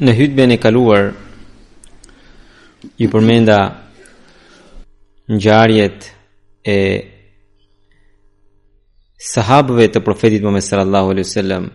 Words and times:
Në 0.00 0.12
hytben 0.16 0.54
e 0.54 0.56
kaluar 0.56 1.10
ju 2.96 3.08
përmenda 3.12 3.56
ngjarjet 5.34 6.00
e 6.64 6.76
sahabëve 9.32 9.88
të 9.92 10.02
profetit 10.06 10.40
Muhammed 10.46 10.64
sallallahu 10.70 11.10
alaihi 11.12 11.26
wasallam 11.28 11.66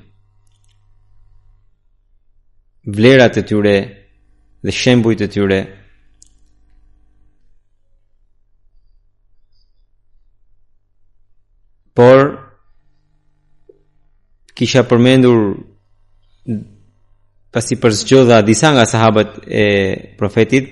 vlerat 2.97 3.37
e 3.41 3.45
tyre 3.51 3.75
dhe 4.65 4.71
shembujt 4.81 5.21
e 5.21 5.27
tyre 5.33 5.59
por 11.95 12.19
kisha 14.57 14.81
përmendur 14.89 15.39
pasi 17.55 17.75
përzgjodha 17.79 18.41
disa 18.43 18.69
nga 18.75 18.83
sahabët 18.85 19.31
e 19.47 19.65
profetit, 20.19 20.65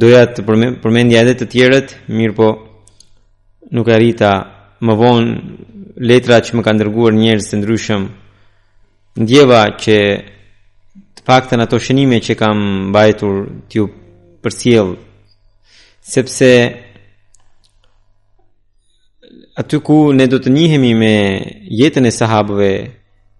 doja 0.00 0.22
të 0.32 0.40
përmendja 0.82 1.20
edhe 1.20 1.34
të 1.36 1.48
tjerët, 1.52 1.90
mirë 2.16 2.36
po 2.38 2.46
nuk 3.76 3.90
arrita 3.92 4.30
më 4.86 4.94
vonë 5.02 5.98
letra 6.08 6.38
që 6.44 6.56
më 6.56 6.64
kanë 6.64 6.80
dërguar 6.82 7.12
njerëz 7.20 7.50
të 7.52 7.56
ndryshëm. 7.60 8.04
Ndjeva 9.22 9.60
që 9.82 9.96
të 11.14 11.20
paktën 11.28 11.60
ato 11.62 11.76
shënime 11.84 12.18
që 12.24 12.34
kam 12.40 12.56
mbajtur 12.94 13.34
t'ju 13.68 13.84
përcjell, 14.42 14.90
sepse 16.12 16.50
aty 19.60 19.78
ku 19.84 19.98
ne 20.16 20.26
do 20.32 20.40
të 20.40 20.50
njihemi 20.56 20.94
me 21.02 21.14
jetën 21.80 22.08
e 22.08 22.16
sahabëve, 22.22 22.72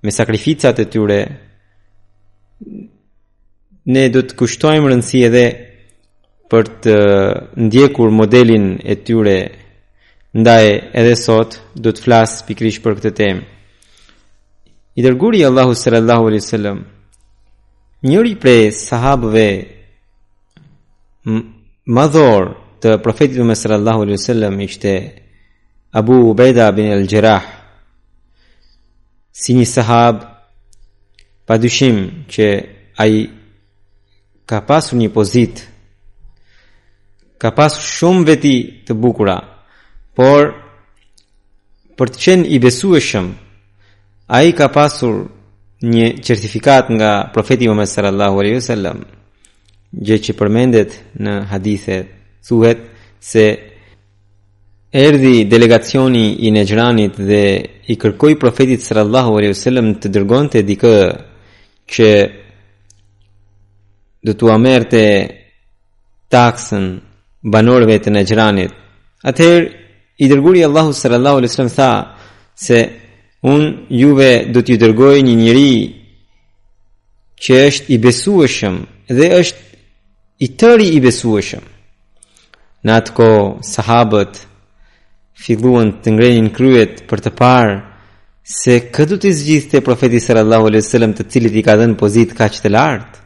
me 0.04 0.10
sakrificat 0.12 0.76
e 0.84 0.88
tyre, 0.93 1.20
ne 3.86 4.08
do 4.10 4.22
të 4.26 4.34
kushtojmë 4.41 4.88
rëndësi 4.91 5.20
edhe 5.28 5.44
për 6.50 6.70
të 6.82 6.97
ndjekur 7.69 8.10
modelin 8.14 8.66
e 8.82 8.97
tyre 9.06 9.36
ndaj 10.36 10.66
edhe 11.02 11.14
sot 11.19 11.58
do 11.74 11.92
të 11.94 12.02
flas 12.04 12.41
pikërisht 12.48 12.82
për 12.84 12.96
këtë 12.98 13.12
temë. 13.20 13.42
I 14.96 15.04
dërguari 15.04 15.44
Allahu 15.46 15.75
sallallahu 15.78 16.28
alaihi 16.30 16.42
wasallam 16.44 16.80
njëri 18.06 18.34
prej 18.42 18.62
sahabëve 18.82 19.48
madhor 21.96 22.50
të 22.82 22.96
profetit 23.04 23.38
më 23.48 23.56
sallallahu 23.60 24.04
alaihi 24.06 24.19
wasallam 24.20 24.58
ishte 24.66 24.92
Abu 25.96 26.19
Ubaida 26.30 26.69
bin 26.76 26.91
al-Jarrah 26.92 27.44
si 29.36 29.54
një 29.58 29.66
sahab 29.70 30.25
pa 31.46 31.58
dyshim 31.62 32.06
që 32.32 32.46
ai 33.02 33.14
ka 34.46 34.60
pasur 34.62 34.94
një 35.02 35.08
pozit 35.14 35.64
ka 37.42 37.50
pasur 37.50 37.82
shumë 37.96 38.26
veti 38.28 38.54
të 38.86 38.92
bukura 39.02 39.36
por 40.16 40.44
për 41.98 42.08
të 42.14 42.18
qenë 42.24 42.46
i 42.54 42.58
besu 42.64 42.94
e 42.96 43.00
shumë 43.10 43.34
a 44.36 44.40
i 44.46 44.52
ka 44.58 44.68
pasur 44.76 45.24
një 45.92 46.06
certifikat 46.28 46.86
nga 46.96 47.10
profeti 47.34 47.66
më 47.68 47.74
mësër 47.80 48.04
Allahu 48.12 48.40
a.s. 48.42 48.70
gje 50.06 50.16
që 50.24 50.36
përmendet 50.38 50.94
në 51.22 51.32
hadithet 51.50 52.06
suhet 52.46 52.80
se 53.20 53.44
erdi 55.06 55.44
delegacioni 55.50 56.24
i 56.46 56.50
nejranit 56.54 57.18
dhe 57.28 57.42
i 57.92 57.98
kërkoj 58.00 58.38
profetit 58.40 58.80
sër 58.86 59.02
Allahu 59.02 59.38
a.s. 59.40 59.66
të 60.00 60.06
dërgonte 60.14 60.62
dikë 60.70 60.94
që 61.92 62.08
do 64.26 64.32
t'u 64.38 64.48
amerte 64.59 65.03
taksën 66.34 66.84
banorëve 67.53 67.97
të 68.03 68.10
Najranit. 68.16 68.72
Atëherë 69.31 69.69
i 70.22 70.28
dërguri 70.31 70.64
Allahu 70.66 70.92
sallallahu 71.00 71.37
alaihi 71.42 71.50
wasallam 71.53 71.75
tha 71.81 71.91
se 72.66 72.78
un 73.53 73.62
juve 74.03 74.31
do 74.53 74.60
t'ju 74.62 74.76
dërgoj 74.82 75.16
një 75.28 75.34
njëri 75.42 75.75
që 77.42 77.53
është 77.69 77.88
i 77.94 77.98
besueshëm 78.06 78.76
dhe 79.19 79.26
është 79.41 79.62
i 80.44 80.48
tëri 80.60 80.88
i 80.97 81.00
besueshëm. 81.06 81.64
Në 82.87 82.91
atë 82.98 83.10
ko, 83.19 83.28
sahabët 83.75 84.32
filluan 85.43 85.88
të 86.03 86.08
ngrenin 86.16 86.48
kryet 86.56 86.94
për 87.08 87.19
të 87.25 87.31
parë 87.41 87.75
se 88.56 88.75
këtë 88.94 89.08
du 89.12 89.16
të 89.22 89.32
zgjithë 89.41 89.70
të 89.72 89.84
profetisër 89.87 90.37
Allahu 90.43 90.69
a.s. 90.69 90.94
të 91.19 91.28
cilit 91.31 91.54
i 91.58 91.64
ka 91.66 91.75
dhenë 91.78 91.97
pozit 92.00 92.31
ka 92.38 92.47
që 92.54 92.60
të 92.64 92.75
lartë. 92.76 93.16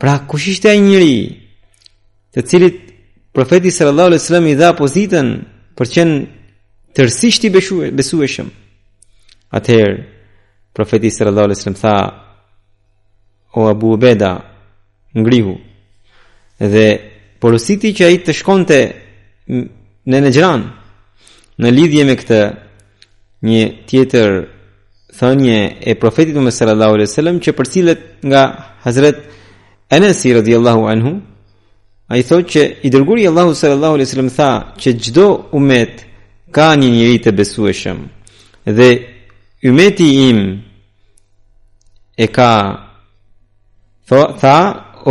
Pra 0.00 0.18
kush 0.28 0.48
ishte 0.52 0.68
ai 0.70 0.80
njeri 0.80 1.14
të 2.34 2.42
cilit 2.44 2.80
profeti 3.32 3.70
sallallahu 3.72 4.06
alaihi 4.12 4.22
wasallam 4.22 4.48
i 4.52 4.56
dha 4.60 4.70
pozitën 4.80 5.28
për 5.78 5.86
qen 5.94 6.10
tërësisht 6.96 7.44
i 7.48 7.52
besueshëm. 7.98 8.48
Ather, 9.56 9.86
profeti 10.76 11.10
sallallahu 11.16 11.46
alaihi 11.50 11.58
wasallam 11.60 11.80
tha 11.82 11.94
O 13.56 13.62
Abu 13.72 13.94
Ubeda 13.96 14.32
ngrihu 15.16 15.54
dhe 16.72 16.84
porositi 17.40 17.88
që 17.96 18.02
ai 18.04 18.16
të 18.24 18.32
shkonte 18.38 18.78
në 20.10 20.18
Nejran 20.26 20.62
në 21.64 21.68
lidhje 21.78 22.04
me 22.04 22.14
këtë 22.20 22.40
një 23.48 23.62
tjetër 23.88 24.30
thënje 25.20 25.58
e 25.90 25.96
profetit 26.02 26.34
Muhammed 26.36 26.52
sallallahu 26.54 26.94
alaihi 26.98 27.08
wasallam 27.10 27.38
që 27.44 27.50
përcillet 27.58 28.00
nga 28.28 28.42
hazret 28.84 29.18
Enesi 29.90 30.34
radiallahu 30.34 30.86
anhu, 30.88 31.20
a 32.08 32.16
i 32.18 32.22
thot 32.26 32.48
që 32.50 32.62
i 32.86 32.90
dërguri 32.90 33.26
Allahu 33.30 33.54
sallallahu 33.54 33.94
alaihi 33.98 34.10
sallam 34.12 34.30
tha 34.36 34.50
që 34.82 34.92
gjdo 35.04 35.26
umet 35.56 36.02
ka 36.54 36.68
një 36.80 36.88
njëri 36.96 37.18
të 37.24 37.32
besueshëm, 37.38 37.98
dhe 38.76 38.88
umeti 39.68 40.08
im 40.28 40.38
e 42.18 42.26
ka 42.36 42.52
tha, 44.10 44.20
tha 44.42 44.58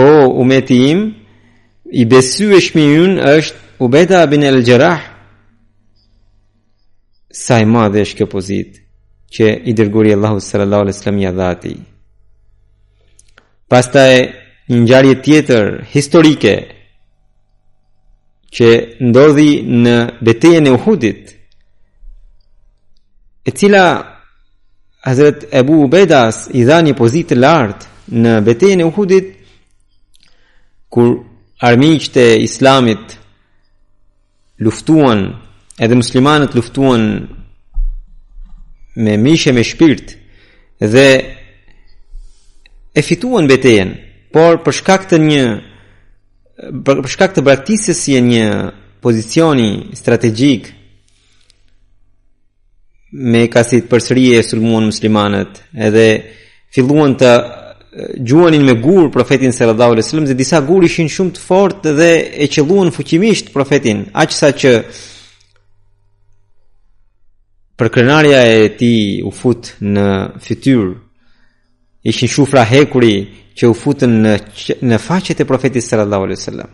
o 0.03 0.27
umeti 0.43 0.77
im, 0.91 1.01
i 1.91 2.03
besueshmi 2.05 2.85
yun 2.95 3.19
është 3.19 3.63
Ubeda 3.83 4.25
bin 4.31 4.43
El 4.43 4.61
Gjerah, 4.63 4.99
sa 7.35 7.57
i 7.63 7.67
madhe 7.67 8.01
është 8.05 8.15
kjo 8.19 8.27
pozit 8.31 8.77
që 9.35 9.49
i 9.71 9.73
dërguri 9.75 10.13
Allahu 10.15 10.39
sallallahu 10.43 10.85
alaihi 10.87 10.99
sallam 10.99 11.17
ja 11.23 11.31
dhati. 11.35 11.75
e 13.71 14.17
një 14.69 14.77
ngjarje 14.81 15.15
tjetër 15.21 15.67
historike 15.93 16.53
që 18.55 18.67
ndodhi 19.09 19.51
në 19.83 19.95
betejën 20.25 20.65
e 20.67 20.71
Uhudit 20.73 21.25
e 23.45 23.51
cila 23.53 23.83
Hazret 25.05 25.45
Ebu 25.53 25.75
Ubedas 25.85 26.47
i 26.57 26.63
dha 26.65 26.79
një 26.81 26.95
pozitë 26.97 27.29
të 27.35 27.37
lartë 27.43 28.17
në 28.23 28.31
betejën 28.47 28.81
e 28.81 28.87
Uhudit 28.89 29.27
kur 30.93 31.11
armiqtë 31.69 32.25
e 32.31 32.41
Islamit 32.47 33.13
luftuan 34.65 35.27
edhe 35.77 35.95
muslimanët 36.01 36.55
luftuan 36.57 37.05
me 38.95 39.13
mishë 39.29 39.53
me 39.53 39.61
shpirt 39.67 40.15
dhe 40.81 41.07
e 42.99 43.05
fituan 43.05 43.45
betejën 43.49 43.93
por 44.35 44.57
për 44.65 44.75
shkak 44.81 45.05
të 45.13 45.17
një 45.23 45.43
për 46.83 46.97
shkak 47.11 47.35
të 47.37 47.41
braktisjes 47.47 48.01
si 48.03 48.15
një 48.23 48.47
pozicioni 49.03 49.69
strategjik 49.95 50.65
me 53.31 53.45
kasit 53.53 53.87
përsëri 53.91 54.25
e 54.35 54.41
sulmuan 54.43 54.89
muslimanët 54.89 55.61
edhe 55.87 56.07
filluan 56.75 57.13
të 57.19 57.29
eh, 57.31 57.45
gjuanin 58.31 58.65
me 58.67 58.75
gur 58.83 59.07
profetin 59.13 59.55
sallallahu 59.55 59.93
alaihi 59.95 60.03
wasallam 60.03 60.27
dhe 60.27 60.35
disa 60.43 60.59
gur 60.67 60.83
ishin 60.83 61.07
shumë 61.15 61.33
të 61.37 61.43
fortë 61.47 61.95
dhe 62.01 62.09
e 62.45 62.49
qelluan 62.57 62.91
fuqimisht 62.97 63.53
profetin 63.55 64.03
aq 64.25 64.35
sa 64.41 64.49
që 64.59 64.73
për 67.79 67.91
e 68.33 68.67
ti 68.83 68.93
u 69.23 69.31
fut 69.39 69.63
në 69.95 70.07
fytyrë 70.45 70.91
ishin 72.11 72.35
shufra 72.35 72.67
hekuri 72.73 73.15
që 73.57 73.67
u 73.71 73.75
futën 73.79 74.13
në 74.23 74.33
në 74.91 74.97
faqet 74.99 75.39
e 75.41 75.45
profetit 75.47 75.83
sallallahu 75.83 76.25
alaihi 76.27 76.39
wasallam. 76.39 76.69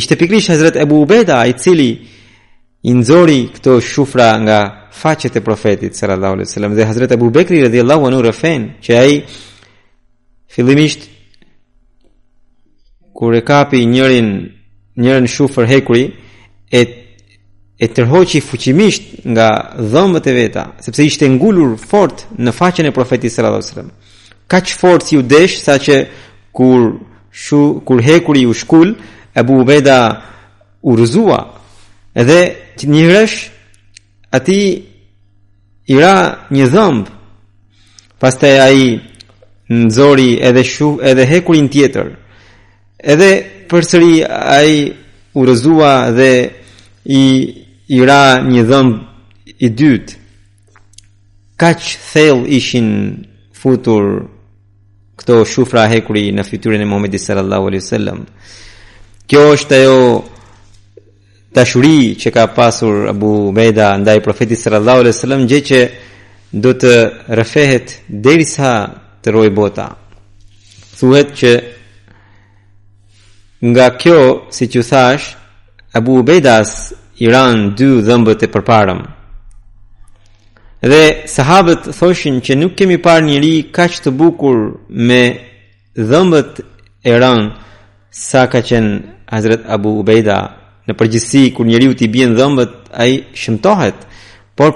Ishte 0.00 0.16
pikërisht 0.20 0.50
Hazrat 0.56 0.76
Abu 0.82 1.00
Ubeda 1.04 1.44
i 1.46 1.52
cili 1.58 1.90
i 2.82 2.92
nxori 2.94 3.40
këto 3.54 3.78
shufra 3.82 4.30
nga 4.44 4.58
faqet 5.00 5.36
e 5.38 5.44
profetit 5.48 5.94
sallallahu 5.96 6.34
alaihi 6.38 6.48
wasallam 6.50 6.74
dhe 6.76 6.84
Hazrat 6.90 7.12
Abu 7.14 7.30
Bekri 7.30 7.62
radhiyallahu 7.66 8.06
anhu 8.10 8.22
rafen 8.26 8.62
që 8.84 8.92
ai 9.04 9.14
fillimisht 10.54 11.02
kur 13.16 13.32
e 13.34 13.42
kapi 13.50 13.84
njërin 13.86 14.28
njërin 15.02 15.26
shufër 15.34 15.66
hekuri 15.72 16.04
e 16.78 16.82
e 17.78 17.86
tërhoqi 17.96 18.40
fuqimisht 18.48 19.02
nga 19.32 19.48
dhëmbët 19.92 20.26
e 20.26 20.32
veta 20.40 20.62
sepse 20.84 21.02
ishte 21.06 21.24
ngulur 21.30 21.70
fort 21.90 22.18
në 22.44 22.50
faqen 22.58 22.86
e 22.90 22.96
profetit 22.98 23.32
sallallahu 23.32 23.58
alaihi 23.62 23.70
wasallam 23.70 23.92
kaq 24.48 24.66
fort 24.80 25.02
si 25.06 25.16
u 25.20 25.22
desh 25.22 25.60
saqë 25.62 25.98
kur 26.56 26.80
shu, 27.30 27.60
kur 27.86 28.00
hekuri 28.02 28.46
u 28.48 28.54
shkul 28.56 28.88
Abu 29.34 29.60
Ubeda 29.60 29.98
u 30.82 30.96
rëzua 30.96 31.38
edhe 32.20 32.40
njëresh 32.86 33.36
ati 34.36 34.60
i 35.92 35.96
ra 36.00 36.16
një 36.52 36.66
dhëmb 36.74 37.04
pastaj 38.20 38.56
ai 38.68 38.82
nxori 39.84 40.30
edhe 40.48 40.64
shu 40.72 40.88
edhe 41.10 41.24
hekurin 41.30 41.68
tjetër 41.74 42.08
edhe 43.12 43.30
përsëri 43.68 44.14
ai 44.58 44.74
u 45.38 45.44
rëzua 45.48 45.92
dhe 46.18 46.32
i 47.04 47.22
i 47.98 48.00
ra 48.08 48.22
një 48.52 48.62
dhëmb 48.70 48.94
i 49.68 49.68
dytë 49.80 50.14
kaç 51.60 51.82
thell 52.10 52.40
ishin 52.48 52.88
futur 53.60 54.04
këto 55.28 55.44
shufra 55.44 55.82
hekuri 55.92 56.30
në 56.32 56.40
fytyrën 56.48 56.80
e 56.80 56.84
Muhamedit 56.88 57.20
sallallahu 57.20 57.66
alaihi 57.68 57.82
wasallam. 57.84 58.20
Kjo 59.28 59.40
është 59.52 59.74
ajo 59.76 59.98
dashuri 61.52 62.16
që 62.20 62.32
ka 62.34 62.46
pasur 62.56 63.08
Abu 63.12 63.52
Beda 63.52 63.90
ndaj 64.00 64.22
profetit 64.24 64.58
sallallahu 64.58 64.98
alaihi 65.02 65.14
wasallam 65.18 65.44
gjë 65.50 65.60
që 65.68 65.80
do 66.64 66.70
të 66.80 66.94
rrëfehet 67.36 67.86
derisa 68.24 68.72
të 69.22 69.28
rojë 69.36 69.52
bota. 69.58 69.86
Thuhet 70.98 71.28
që 71.38 71.52
nga 73.68 73.86
kjo, 74.00 74.18
si 74.54 74.64
që 74.72 74.82
thash, 74.88 75.26
Abu 75.98 76.18
Ubejdas 76.22 76.92
i 77.20 77.26
ranë 77.32 77.74
dy 77.78 77.88
dhëmbët 78.06 78.42
e 78.48 78.48
përparëm. 78.54 79.00
Dhe 80.82 81.26
sahabët 81.26 81.90
thoshin 81.90 82.36
që 82.40 82.54
nuk 82.58 82.76
kemi 82.78 82.96
parë 83.02 83.26
njëri 83.26 83.54
kaq 83.74 83.96
të 84.04 84.12
bukur 84.14 84.58
me 84.94 85.22
dhëmbët 85.98 86.60
e 87.10 87.14
rën 87.22 87.48
sa 88.14 88.46
ka 88.46 88.60
qenë 88.62 88.92
Hazrat 89.28 89.66
Abu 89.74 89.90
Ubejda. 90.00 90.36
Në 90.86 90.94
përgjithsi, 90.96 91.42
kur 91.52 91.66
njëri 91.66 91.88
u 91.90 91.96
t'i 91.98 92.06
bjen 92.08 92.36
dhëmbët, 92.38 92.76
a 92.94 93.02
i 93.10 93.16
shëmtohet. 93.34 94.06
Por, 94.56 94.70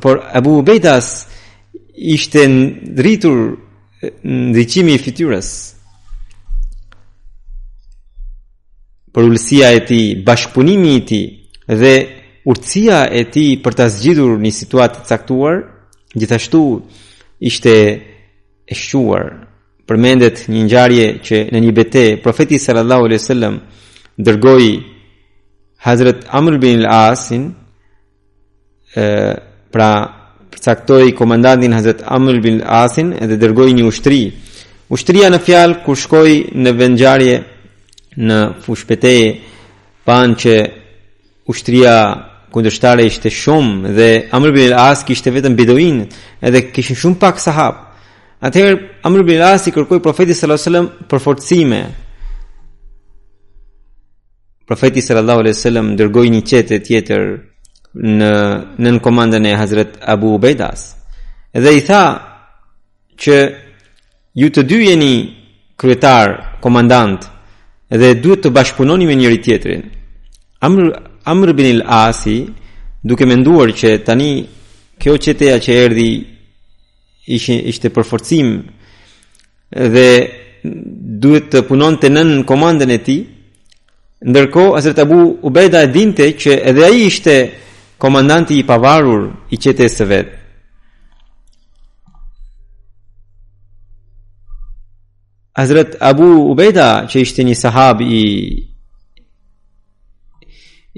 por, 0.00 0.22
Abu 0.32 0.56
Ubejdas 0.62 1.26
ishte 1.94 2.46
ndritur 2.48 3.38
ndryqimi 4.24 4.94
i 4.94 5.02
fytyrës. 5.02 5.50
Për 9.12 9.26
ullësia 9.26 9.74
e 9.76 9.82
ti, 9.90 10.00
bashkëpunimi 10.24 10.94
i 10.94 11.02
ti 11.06 11.20
dhe 11.66 11.94
urtësia 12.48 12.98
e 13.12 13.24
ti 13.32 13.42
për 13.60 13.76
të 13.78 13.86
zgjidur 13.92 14.38
një 14.40 14.50
situatë 14.56 15.02
të 15.02 15.10
caktuar, 15.10 15.58
gjithashtu 16.16 16.60
ishte 17.50 17.74
e 18.68 18.76
shquar, 18.76 19.28
përmendet 19.88 20.46
një 20.52 20.62
njarje 20.68 21.06
që 21.24 21.42
në 21.52 21.62
një 21.66 21.74
bete, 21.76 22.04
profeti 22.24 22.58
sallallahu 22.60 23.08
alai 23.08 23.20
sallam 23.20 23.58
dërgoj 24.18 24.66
Hazret 25.84 26.24
Amr 26.34 26.56
bin 26.58 26.80
Al-Asin, 26.82 27.50
pra 29.72 29.90
përcaktoj 30.50 31.12
komandantin 31.14 31.76
Hazret 31.76 32.00
Amr 32.12 32.40
bin 32.44 32.56
Al-Asin 32.64 33.12
edhe 33.14 33.36
dërgoj 33.38 33.68
një 33.76 33.84
ushtri. 33.86 34.22
Ushtria 34.88 35.28
në 35.30 35.38
fjalë 35.44 35.82
kur 35.84 36.00
shkoj 36.00 36.32
në 36.56 36.72
vendjarje 36.80 37.36
në 38.18 38.38
fushpeteje, 38.64 39.28
pa 40.04 40.22
që 40.40 40.56
ushtria 41.52 41.94
kundërshtare 42.54 43.04
ishte 43.04 43.30
shumë 43.32 43.92
dhe 43.96 44.06
Amr 44.34 44.52
bin 44.54 44.70
Al-As 44.72 45.02
kishte 45.06 45.32
vetëm 45.34 45.56
beduin 45.58 46.00
edhe 46.40 46.64
kishin 46.72 46.96
shumë 46.96 47.20
pak 47.20 47.40
sahab. 47.42 47.80
Atëherë 48.44 48.80
Amr 49.06 49.24
bin 49.26 49.40
Al-As 49.42 49.66
i 49.68 49.72
kërkoi 49.76 50.00
profetit 50.02 50.36
sallallahu 50.36 50.60
alajhi 50.60 50.68
wasallam 50.68 51.08
për 51.10 51.22
forcime. 51.24 51.80
Profeti 54.68 55.00
sallallahu 55.04 55.42
alajhi 55.44 55.58
wasallam 55.58 55.92
dërgoi 55.98 56.30
një 56.34 56.42
qetë 56.50 56.80
tjetër 56.86 57.22
në 57.98 58.32
nën 58.84 58.98
komandën 59.02 59.46
e 59.48 59.54
Hazrat 59.56 59.96
Abu 60.12 60.34
Ubaidas. 60.36 60.90
Dhe 61.54 61.72
i 61.74 61.82
tha 61.86 62.02
që 63.18 63.38
ju 64.38 64.50
të 64.54 64.66
dy 64.70 64.78
jeni 64.86 65.12
kryetar, 65.78 66.36
komandant 66.62 67.24
dhe 67.88 68.12
duhet 68.22 68.42
të 68.44 68.52
bashkëpunoni 68.54 69.06
me 69.08 69.14
njëri 69.18 69.38
tjetrin. 69.42 69.82
Amr 70.66 70.84
Amr 71.28 71.56
bin 71.58 71.64
il 71.66 71.82
Asi, 71.86 72.36
duke 73.08 73.26
menduar 73.28 73.68
që 73.76 73.90
tani 74.06 74.30
kjo 74.98 75.12
qeteja 75.20 75.58
që 75.64 75.74
erdi 75.84 76.10
ishte, 77.36 77.58
ishte 77.72 77.90
përforcim 77.92 78.48
dhe 79.94 80.06
duhet 81.22 81.50
të 81.54 81.60
punon 81.68 81.98
të 82.00 82.08
nën 82.14 82.30
komandën 82.48 82.94
e 82.96 82.96
ti, 83.08 83.16
ndërko 84.30 84.64
Hazret 84.74 85.02
Abu 85.04 85.18
Ubejda 85.50 85.82
e 85.84 85.92
dinte 85.98 86.30
që 86.40 86.52
edhe 86.72 86.86
aji 86.88 87.04
ishte 87.10 87.34
komandanti 88.02 88.56
i 88.62 88.64
pavarur 88.70 89.22
i 89.54 89.60
qetes 89.62 89.98
së 90.00 90.06
vetë. 90.14 90.32
Hazret 95.60 95.96
Abu 96.12 96.28
Ubaida, 96.54 96.88
që 97.10 97.16
ishte 97.24 97.42
një 97.44 97.56
sahab 97.66 97.98
i 98.04 98.16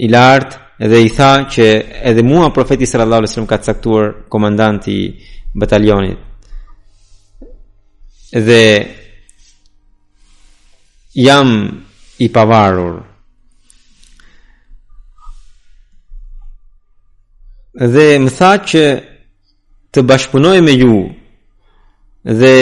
i 0.01 0.09
lartë 0.09 0.87
dhe 0.91 1.01
i 1.05 1.11
tha 1.13 1.31
që 1.53 1.65
edhe 2.11 2.23
mua 2.25 2.47
profeti 2.57 2.87
sallallahu 2.89 3.21
alajhi 3.25 3.33
wasallam 3.35 3.51
ka 3.51 3.59
caktuar 3.67 4.07
komandanti 4.33 4.97
batalionit. 5.53 6.17
Dhe 8.49 8.63
jam 11.27 11.51
i 12.25 12.29
pavarur. 12.33 12.97
Dhe 17.93 18.09
më 18.25 18.31
tha 18.41 18.53
që 18.73 18.85
të 19.93 20.07
bashkëpunoj 20.11 20.59
me 20.65 20.79
ju 20.81 20.97
dhe 22.41 22.55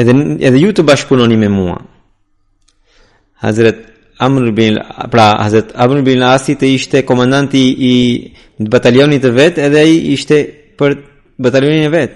edhe 0.00 0.12
edhe 0.48 0.58
ju 0.64 0.72
të 0.72 0.84
bashkëpunoni 0.90 1.36
me 1.44 1.48
mua. 1.60 1.76
Hazret 3.44 3.89
Amr 4.20 4.56
bin 4.56 4.78
pra 5.12 5.44
Hazrat 5.44 5.72
Amr 5.84 6.02
bin 6.06 6.20
Asi 6.22 6.54
të 6.60 6.68
ishte 6.76 7.00
komandanti 7.08 7.62
i 7.88 7.94
batalionit 8.74 9.22
të 9.24 9.30
vet 9.38 9.58
edhe 9.66 9.80
ai 9.84 9.94
ishte 10.14 10.38
për 10.78 10.96
batalionin 11.44 11.86
e 11.88 11.92
vet. 11.96 12.10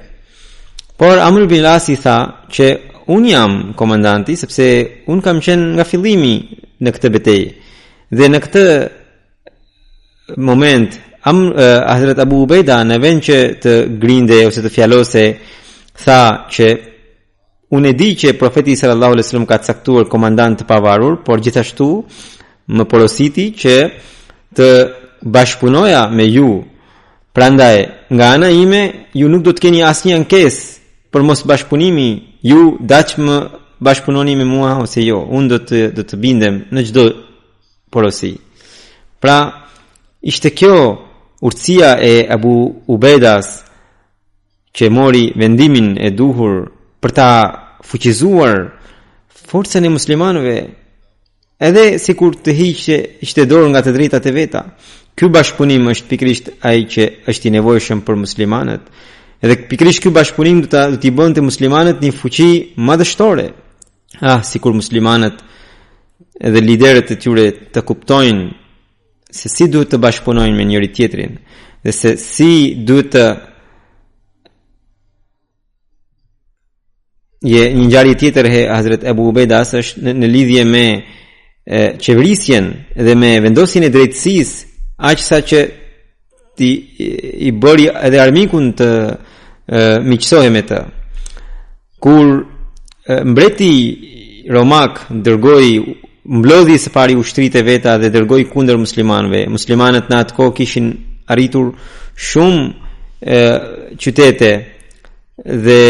Por 1.01 1.17
Amr 1.29 1.47
bin 1.51 1.65
Asi 1.65 1.97
tha 2.05 2.19
që 2.55 2.67
un 3.15 3.23
jam 3.29 3.53
komandanti 3.81 4.37
sepse 4.43 4.67
un 5.13 5.25
kam 5.25 5.41
qenë 5.47 5.65
nga 5.79 5.89
fillimi 5.91 6.35
në 6.85 6.93
këtë 6.99 7.13
betej. 7.17 7.41
Dhe 8.19 8.29
në 8.31 8.45
këtë 8.47 8.65
moment 10.51 11.01
Am 11.25 11.39
uh, 11.49 11.55
Hazrat 11.89 12.19
Abu 12.21 12.43
Ubaida 12.45 12.83
në 12.85 12.99
vend 13.01 13.23
që 13.25 13.37
të 13.65 13.71
grinde 14.03 14.43
ose 14.45 14.61
të 14.61 14.73
fjalose 14.77 15.23
tha 16.05 16.17
që 16.53 16.67
Unë 17.75 17.91
e 17.91 17.95
di 17.99 18.09
që 18.15 18.37
profeti 18.39 18.77
sallallahu 18.79 19.13
alajhi 19.17 19.27
wasallam 19.27 19.49
ka 19.51 19.59
caktuar 19.67 20.07
komandant 20.13 20.59
të 20.61 20.65
pavarur, 20.71 21.15
por 21.27 21.41
gjithashtu 21.43 21.89
më 22.77 22.85
porositi 22.91 23.49
që 23.61 23.75
të 24.57 24.69
bashkëpunoja 25.35 26.03
me 26.17 26.27
ju. 26.35 26.51
Prandaj, 27.35 27.77
nga 28.15 28.27
ana 28.37 28.49
ime 28.55 28.83
ju 29.19 29.27
nuk 29.33 29.43
do 29.43 29.53
të 29.53 29.63
keni 29.65 29.83
asnjë 29.91 30.15
ankesë 30.21 30.63
për 31.13 31.27
mos 31.27 31.43
bashkëpunimi. 31.51 32.09
Ju 32.51 32.61
daç 32.93 33.17
më 33.19 33.37
bashkëpunoni 33.87 34.37
me 34.39 34.47
mua 34.55 34.77
ose 34.85 35.03
jo, 35.09 35.19
unë 35.35 35.49
do 35.53 35.59
të 35.67 35.79
do 35.97 36.03
të 36.07 36.21
bindem 36.23 36.61
në 36.73 36.87
çdo 36.91 37.05
porosi. 37.93 38.37
Pra, 39.23 39.37
ishte 40.23 40.55
kjo 40.55 40.77
urtësia 41.45 41.97
e 42.13 42.15
Abu 42.37 42.55
Ubedas 42.87 43.49
që 44.77 44.93
mori 44.95 45.27
vendimin 45.39 45.97
e 46.07 46.11
duhur 46.15 46.55
për 47.03 47.13
ta 47.19 47.31
fuqizuar 47.87 48.73
forcën 49.51 49.85
e 49.85 49.89
muslimanëve 49.93 50.57
edhe 51.69 51.85
si 52.03 52.15
kur 52.19 52.37
të 52.45 52.55
hiqë 52.59 52.99
ishte 53.27 53.45
dorë 53.51 53.69
nga 53.73 53.83
të 53.85 53.93
drejtat 53.97 54.27
e 54.31 54.35
veta. 54.35 54.63
Ky 55.15 55.29
bashkëpunim 55.35 55.85
është 55.93 56.09
pikrisht 56.11 56.47
ai 56.71 56.87
që 56.91 57.03
është 57.31 57.47
i 57.51 57.55
nevojshëm 57.57 58.01
për 58.07 58.17
muslimanët. 58.25 58.85
Edhe 59.45 59.57
pikrisht 59.71 60.03
ky 60.03 60.11
bashkëpunim 60.17 60.63
do 60.65 60.69
ta 60.73 60.89
do 60.91 60.97
t'i 60.99 61.13
bënte 61.15 61.45
muslimanët 61.45 62.03
një 62.03 62.13
fuqi 62.21 62.51
madhështore. 62.89 63.47
Ah, 64.21 64.41
sikur 64.43 64.75
muslimanët 64.75 65.43
edhe 66.41 66.61
liderët 66.61 67.13
e 67.15 67.21
tyre 67.23 67.47
të 67.73 67.81
kuptojnë 67.87 68.49
se 69.39 69.49
si 69.53 69.69
duhet 69.71 69.93
të 69.95 69.99
bashkëpunojnë 70.03 70.57
me 70.57 70.65
njëri 70.71 70.89
tjetrin 70.95 71.33
dhe 71.85 71.93
se 72.01 72.17
si 72.19 72.53
duhet 72.87 73.11
të 73.15 73.25
Je 77.45 77.61
një 77.75 77.83
ngjarje 77.87 78.15
tjetër 78.17 78.47
e 78.49 78.61
Hazrat 78.73 79.03
Abu 79.11 79.27
Ubeda 79.29 79.59
është 79.67 80.01
në, 80.07 80.13
në 80.23 80.31
lidhje 80.33 80.63
me 80.65 80.85
çevrisjen 82.01 82.71
dhe 82.97 83.15
me 83.21 83.31
vendosjen 83.45 83.85
e 83.85 83.89
drejtësisë, 83.93 84.67
aq 85.09 85.21
sa 85.25 85.39
që 85.45 85.61
ti 86.57 86.71
i 87.49 87.53
bëri 87.61 87.91
edhe 88.09 88.21
armikun 88.25 88.71
të 88.79 88.89
miqësohe 90.05 90.51
me 90.53 90.61
të. 90.69 90.79
Kur 92.01 92.31
e, 93.09 93.21
mbreti 93.25 93.71
Romak 94.53 95.07
dërgoi 95.25 95.71
mblodhi 96.29 96.77
së 96.81 96.93
pari 96.93 97.17
ushtrit 97.17 97.57
e 97.57 97.63
veta 97.65 97.97
dhe 98.01 98.11
dërgoi 98.13 98.47
kundër 98.53 98.81
muslimanëve. 98.81 99.47
Muslimanët 99.53 100.09
në 100.13 100.19
atë 100.21 100.37
kohë 100.37 100.55
kishin 100.61 100.91
arritur 101.33 101.73
shumë 102.17 102.91
e, 103.21 103.41
qytete 104.01 104.53
dhe 105.65 105.81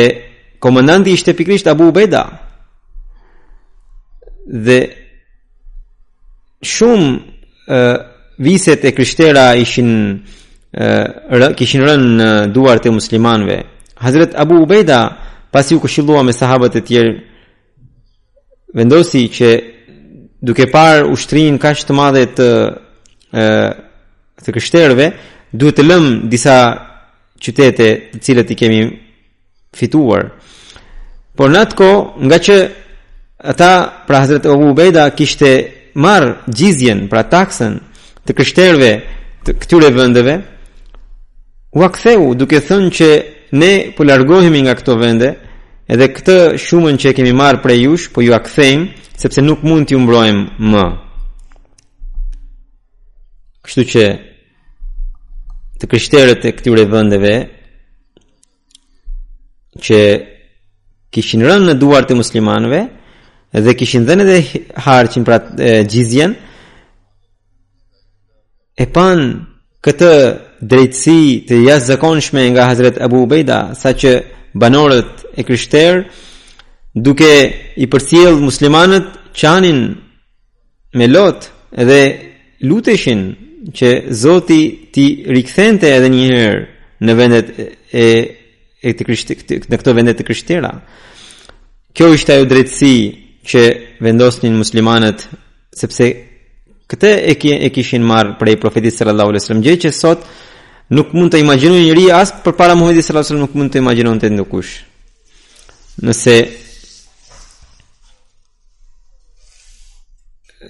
Komandanti 0.65 1.11
ishte 1.13 1.37
pikrisht 1.37 1.67
Abu 1.67 1.85
Ubeda. 1.89 2.29
Dhe 4.65 4.81
shumë 6.63 7.09
uh, 7.69 7.97
viset 8.39 8.85
e 8.85 8.91
krishtera 8.95 9.45
ishin 9.61 9.91
uh, 10.79 11.53
kishin 11.59 11.85
rënë 11.85 12.09
në 12.21 12.29
duart 12.55 12.89
e 12.89 12.93
muslimanëve. 12.97 13.59
Hazrat 14.05 14.39
Abu 14.41 14.63
Ubeda 14.65 15.03
pasi 15.53 15.77
u 15.77 15.83
këshillua 15.85 16.23
me 16.25 16.33
sahabët 16.33 16.81
e 16.81 16.83
tjerë 16.91 17.13
vendosi 18.81 19.27
që 19.37 19.51
duke 20.49 20.71
parë 20.73 21.05
ushtrinë 21.13 21.61
kaq 21.67 21.85
të 21.91 21.99
madhe 22.01 22.25
të 22.41 22.49
uh, 22.57 23.69
të 24.41 24.57
krishterëve, 24.57 25.11
duhet 25.53 25.77
të 25.77 25.85
lëm 25.91 26.09
disa 26.33 26.57
qytete 27.37 27.91
të 28.17 28.23
cilët 28.25 28.57
i 28.57 28.59
kemi 28.65 28.81
fituar. 29.77 30.25
Por 31.39 31.51
në 31.51 31.65
atë 31.67 31.77
ko, 31.79 31.87
nga 32.31 32.37
që 32.39 32.57
ata 33.55 33.71
pra 34.07 34.21
Hazretë 34.25 34.51
Abu 34.53 34.69
Ubejda 34.73 35.05
kishte 35.19 35.49
marë 35.99 36.31
gjizjen 36.51 37.07
pra 37.11 37.25
taksen 37.31 37.81
të 38.25 38.37
kështerve 38.39 38.91
të 39.45 39.55
këtyre 39.61 39.91
vëndeve, 39.97 40.35
u 41.75 41.83
aktheu 41.85 42.29
duke 42.39 42.61
thënë 42.69 42.93
që 42.99 43.09
ne 43.59 43.73
po 43.97 44.07
largohemi 44.07 44.61
nga 44.65 44.77
këto 44.79 44.95
vende 44.99 45.33
edhe 45.91 46.09
këtë 46.17 46.37
shumën 46.65 46.97
që 47.03 47.13
kemi 47.19 47.35
marë 47.37 47.61
prej 47.65 47.83
jush, 47.83 48.07
po 48.15 48.23
ju 48.25 48.33
akthejmë 48.33 49.19
sepse 49.21 49.43
nuk 49.43 49.67
mund 49.67 49.91
t'ju 49.91 49.99
mbrojmë 50.01 50.45
më. 50.71 50.85
Kështu 53.65 53.85
që 53.93 54.05
të 55.83 55.91
kështerët 55.93 56.47
e 56.49 56.55
këtyre 56.57 56.87
vëndeve, 56.93 57.35
që 59.85 60.01
kishin 61.15 61.43
rënë 61.47 61.69
në 61.71 61.75
duart 61.83 62.11
e 62.11 62.17
muslimanëve 62.19 62.81
dhe 63.65 63.75
kishin 63.79 64.07
dhënë 64.09 64.25
edhe 64.27 64.63
harçin 64.87 65.23
për 65.27 65.37
atë 65.37 65.69
gjizjen 65.93 66.33
e 68.75 68.87
pan 68.97 69.21
këtë 69.85 70.11
drejtësi 70.71 71.21
të 71.49 71.61
jashtëzakonshme 71.69 72.43
nga 72.55 72.67
Hazrat 72.73 72.97
Abu 73.07 73.23
sa 73.51 73.61
saqë 73.83 74.15
banorët 74.63 75.15
e 75.39 75.43
krishterë 75.47 76.01
duke 77.07 77.33
i 77.77 77.87
përcjell 77.93 78.37
muslimanët 78.49 79.07
çanin 79.41 79.79
me 80.99 81.07
lot 81.17 81.41
dhe 81.89 82.03
luteshin 82.69 83.23
që 83.77 83.89
Zoti 84.23 84.63
ti 84.95 85.07
rikthente 85.37 85.89
edhe 85.97 86.09
një 86.17 86.23
herë 86.35 86.57
në 87.07 87.13
vendet 87.19 87.47
e 88.05 88.07
e 88.85 88.93
të 88.93 89.07
krishtë, 89.09 89.37
në 89.73 89.79
këto 89.81 89.95
vendet 89.97 90.19
të 90.21 90.27
krishtira. 90.29 90.73
Kjo 91.97 92.11
ishte 92.13 92.35
ajo 92.37 92.49
drejtësi 92.51 92.97
që 93.49 93.63
vendosnin 94.05 94.57
muslimanët, 94.61 95.25
sepse 95.77 96.09
këte 96.91 97.13
e, 97.33 97.35
e 97.65 97.69
kishin 97.73 98.05
marë 98.05 98.37
prej 98.41 98.59
profetit 98.61 98.93
sallallahu 98.99 99.33
alaihi 99.33 99.43
wasallam 99.43 99.63
gjë 99.67 99.77
që 99.87 99.93
sot 99.99 100.27
nuk 100.95 101.15
mund 101.17 101.33
të 101.33 101.41
imaginu 101.41 101.79
një 101.81 101.95
ri 101.97 102.09
asë 102.13 102.43
për 102.45 102.57
para 102.59 102.75
sallallahu 102.77 102.93
alaihi 102.93 103.21
wasallam 103.21 103.45
nuk 103.47 103.55
mund 103.61 103.73
të 103.73 103.81
imaginu 103.81 104.13
në 104.19 104.25
të 104.25 104.33
ndukush. 104.35 104.75
Nëse 106.05 106.37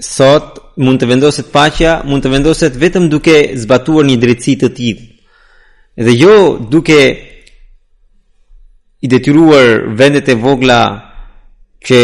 sot 0.05 0.61
mund 0.83 1.01
të 1.03 1.09
vendoset 1.11 1.51
paqja, 1.55 1.99
mund 2.11 2.23
të 2.27 2.31
vendoset 2.37 2.79
vetëm 2.83 3.11
duke 3.13 3.35
zbatuar 3.65 4.07
një 4.09 4.21
drejtësi 4.23 4.57
të 4.63 4.73
tillë. 4.79 5.09
Dhe 6.05 6.13
jo 6.19 6.35
duke 6.75 7.01
i 9.05 9.11
detyruar 9.11 9.99
vendet 10.01 10.29
e 10.33 10.35
vogla 10.43 10.81
që 11.87 12.01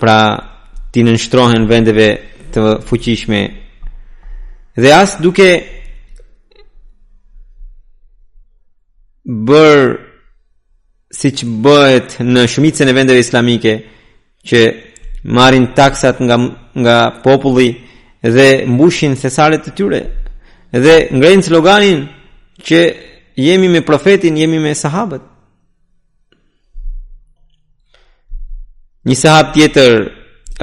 pra 0.00 0.18
ti 0.94 1.02
nënshtrohen 1.06 1.64
vendeve 1.72 2.06
të 2.54 2.60
fuqishme 2.88 3.40
dhe 4.80 4.90
as 5.00 5.16
duke 5.24 5.48
bër 9.50 9.80
si 11.18 11.28
që 11.40 11.44
bëhet 11.66 12.16
në 12.34 12.46
shumicën 12.54 12.86
e 12.90 12.96
vendeve 13.00 13.24
islamike 13.26 13.72
që 14.48 14.60
marin 15.36 15.66
taksat 15.78 16.16
nga, 16.26 16.36
nga 16.84 16.98
populli 17.26 17.70
dhe 18.36 18.48
mbushin 18.74 19.12
thesaret 19.22 19.62
të 19.66 19.72
tyre 19.78 20.00
dhe 20.86 20.96
ngrejnë 21.18 21.46
sloganin 21.50 22.00
që 22.66 22.80
jemi 23.46 23.68
me 23.74 23.80
profetin, 23.88 24.36
jemi 24.42 24.58
me 24.64 24.74
sahabët 24.78 25.33
Një 29.08 29.16
sahab 29.20 29.50
tjetër 29.52 30.06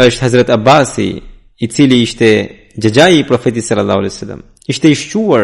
është 0.01 0.23
Hazret 0.25 0.49
Abasi, 0.55 1.09
i 1.61 1.67
cili 1.69 1.99
ishte 2.01 2.29
gjëgjaj 2.81 3.11
i 3.19 3.25
profetit 3.29 3.63
sallallahu 3.67 3.99
alaihi 4.01 4.13
wasallam. 4.15 4.41
Ishte 4.71 4.87
i 4.91 4.95
shquar 5.01 5.43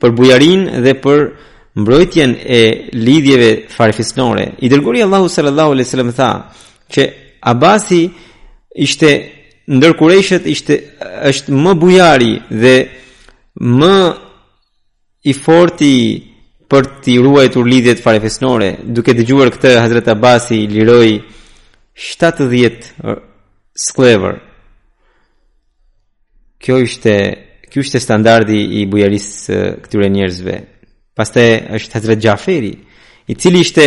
për 0.00 0.10
bujarinë 0.18 0.82
dhe 0.84 0.92
për 1.04 1.20
mbrojtjen 1.80 2.34
e 2.42 2.60
lidhjeve 3.06 3.50
farefisnore. 3.76 4.44
I 4.60 4.66
dërguari 4.68 5.02
Allahu 5.06 5.28
sallallahu 5.32 5.70
alaihi 5.72 5.88
wasallam 5.88 6.12
tha 6.18 6.30
që 6.92 7.02
Abasi 7.52 8.02
ishte 8.88 9.10
ndër 9.76 9.92
kurëshët 10.00 10.44
ishte 10.54 10.74
është 11.32 11.48
më 11.64 11.72
bujari 11.80 12.34
dhe 12.62 12.74
më 13.80 13.94
i 15.24 15.32
forti 15.44 15.94
për 16.70 16.82
të 17.08 17.12
ruajtur 17.24 17.64
lidhjet 17.72 18.04
farefisnore. 18.04 18.68
Duke 18.96 19.16
dëgjuar 19.16 19.48
këtë 19.54 19.70
Hazret 19.80 20.08
Abasi 20.14 20.66
liroi 20.74 21.16
70 21.98 22.72
uh, 23.02 23.20
sklever. 23.74 24.38
Kjo 26.62 26.78
ishte 26.84 27.14
kjo 27.70 27.82
ishte 27.82 27.98
standardi 28.00 28.60
i 28.80 28.84
bujarisë 28.88 29.56
uh, 29.58 29.72
këtyre 29.82 30.06
njerëzve. 30.14 30.58
Pastaj 31.18 31.56
është 31.80 31.98
Hazrat 31.98 32.22
Jaferi, 32.22 32.70
i 33.28 33.34
cili 33.34 33.64
ishte 33.66 33.86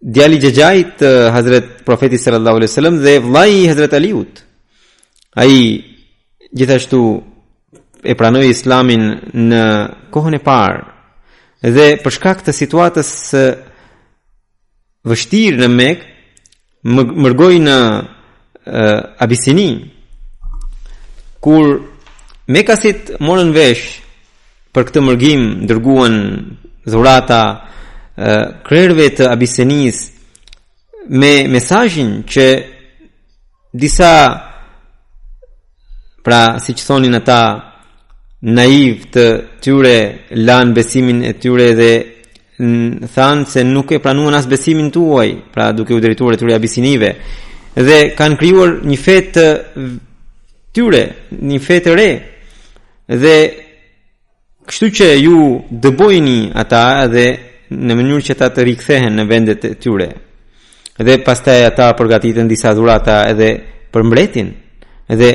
djali 0.00 0.38
Gjegjajt 0.42 1.04
uh, 1.04 1.34
Hazret 1.34 1.34
Hazrat 1.68 1.74
Profetit 1.84 2.22
sallallahu 2.22 2.56
alaihi 2.62 2.72
wasallam 2.72 2.96
dhe 3.04 3.14
vllai 3.20 3.52
i 3.58 3.66
Hazrat 3.68 3.92
Aliut. 4.00 4.40
Ai 5.36 5.84
gjithashtu 6.56 7.02
e 8.02 8.14
pranoi 8.16 8.48
Islamin 8.48 9.04
në 9.52 9.62
kohën 10.12 10.38
e 10.40 10.42
parë. 10.48 10.80
Dhe 11.68 11.86
për 12.04 12.12
shkak 12.18 12.42
të 12.48 12.52
situatës 12.62 13.10
vështirë 15.04 15.60
në 15.62 15.68
Mekë, 15.76 16.10
mërgoj 16.84 17.58
në 17.64 17.76
uh, 18.68 19.74
kur 21.44 21.64
me 22.48 22.62
kasit 22.64 23.10
morën 23.20 23.50
vesh 23.56 23.84
për 24.74 24.86
këtë 24.90 25.00
mërgim 25.04 25.44
dërguan 25.68 26.16
dhurata 26.84 27.40
uh, 27.56 28.42
krerve 28.66 29.08
të 29.16 29.28
Abisinis 29.32 30.02
me 31.08 31.34
mesajin 31.52 32.18
që 32.28 32.46
disa 33.74 34.12
pra 36.24 36.42
si 36.64 36.72
që 36.74 36.84
thonin 36.86 37.16
ata 37.18 37.42
naiv 38.44 39.06
të 39.12 39.24
tyre 39.62 39.96
lanë 40.46 40.74
besimin 40.76 41.24
e 41.28 41.32
tyre 41.42 41.72
dhe 41.80 41.92
thanë 42.56 43.46
se 43.50 43.62
nuk 43.64 43.90
e 43.92 43.98
pranuan 43.98 44.34
as 44.38 44.46
besimin 44.46 44.90
tuaj, 44.90 45.30
pra 45.52 45.72
duke 45.74 45.94
u 45.94 46.00
drejtuar 46.00 46.36
të 46.36 46.44
rria 46.46 46.60
bisinive, 46.62 47.10
dhe 47.74 47.98
kanë 48.14 48.36
kryuar 48.38 48.76
një 48.86 48.98
fetë 49.02 49.46
tyre, 50.74 51.00
një 51.40 51.58
fetë 51.66 51.94
re, 51.98 52.08
dhe 53.10 53.36
kështu 54.66 54.86
që 54.98 55.08
ju 55.24 55.38
dëbojni 55.82 56.38
ata 56.62 56.84
dhe 57.10 57.26
në 57.74 57.94
mënyrë 57.98 58.24
që 58.28 58.36
ta 58.38 58.48
të 58.54 58.64
rikthehen 58.70 59.16
në 59.18 59.26
vendet 59.28 59.64
e 59.66 59.74
tyre. 59.82 60.08
Dhe 60.94 61.18
pastaj 61.26 61.64
ata 61.66 61.90
përgatitën 61.98 62.46
disa 62.48 62.70
dhurata 62.74 63.24
edhe 63.32 63.50
për 63.92 64.06
mbretin 64.06 64.52
dhe 65.20 65.30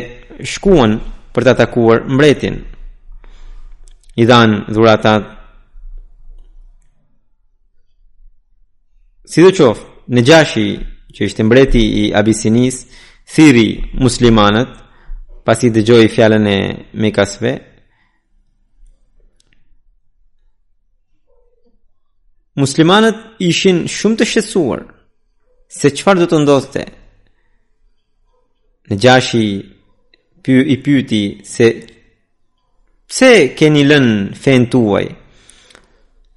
shkuan 0.54 0.96
për 1.36 1.46
të 1.46 1.52
atakuar 1.52 2.06
mbretin. 2.08 2.56
I 4.24 4.26
dhanë 4.28 4.64
dhurata 4.74 5.14
Si 9.30 9.44
dhe 9.46 9.50
qofë, 9.54 9.84
në 10.16 10.22
gjashi 10.26 10.64
që 11.14 11.26
ishte 11.28 11.44
mbreti 11.46 11.82
i 12.02 12.04
abisinis, 12.20 12.80
thiri 13.30 13.66
muslimanët, 14.02 14.72
pasi 15.46 15.70
dhe 15.76 15.84
gjoj 15.86 16.06
i 16.08 16.12
fjallën 16.16 16.48
e 16.54 16.60
me 17.02 17.12
kasve, 17.14 17.52
muslimanët 22.58 23.22
ishin 23.52 23.84
shumë 23.98 24.20
të 24.24 24.28
shesuar, 24.34 24.82
se 25.78 25.94
qëfar 25.94 26.24
dhe 26.24 26.30
të 26.32 26.42
ndoste, 26.46 26.88
në 28.90 28.98
gjashi 29.04 29.46
i 30.74 30.80
pyti 30.86 31.24
se 31.56 31.72
Pse 33.10 33.30
keni 33.58 33.82
lënë 33.90 34.18
fen 34.38 34.68
tuaj? 34.70 35.04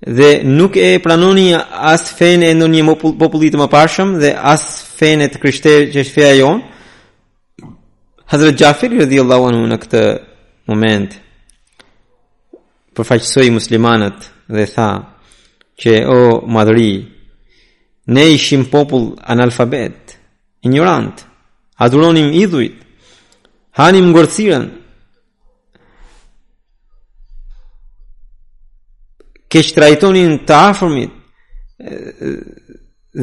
dhe 0.06 0.40
nuk 0.44 0.74
e 0.76 0.98
pranoni 1.02 1.52
as 1.70 2.10
fenë 2.18 2.48
e 2.50 2.54
në 2.58 2.66
një 2.72 2.82
populli 3.20 3.50
të 3.54 3.60
më 3.60 3.68
pashëm 3.70 4.16
dhe 4.18 4.32
as 4.34 4.64
fenë 4.98 5.26
e 5.26 5.30
të 5.30 5.38
krishterë 5.42 5.84
që 5.94 6.02
është 6.02 6.14
feja 6.16 6.38
jonë, 6.40 6.62
Hazret 8.32 8.56
Gjafir, 8.56 8.92
rëdhi 8.96 9.18
anhu 9.20 9.66
në 9.68 9.76
këtë 9.82 10.00
moment, 10.70 11.10
përfaqësoj 12.96 13.46
muslimanët 13.52 14.18
dhe 14.48 14.64
tha 14.72 14.86
që 15.78 15.92
o 16.14 16.18
madhëri, 16.48 16.92
ne 18.06 18.24
ishim 18.32 18.64
popull 18.66 19.14
analfabet, 19.22 20.16
ignorant, 20.64 21.22
adhuronim 21.76 22.32
idhujt, 22.32 22.80
hanim 23.78 24.10
ngërësiren, 24.12 24.66
keq 29.52 29.74
trajtonin 29.76 30.38
të 30.48 30.54
afërmit 30.70 31.18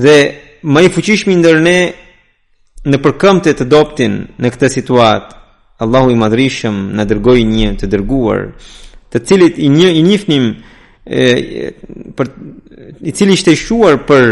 dhe 0.03 0.15
më 0.73 0.81
i 0.85 0.91
fuqishmi 0.93 1.33
ndër 1.39 1.57
ne 1.65 1.79
në 2.91 2.99
përkëmte 3.03 3.55
të 3.57 3.65
doptin 3.73 4.19
në 4.41 4.51
këtë 4.53 4.69
situatë 4.77 5.37
Allahu 5.83 6.11
i 6.13 6.19
madrishëm 6.19 6.77
në 6.99 7.05
dërgoj 7.09 7.37
një 7.53 7.69
të 7.81 7.89
dërguar 7.95 8.41
të 9.13 9.21
cilit 9.29 9.57
i 9.65 9.69
një 9.73 9.89
i 9.99 10.05
njifnim 10.05 10.49
e, 11.07 11.23
për, 12.17 12.27
i 13.09 13.13
cili 13.15 13.37
ishte 13.39 13.55
shuar 13.57 13.95
për 14.09 14.25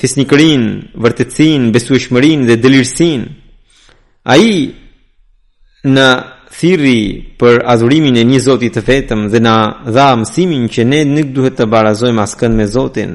fisnikërin, 0.00 0.64
vërtëtsin, 1.00 1.70
besueshmërin 1.72 2.42
dhe 2.50 2.58
delirësin 2.60 3.22
a 4.26 4.36
i 4.50 4.52
në 5.96 6.08
thiri 6.56 6.96
për 7.40 7.58
adhurimin 7.72 8.16
e 8.20 8.24
një 8.30 8.40
zotit 8.46 8.74
të 8.76 8.82
vetëm 8.88 9.20
dhe 9.32 9.40
na 9.46 9.56
dha 9.94 10.08
mësimin 10.20 10.64
që 10.72 10.82
ne 10.90 11.00
nuk 11.14 11.28
duhet 11.36 11.56
të 11.58 11.66
barazojmë 11.72 12.22
askën 12.26 12.52
me 12.58 12.66
zotin 12.76 13.12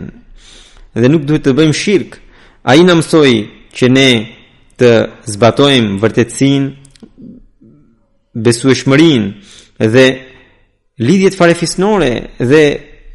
dhe 0.99 1.07
nuk 1.09 1.23
duhet 1.27 1.43
të 1.47 1.53
bëjmë 1.57 1.77
shirk 1.81 2.11
a 2.61 2.71
i 2.79 2.83
në 2.85 2.95
mësoj 2.99 3.31
që 3.77 3.85
ne 3.95 4.09
të 4.79 4.91
zbatojmë 5.33 5.97
vërtetsin 6.03 6.61
besu 8.45 8.69
e 8.71 8.77
shmërin 8.81 9.23
dhe 9.95 10.05
lidjet 11.07 11.37
farefisnore 11.39 12.11
dhe 12.51 12.61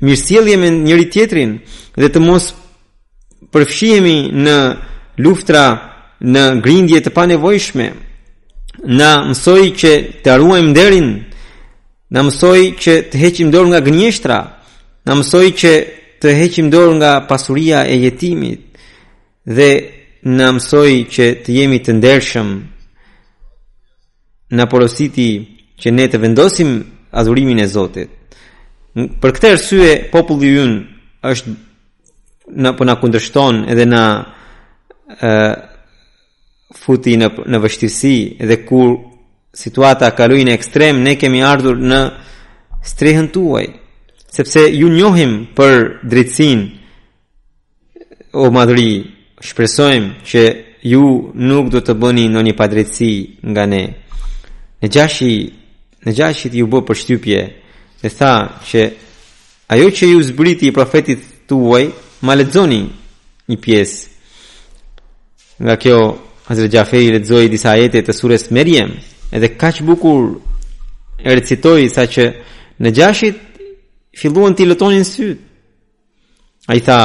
mirësjellje 0.04 0.56
me 0.60 0.68
njëri 0.82 1.06
tjetrin 1.12 1.58
dhe 2.00 2.08
të 2.12 2.20
mos 2.26 2.50
përfshimi 3.54 4.16
në 4.44 4.56
luftra 5.24 5.64
në 6.32 6.42
grindje 6.64 7.00
të 7.04 7.14
panevojshme 7.16 7.86
na 8.84 9.22
mësoj 9.30 9.62
që 9.78 9.92
të 10.24 10.30
arruajmë 10.34 10.74
derin, 10.76 11.08
na 12.12 12.22
mësoj 12.26 12.58
që 12.80 12.96
të 13.12 13.18
heqim 13.20 13.48
dorë 13.50 13.70
nga 13.72 13.80
gënjeshtra, 13.86 14.36
na 15.08 15.14
mësoj 15.14 15.46
që 15.58 15.72
të 16.20 16.34
heqim 16.40 16.70
dorë 16.72 16.96
nga 17.00 17.12
pasuria 17.28 17.84
e 17.86 17.96
jetimit 18.04 18.76
dhe 19.46 19.70
na 20.36 20.52
mësoj 20.56 20.90
që 21.12 21.24
të 21.44 21.50
jemi 21.54 21.78
të 21.84 21.92
ndershëm 22.00 22.48
në 24.56 24.64
porositi 24.70 25.28
që 25.80 25.90
ne 25.92 26.06
të 26.08 26.20
vendosim 26.22 26.72
azurimin 27.10 27.58
e 27.62 27.66
Zotit. 27.66 28.10
Për 28.96 29.30
këtë 29.36 29.50
arsye 29.52 29.90
populli 30.12 30.54
ynë 30.62 30.76
është 31.30 31.54
na 32.62 32.70
po 32.78 32.86
na 32.86 32.94
kundërshton 32.96 33.64
edhe 33.72 33.84
na 33.86 34.02
futi 36.74 37.16
në, 37.18 37.28
në 37.46 37.60
vështirësi 37.62 38.14
dhe 38.42 38.56
kur 38.66 38.96
situata 39.56 40.10
kaloi 40.18 40.42
në 40.44 40.54
ekstrem 40.58 40.98
ne 41.02 41.14
kemi 41.18 41.42
ardhur 41.46 41.78
në 41.78 42.00
strehën 42.86 43.30
tuaj 43.32 43.66
sepse 44.36 44.66
ju 44.74 44.88
njohim 44.92 45.38
për 45.56 45.86
drejtsin 46.02 46.66
o 48.34 48.50
madri 48.50 48.90
shpresojm 49.40 50.10
që 50.26 50.42
ju 50.86 51.04
nuk 51.34 51.70
do 51.72 51.80
të 51.80 51.94
bëni 52.02 52.26
në 52.30 52.42
një 52.48 52.56
padrejtësi 52.58 53.14
nga 53.52 53.64
ne 53.70 53.84
në 54.82 54.90
gjashi 54.94 55.32
në 56.06 56.10
gjashit 56.18 56.54
ju 56.54 56.66
bë 56.70 56.82
për 56.88 57.00
shtypje 57.02 57.40
dhe 58.02 58.10
tha 58.18 58.34
që 58.68 58.80
ajo 59.74 59.88
që 59.98 60.10
ju 60.10 60.22
zbriti 60.28 60.68
i 60.68 60.72
profetit 60.74 61.22
tuaj 61.48 61.86
ma 62.26 62.34
ledzoni 62.34 62.82
një 63.54 63.62
pies 63.62 63.96
nga 65.64 65.74
kjo 65.80 65.98
Hazrat 66.46 66.70
Jaferi 66.72 67.10
lexoi 67.18 67.48
disa 67.50 67.70
ajete 67.74 68.02
të 68.06 68.14
Sures 68.14 68.44
Maryam, 68.54 68.92
edhe 69.34 69.48
kaq 69.58 69.80
bukur 69.86 70.36
e 71.26 71.30
recitoi 71.34 71.88
saqë 71.90 72.26
në 72.82 72.92
gjashit 72.94 73.38
filluan 74.18 74.54
të 74.54 74.66
lutonin 74.70 75.02
syt. 75.08 75.40
Ai 76.70 76.78
tha: 76.86 77.00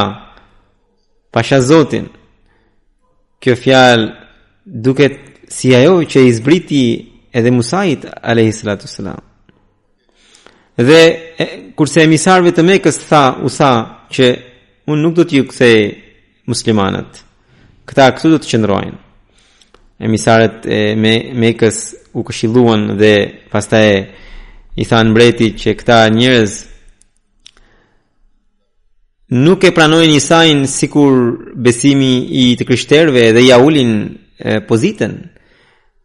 "Pasha 1.33 1.57
Zotin, 1.69 2.05
kjo 3.41 3.53
fjalë 3.63 4.05
duket 4.85 5.15
si 5.55 5.73
ajo 5.79 5.95
që 6.11 6.19
i 6.27 6.33
zbriti 6.39 6.83
edhe 7.37 7.51
Musait 7.57 8.03
alayhis 8.31 8.61
salatu 8.61 8.87
sallam." 8.93 9.21
Dhe 10.87 11.01
e, 11.37 11.45
kurse 11.77 11.99
emisarëve 12.05 12.51
të 12.55 12.63
Mekës 12.69 12.97
tha 13.09 13.23
Usa 13.47 13.71
që 14.13 14.25
unë 14.89 15.01
nuk 15.03 15.15
do 15.17 15.23
të 15.27 15.33
ju 15.37 15.43
kthej 15.49 15.77
muslimanët. 16.49 17.11
Këta 17.87 18.05
këtu 18.17 18.27
do 18.33 18.37
të 18.39 18.49
qëndrojnë 18.51 18.97
emisaret 20.01 20.65
e 20.65 20.81
me, 20.97 21.13
Mekës 21.37 21.79
u 22.17 22.23
këshilluan 22.27 22.89
dhe 22.99 23.13
pastaj 23.51 23.91
i 24.75 24.85
thanë 24.87 25.11
mbreti 25.13 25.49
që 25.61 25.75
këta 25.79 25.99
njerëz 26.15 26.55
nuk 29.45 29.63
e 29.63 29.71
pranojnë 29.75 30.17
Isain 30.17 30.63
sikur 30.67 31.13
besimi 31.55 32.11
i 32.45 32.45
të 32.59 32.67
krishterëve 32.67 33.29
dhe 33.35 33.45
ja 33.45 33.59
ulin 33.63 33.93
pozitën. 34.67 35.13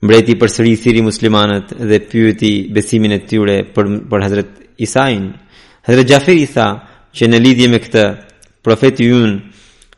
Mbreti 0.05 0.35
përsëri 0.37 0.75
i 0.77 0.79
thiri 0.83 1.03
muslimanët 1.03 1.73
dhe 1.89 1.99
pyeti 2.11 2.53
besimin 2.77 3.17
e 3.17 3.23
tyre 3.27 3.63
për 3.75 3.87
për 4.11 4.25
Hazrat 4.27 4.51
Isain. 4.85 5.31
Hazrat 5.89 6.11
Jaferi 6.13 6.45
tha 6.53 6.67
që 7.17 7.31
në 7.31 7.41
lidhje 7.43 7.69
me 7.73 7.81
këtë 7.81 8.05
profeti 8.67 9.09
ynë 9.17 9.56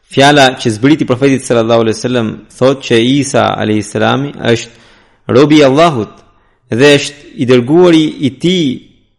Fjala 0.08 0.44
që 0.60 0.70
zbriti 0.72 1.04
profetit 1.04 1.44
sallallahu 1.44 1.80
alaihi 1.84 1.96
wasallam 1.98 2.28
thotë 2.58 2.84
që 2.86 2.96
Isa 3.20 3.42
alayhis 3.60 3.90
salam 3.92 4.22
është 4.32 5.32
robi 5.36 5.58
i 5.60 5.64
Allahut 5.66 6.14
dhe 6.78 6.88
është 7.00 7.18
i 7.44 7.48
dërguari 7.50 8.04
i 8.26 8.30
tij 8.40 8.68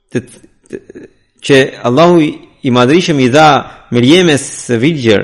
të, 0.10 0.18
të, 0.26 0.40
të 0.70 0.78
që 1.46 1.58
Allahu 1.88 2.18
i 2.68 2.70
madhrishëm 2.78 3.20
i 3.22 3.30
dha 3.36 3.50
Mirjemës 3.94 4.42
së 4.66 4.78
vigjër 4.86 5.24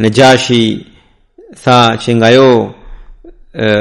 në 0.00 0.08
gjashi 0.18 0.62
tha 1.64 1.78
që 2.04 2.10
nga 2.20 2.28
jo 2.36 2.48
e, 3.68 3.72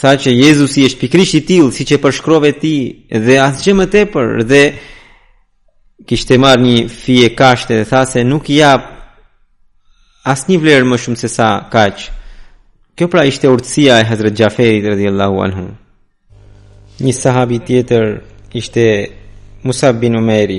tha 0.00 0.10
që 0.22 0.30
Jezusi 0.42 0.88
është 0.90 1.00
pikrish 1.06 1.32
i 1.38 1.44
tilë 1.48 1.70
si 1.76 1.86
që 1.86 2.00
përshkrove 2.02 2.50
ti 2.62 2.76
dhe 3.26 3.38
asë 3.46 3.60
që 3.70 3.78
më 3.78 3.86
tepër 3.94 4.38
dhe 4.50 4.64
kishte 6.10 6.34
marrë 6.42 6.64
një 6.66 6.78
fije 6.90 7.28
kashte 7.38 7.76
dhe 7.78 7.84
tha 7.86 8.00
se 8.12 8.24
nuk 8.26 8.48
i 8.50 8.56
jap 8.58 8.86
asnjë 10.32 10.50
një 10.56 10.62
vlerë 10.64 10.86
më 10.90 10.96
shumë 11.02 11.18
se 11.20 11.28
sa 11.30 11.46
kaq. 11.70 12.00
Kjo 12.98 13.06
pra 13.12 13.22
ishte 13.30 13.46
urtësia 13.46 14.00
e 14.02 14.08
Hazret 14.08 14.34
Gjaferit 14.40 14.88
radiallahu 14.90 15.38
anhu. 15.46 15.68
Një 17.04 17.14
sahabi 17.14 17.60
tjetër 17.68 18.04
ishte 18.58 18.84
Musab 19.62 20.00
bin 20.02 20.18
Umeri. 20.18 20.58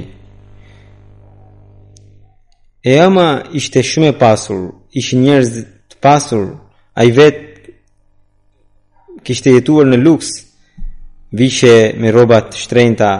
E 2.92 2.96
ama 3.08 3.28
ishte 3.60 3.84
shume 3.84 4.14
pasur, 4.24 4.64
ishte 5.00 5.20
njerëz 5.20 5.52
të 5.92 6.00
pasur, 6.06 6.46
a 6.96 7.02
i 7.04 7.12
vetë 7.20 7.76
kishte 9.28 9.52
jetuar 9.58 9.92
në 9.92 10.00
luks, 10.00 10.32
vishe 11.36 11.76
me 12.00 12.16
robat 12.16 12.56
shtrejnë 12.56 13.12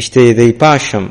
ishte 0.00 0.20
dhe 0.36 0.50
i 0.52 0.58
pashëm. 0.60 1.10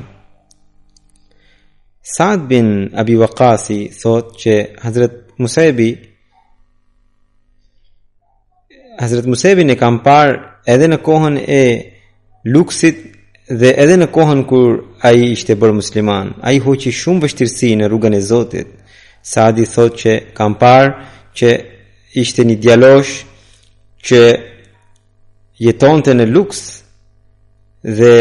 Saad 2.14 2.50
bin 2.50 2.92
Abi 2.98 3.14
Waqasi 3.18 3.92
thot 4.04 4.34
që 4.40 4.56
Hazret 4.84 5.14
Musebi 5.40 5.90
Hazret 9.00 9.28
Musebi 9.32 9.64
në 9.70 9.78
kam 9.80 10.02
par 10.04 10.34
edhe 10.74 10.90
në 10.92 10.98
kohën 11.06 11.38
e 11.40 11.62
luksit 12.56 13.00
dhe 13.62 13.72
edhe 13.84 13.96
në 14.04 14.10
kohën 14.18 14.44
kur 14.50 14.76
a 15.08 15.14
i 15.22 15.32
ishte 15.38 15.56
bërë 15.62 15.78
musliman 15.80 16.34
a 16.48 16.52
i 16.52 16.60
hoqi 16.66 16.92
shumë 17.00 17.24
vështirësi 17.28 17.72
në 17.80 17.88
rrugën 17.94 18.20
e 18.20 18.22
Zotit 18.34 18.76
Saadi 19.32 19.64
thot 19.72 19.96
që 20.04 20.18
kam 20.38 20.60
par 20.66 20.92
që 21.36 21.56
ishte 22.26 22.44
një 22.50 22.60
djalosh 22.66 23.16
që 24.12 24.22
jetonte 25.64 26.18
në 26.20 26.28
luks 26.36 26.62
dhe 28.02 28.14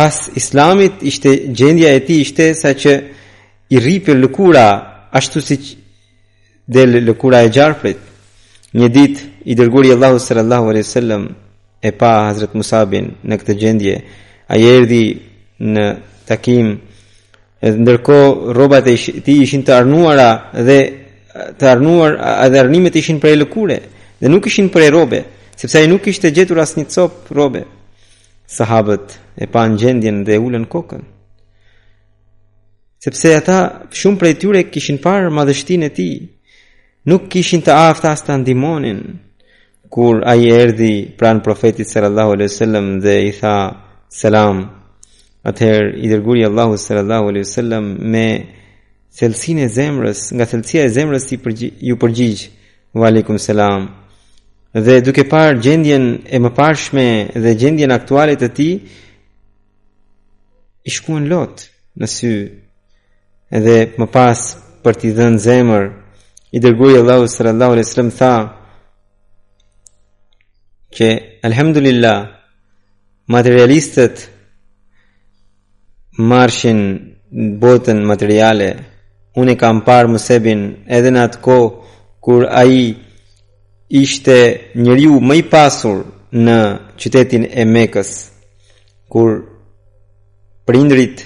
pas 0.00 0.16
islamit 0.42 0.94
ishte 1.10 1.30
gjendja 1.58 1.90
e 1.98 2.00
ti 2.08 2.14
ishte 2.24 2.44
sa 2.62 2.70
që 2.82 2.92
i 3.74 3.80
ripë 3.86 4.14
lëkura 4.22 4.66
ashtu 5.18 5.38
si 5.46 5.56
del 6.74 6.90
lëkura 7.08 7.38
e 7.44 7.50
gjarpit. 7.56 7.98
Një 8.78 8.88
dit 8.98 9.16
i 9.52 9.56
dërguri 9.58 9.90
Allahu 9.92 10.18
sallallahu 10.26 10.66
alaihi 10.70 10.88
sallam 10.98 11.24
e 11.82 11.90
pa 12.00 12.10
Hazret 12.30 12.54
Musabin 12.58 13.06
në 13.28 13.34
këtë 13.40 13.56
gjendje. 13.60 13.94
A 14.48 14.54
i 14.62 14.64
erdi 14.76 15.02
në 15.74 15.84
takim 16.30 16.66
edhe 17.66 17.78
ndërko 17.82 18.16
robat 18.60 18.88
e 18.88 18.94
ti 19.24 19.34
ishin 19.44 19.66
të 19.66 19.74
arnuara 19.82 20.30
dhe 20.68 20.78
të 21.60 21.64
arnuar 21.74 22.12
edhe 22.46 22.62
arnimet 22.64 22.96
ishin 23.02 23.20
prej 23.22 23.34
lëkure 23.42 23.76
dhe 24.22 24.32
nuk 24.32 24.48
ishin 24.48 24.72
prej 24.74 24.88
robe 24.96 25.20
sepse 25.60 25.76
ai 25.82 25.92
nuk 25.92 26.08
ishte 26.08 26.32
gjetur 26.36 26.58
asnjë 26.64 26.88
cop 26.94 27.12
robe 27.40 27.62
sahabët 28.56 29.08
e 29.38 29.48
pa 29.52 29.62
në 29.70 29.76
gjendjen 29.80 30.22
dhe 30.26 30.38
ullën 30.42 30.64
kokën. 30.72 31.00
Sepse 33.04 33.30
ata 33.36 33.58
shumë 34.00 34.18
prej 34.20 34.34
tyre 34.42 34.62
kishin 34.72 34.98
parë 35.04 35.30
madhështin 35.38 35.86
e 35.86 35.90
ti, 35.98 36.08
nuk 37.10 37.28
kishin 37.32 37.62
të 37.64 37.72
aftë 37.90 38.08
as 38.12 38.24
të 38.26 38.36
ndimonin, 38.42 39.00
kur 39.94 40.18
a 40.32 40.34
i 40.42 40.50
erdi 40.62 40.92
pranë 41.18 41.44
profetit 41.46 41.88
sallallahu 41.90 42.34
alaihi 42.36 42.56
sallam 42.58 42.88
dhe 43.04 43.14
i 43.30 43.30
tha 43.40 43.54
selam, 44.20 44.66
atëher 45.50 45.86
i 46.04 46.10
dërguri 46.12 46.44
Allahu 46.50 46.74
sallallahu 46.86 47.30
alaihi 47.30 47.52
sallam 47.56 47.84
me 48.12 48.26
thelsin 49.20 49.58
e 49.62 49.68
zemrës, 49.78 50.20
nga 50.36 50.44
thelsia 50.52 50.82
e 50.84 50.92
zemrës 50.98 51.30
ju 51.32 51.38
përgjigjë, 52.04 52.52
valikum 52.94 53.08
alaikum 53.08 53.38
salam. 53.48 53.82
Dhe 54.72 55.00
duke 55.02 55.24
parë 55.30 55.56
gjendjen 55.62 56.04
e 56.30 56.36
më 56.38 56.50
dhe 57.42 57.54
gjendjen 57.60 57.90
aktuale 57.92 58.36
të 58.38 58.48
ti 58.56 58.70
I 60.84 60.90
shkuen 60.96 61.26
lot 61.32 61.56
në 62.00 62.06
sy 62.14 62.32
Dhe 63.66 63.78
më 63.98 64.06
pas 64.14 64.38
për 64.82 64.94
t'i 65.00 65.10
dhenë 65.18 65.42
zemër 65.46 65.84
I 66.56 66.62
dërgujë 66.62 67.00
Allahu 67.02 67.26
sër 67.28 67.48
Allahu 67.50 67.74
lë 67.80 68.10
tha 68.18 68.34
Që 70.96 71.08
alhamdulillah 71.46 72.20
materialistët 73.34 74.16
marshin 76.30 76.80
botën 77.60 77.98
materiale 78.10 78.70
unë 79.40 79.54
kam 79.60 79.80
parë 79.86 80.08
mësebin 80.10 80.64
edhe 80.96 81.12
në 81.14 81.20
atë 81.26 81.38
kohë 81.44 81.68
kur 82.24 82.46
aji 82.62 82.88
Ishte 83.90 84.60
njeriu 84.76 85.18
më 85.20 85.34
i 85.40 85.42
pasur 85.50 86.04
në 86.30 86.56
qytetin 87.00 87.42
e 87.50 87.64
Mekës 87.66 88.10
kur 89.10 89.32
prindrit 90.66 91.24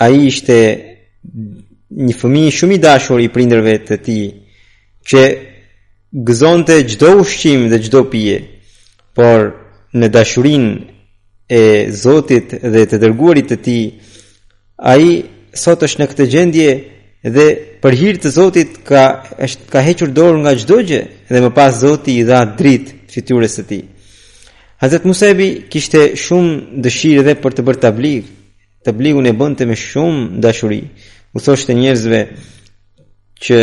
ai 0.00 0.24
ishte 0.26 0.56
një 2.00 2.16
fëmijë 2.16 2.54
shumë 2.58 2.78
i 2.78 2.78
dashur 2.84 3.20
i 3.20 3.28
prindërve 3.30 3.74
të 3.90 3.98
tij 4.06 4.24
që 5.08 5.22
gëzonte 6.32 6.80
çdo 6.90 7.10
ushqim 7.20 7.68
dhe 7.70 7.78
çdo 7.84 8.00
pije 8.10 8.38
por 9.14 9.42
në 9.98 10.06
dashurinë 10.16 10.72
e 11.60 11.64
Zotit 12.02 12.48
dhe 12.72 12.86
të 12.88 12.96
dërguarit 13.04 13.46
të 13.52 13.56
tij 13.68 13.84
ai 14.94 15.04
sot 15.62 15.84
është 15.86 16.00
në 16.02 16.06
këtë 16.14 16.30
gjendje 16.32 16.70
dhe 17.24 17.44
për 17.82 17.94
hir 17.96 18.18
të 18.20 18.30
Zotit 18.30 18.78
ka 18.84 19.04
është 19.46 19.70
ka 19.72 19.80
hequr 19.86 20.10
dorë 20.12 20.40
nga 20.42 20.52
çdo 20.60 20.76
gjë 20.84 21.00
dhe 21.32 21.40
më 21.44 21.50
pas 21.56 21.72
Zoti 21.80 22.12
i 22.20 22.24
dha 22.24 22.40
dritë 22.58 22.92
fitures 23.14 23.54
së 23.56 23.62
tij. 23.68 23.82
Hazrat 24.84 25.04
Musebi 25.08 25.48
kishte 25.72 26.00
shumë 26.24 26.82
dëshirë 26.84 27.22
edhe 27.24 27.34
për 27.40 27.52
të 27.56 27.62
bërë 27.66 27.80
tabligh. 27.84 28.26
Tabligu 28.84 29.22
e 29.24 29.32
bënte 29.32 29.64
me 29.66 29.76
shumë 29.76 30.40
dashuri. 30.44 30.82
U 31.34 31.40
thoshte 31.40 31.72
njerëzve 31.72 32.20
që 33.44 33.58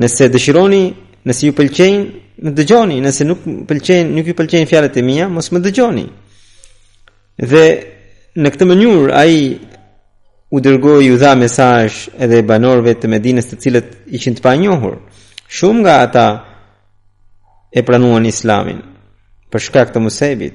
nëse 0.00 0.24
dëshironi, 0.32 0.82
nëse 1.28 1.42
ju 1.50 1.52
pëlqejnë, 1.58 2.04
më 2.44 2.50
dëgjoni, 2.56 2.96
nëse 3.04 3.22
nuk 3.28 3.44
pëlqejnë, 3.68 4.08
nuk 4.16 4.26
ju 4.32 4.36
pëlqejnë 4.38 4.70
fjalët 4.70 4.96
e 4.96 5.02
mia, 5.04 5.28
mos 5.28 5.50
më 5.52 5.60
dëgjoni. 5.66 6.06
Dhe 7.50 7.64
në 8.40 8.48
këtë 8.54 8.66
mënyrë 8.72 9.12
ai 9.22 9.36
u 10.50 10.60
dërgoi 10.64 11.10
u 11.12 11.18
dha 11.20 11.34
mesazh 11.36 12.08
edhe 12.24 12.38
banorëve 12.50 12.94
të 13.00 13.08
Medinës 13.12 13.50
të 13.50 13.58
cilët 13.64 13.90
ishin 14.18 14.36
të 14.38 14.42
panjohur. 14.44 14.94
Shumë 15.52 15.80
nga 15.82 15.96
ata 16.06 16.26
e 17.76 17.82
pranuan 17.84 18.26
Islamin 18.26 18.80
për 19.52 19.60
shkak 19.66 19.92
të 19.92 20.00
Musebit. 20.00 20.54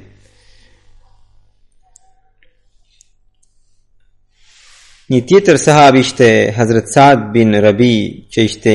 Një 5.13 5.19
tjetër 5.29 5.57
sahab 5.61 5.95
ishte 5.99 6.27
Hazret 6.57 6.89
Saad 6.93 7.27
bin 7.33 7.53
Rabi 7.65 7.93
që 8.33 8.39
ishte 8.49 8.73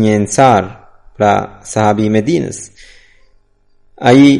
një 0.00 0.14
ensar 0.20 0.62
pra 1.16 1.32
sahabi 1.64 2.04
i 2.08 2.12
Medinës. 2.12 2.58
A 4.04 4.12
i 4.12 4.30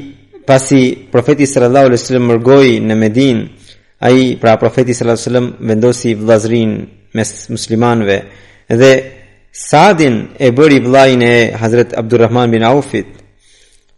pasi 0.49 0.83
profetis 1.13 1.57
Rallahu 1.57 1.95
lësërë 1.95 2.21
mërgoj 2.31 2.67
në 2.89 2.97
Medinë 3.01 3.68
Ai 4.01 4.37
pra 4.39 4.57
profeti 4.57 4.95
sallallahu 4.95 5.19
alajhi 5.29 5.45
wasallam 5.45 5.67
vendosi 5.67 6.15
vllazrin 6.15 6.89
mes 7.15 7.49
muslimanve 7.49 8.23
dhe 8.69 9.13
Sadin 9.51 10.35
e 10.37 10.53
bëri 10.53 10.79
vllajin 10.85 11.23
e 11.23 11.51
Hazrat 11.53 11.97
Abdulrahman 11.97 12.51
bin 12.53 12.63
Aufit. 12.63 13.07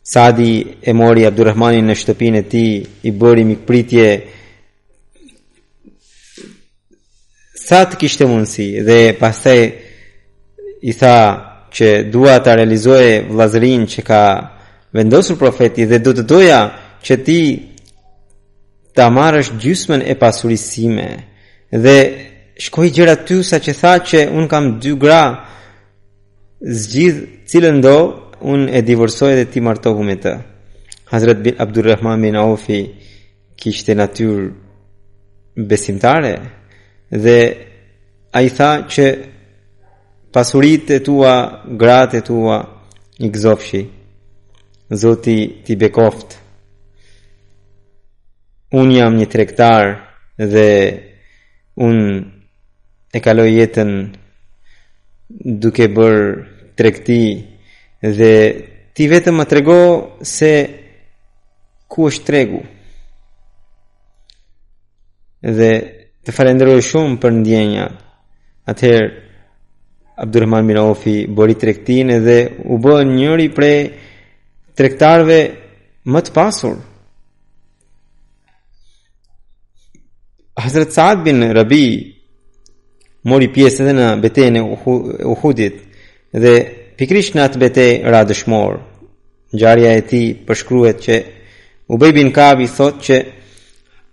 Sadi 0.00 0.78
e 0.80 0.92
mori 0.94 1.26
Abdulrahmanin 1.28 1.84
në 1.90 1.96
shtëpinë 2.00 2.38
e 2.40 2.44
tij, 2.48 2.70
i 3.02 3.12
bëri 3.12 3.44
mikpritje 3.44 4.06
sa 7.60 7.82
të 7.90 8.00
kishte 8.00 8.24
mundësi 8.30 8.70
dhe 8.86 8.96
pastaj 9.20 9.58
i 10.88 10.96
tha 10.96 11.16
që 11.74 11.88
dua 12.10 12.38
ta 12.40 12.54
realizoje 12.56 13.20
vllazërin 13.28 13.84
që 13.92 14.06
ka 14.08 14.20
vendosur 14.96 15.36
profeti 15.38 15.84
dhe 15.84 16.00
do 16.00 16.16
të 16.16 16.24
doja 16.32 16.60
që 17.04 17.18
ti 17.26 17.38
ta 18.96 19.06
marrësh 19.18 19.50
gjysmën 19.62 20.00
e 20.02 20.14
pasurisime 20.22 21.08
dhe 21.84 21.96
shkoj 22.64 22.88
gjëra 22.96 23.16
ty 23.26 23.36
sa 23.50 23.56
që 23.64 23.72
tha 23.82 23.92
që 24.10 24.18
unë 24.36 24.48
kam 24.52 24.64
dy 24.82 24.92
gra 25.04 25.22
zgjidh 26.80 27.20
cilën 27.50 27.78
do 27.84 27.96
unë 28.52 28.70
e 28.78 28.82
divorsoj 28.90 29.32
dhe 29.38 29.46
ti 29.52 29.58
martohu 29.68 30.02
me 30.08 30.16
të 30.24 30.32
Hazret 31.12 31.38
bin 31.44 31.54
Abdurrahman 31.64 32.22
bin 32.26 32.36
Aufi 32.44 32.80
kishte 33.60 33.92
natyrë 34.00 34.44
besimtare 35.70 36.34
dhe 37.24 37.38
a 38.36 38.42
i 38.46 38.50
tha 38.56 38.70
që 38.92 39.06
pasurit 40.34 40.86
e 40.96 41.00
tua 41.06 41.32
gratë 41.80 42.16
e 42.20 42.26
tua 42.30 42.56
i 43.18 43.26
gëzofshi 43.34 43.80
zoti 45.02 45.36
ti 45.66 45.72
bekoft 45.82 46.28
un 48.70 48.90
jam 48.94 49.14
një 49.18 49.26
tregtar 49.26 49.96
dhe 50.38 50.68
un 51.82 51.96
e 53.12 53.18
kaloj 53.22 53.48
jetën 53.50 53.90
duke 55.62 55.86
bër 55.90 56.18
tregti 56.78 57.20
dhe 58.00 58.34
ti 58.94 59.08
vetëm 59.10 59.36
më 59.42 59.46
trego 59.50 59.78
se 60.22 60.52
ku 61.90 62.06
është 62.10 62.26
tregu 62.28 62.60
dhe 65.42 65.70
të 66.24 66.30
falenderoj 66.36 66.78
shumë 66.90 67.18
për 67.22 67.30
ndjenja 67.40 67.86
atëherë 68.70 69.10
Abdurrahman 70.22 70.66
Mirofi 70.68 71.24
bëri 71.26 71.56
tregtin 71.58 72.10
dhe 72.26 72.38
u 72.70 72.78
bën 72.78 73.10
njëri 73.18 73.48
prej 73.56 73.80
tregtarëve 74.78 75.40
më 76.12 76.20
të 76.26 76.30
pasur 76.38 76.76
Hazret 80.60 80.92
Saad 80.92 81.22
bin 81.26 81.40
Rabi 81.54 82.10
mori 83.24 83.48
pjesë 83.52 83.84
edhe 83.84 83.94
në 83.96 84.08
betejën 84.22 84.58
e 84.60 84.64
Uhudit 85.32 85.78
dhe 86.42 86.52
pikrisht 87.00 87.34
në 87.36 87.44
atë 87.46 87.60
betejë 87.62 88.12
ra 88.14 88.20
dëshmor. 88.30 88.76
Ngjarja 89.56 89.92
e 89.98 90.02
tij 90.10 90.26
përshkruhet 90.46 90.98
që 91.06 91.14
Ubay 91.90 92.12
bin 92.14 92.30
Kab 92.36 92.60
i 92.64 92.68
thot 92.76 92.98
që 93.06 93.16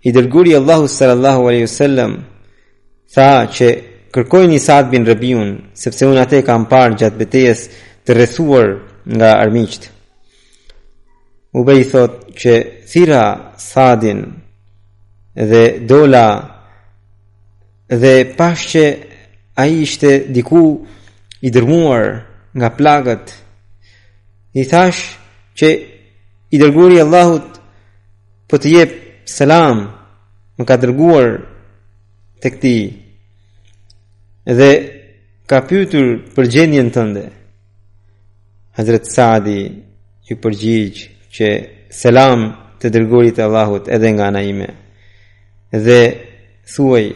i 0.08 0.12
dërguri 0.16 0.56
Allahu 0.58 0.88
sallallahu 0.96 1.46
alaihi 1.50 1.66
wasallam 1.68 2.12
tha 3.14 3.28
që 3.56 3.66
kërkoj 4.14 4.44
një 4.50 4.60
Saad 4.66 4.90
bin 4.94 5.06
Rabiun 5.06 5.50
sepse 5.82 6.08
unë 6.10 6.22
atë 6.24 6.42
kam 6.48 6.66
parë 6.72 6.98
gjatë 7.02 7.20
betejës 7.22 7.62
të 8.06 8.10
rrethuar 8.16 8.68
nga 9.16 9.30
armiqt. 9.44 9.90
Ubay 11.58 11.84
thot 11.90 12.12
që 12.40 12.52
thira 12.90 13.24
Saadin 13.70 14.20
dhe 15.46 15.78
dola 15.86 16.28
dhe 17.88 18.14
pas 18.36 18.58
që 18.58 18.84
a 19.54 19.66
i 19.66 19.82
ishte 19.82 20.10
diku 20.34 20.64
i 21.46 21.50
dërmuar 21.54 22.04
nga 22.58 22.68
plagët 22.78 23.26
i 24.58 24.62
thash 24.70 25.02
që 25.58 25.68
i 26.50 26.56
dërguri 26.62 26.98
Allahut 27.04 27.48
po 28.48 28.56
të 28.58 28.68
jep 28.74 28.92
selam 29.36 29.78
më 30.58 30.62
ka 30.68 30.76
dërguar 30.82 31.28
të 32.42 32.48
këti 32.54 32.78
dhe 34.58 34.70
ka 35.50 35.58
pyetur 35.70 36.06
për 36.34 36.44
gjendjen 36.54 36.90
tënde 36.96 37.24
Hazret 38.80 39.06
Saadi 39.14 39.60
ju 40.26 40.34
përgjigj 40.42 40.98
që 41.34 41.48
selam 42.00 42.40
të 42.82 42.86
dërgurit 42.94 43.38
Allahut 43.46 43.84
edhe 43.96 44.08
nga 44.16 44.28
na 44.30 44.42
ime 44.42 44.68
dhe 45.72 46.02
thuaj 46.76 47.06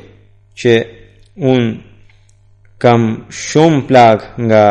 që 0.58 0.72
un 1.36 1.64
kam 2.78 3.02
shumë 3.30 3.84
plag 3.88 4.18
nga 4.46 4.64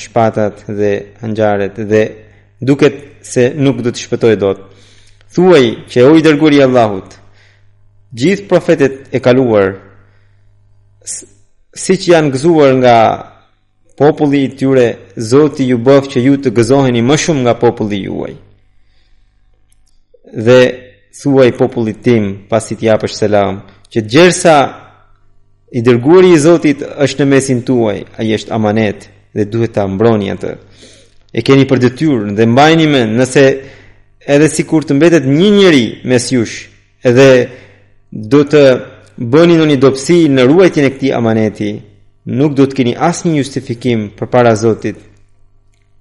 shpatat 0.00 0.64
dhe 0.78 0.92
anxharet 1.22 1.76
dhe 1.90 2.02
duket 2.60 2.96
se 3.32 3.44
nuk 3.56 3.76
do 3.84 3.90
të 3.90 4.00
shpëtoj 4.06 4.34
dot. 4.42 4.58
Thuaj 5.34 5.66
që 5.90 5.98
u 6.10 6.16
i 6.16 6.22
dërguar 6.24 6.54
i 6.56 6.62
Allahut. 6.64 7.14
Gjithë 8.18 8.48
profetët 8.50 9.14
e 9.14 9.20
kaluar 9.20 9.74
siç 11.84 12.08
janë 12.08 12.32
gëzuar 12.34 12.72
nga 12.82 12.96
populli 13.98 14.40
i 14.46 14.50
tyre, 14.56 14.88
Zoti 15.30 15.68
ju 15.68 15.78
bëf 15.78 16.08
që 16.12 16.18
ju 16.26 16.36
të 16.40 16.50
gëzoheni 16.56 17.02
më 17.04 17.16
shumë 17.22 17.42
nga 17.44 17.54
populli 17.60 18.00
juaj. 18.08 18.34
Dhe 20.46 20.60
thuaj 21.12 21.52
popullit 21.58 22.02
tim 22.04 22.30
pasi 22.48 22.76
t'i 22.76 22.88
japësh 22.88 23.16
selam, 23.16 23.62
që 23.92 24.02
gjersa 24.04 24.56
i 25.72 25.82
dërguari 25.84 26.32
i 26.34 26.38
Zotit 26.40 26.82
është 26.84 27.20
në 27.24 27.28
mesin 27.32 27.62
tuaj, 27.66 27.98
ai 28.18 28.28
është 28.36 28.52
amanet 28.54 29.08
dhe 29.36 29.44
duhet 29.52 29.72
ta 29.76 29.86
mbroni 29.88 30.30
atë. 30.34 30.52
E 31.38 31.42
keni 31.44 31.66
për 31.68 31.78
detyrë 31.86 32.34
dhe 32.36 32.46
mbajini 32.48 32.86
me 32.92 33.02
nëse 33.18 33.44
edhe 34.34 34.48
si 34.52 34.62
kur 34.68 34.84
të 34.84 34.94
mbetet 34.96 35.24
një 35.28 35.50
njëri 35.58 35.84
mes 36.08 36.24
jush 36.32 36.68
edhe 37.04 37.28
do 38.32 38.42
të 38.50 38.62
bëni 39.32 39.56
në 39.58 39.66
një 39.72 39.76
dopsi 39.82 40.16
në 40.32 40.42
ruajtjen 40.48 40.86
e 40.88 40.92
këti 40.94 41.12
amaneti, 41.16 41.70
nuk 42.38 42.54
do 42.56 42.66
të 42.68 42.76
keni 42.80 42.94
asë 43.08 43.28
një 43.28 43.36
justifikim 43.42 44.08
për 44.16 44.26
para 44.32 44.56
Zotit 44.56 44.98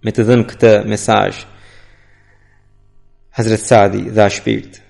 me 0.03 0.11
të 0.13 0.27
dhënë 0.27 0.45
këtë 0.51 0.71
mesaj. 0.91 1.37
Hazret 3.37 3.61
Sadi 3.61 4.01
dha 4.15 4.25
shpirtë. 4.33 4.87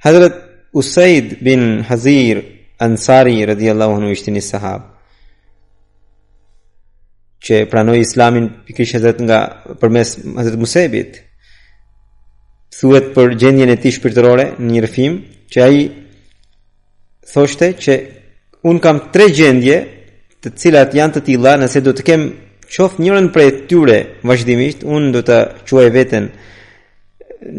Hazrat 0.00 0.32
Usaid 0.72 1.32
bin 1.44 1.78
Hazir 1.82 2.44
Ansari 2.80 3.46
radhiyallahu 3.48 3.92
anhu 3.92 4.10
ishte 4.10 4.32
ni 4.32 4.42
sahab 4.50 4.80
që 7.44 7.54
pranoi 7.70 8.00
islamin 8.06 8.46
pikërisht 8.66 8.94
Hazrat 8.98 9.18
nga 9.26 9.38
përmes 9.82 10.08
Hazrat 10.38 10.56
Musaibit 10.62 11.12
thuhet 12.76 13.06
për 13.16 13.28
gjendjen 13.42 13.70
e 13.74 13.76
tij 13.82 13.94
shpirtërore 13.98 14.44
në 14.62 14.70
një 14.72 14.80
rrëfim 14.86 15.14
që 15.52 15.58
ai 15.66 15.78
thoshte 17.34 17.68
që 17.84 17.94
un 18.72 18.76
kam 18.84 18.96
tre 19.12 19.26
gjendje 19.40 19.76
të 20.40 20.48
cilat 20.64 20.96
janë 20.98 21.14
të 21.18 21.24
tilla 21.28 21.52
nëse 21.60 21.80
do 21.86 21.92
të 21.96 22.02
kem 22.08 22.22
qoftë 22.74 23.02
njërin 23.04 23.28
prej 23.36 23.50
tyre 23.68 23.98
vazhdimisht 24.28 24.80
un 24.96 25.12
do 25.14 25.20
ta 25.28 25.38
quaj 25.68 25.86
veten 26.00 26.24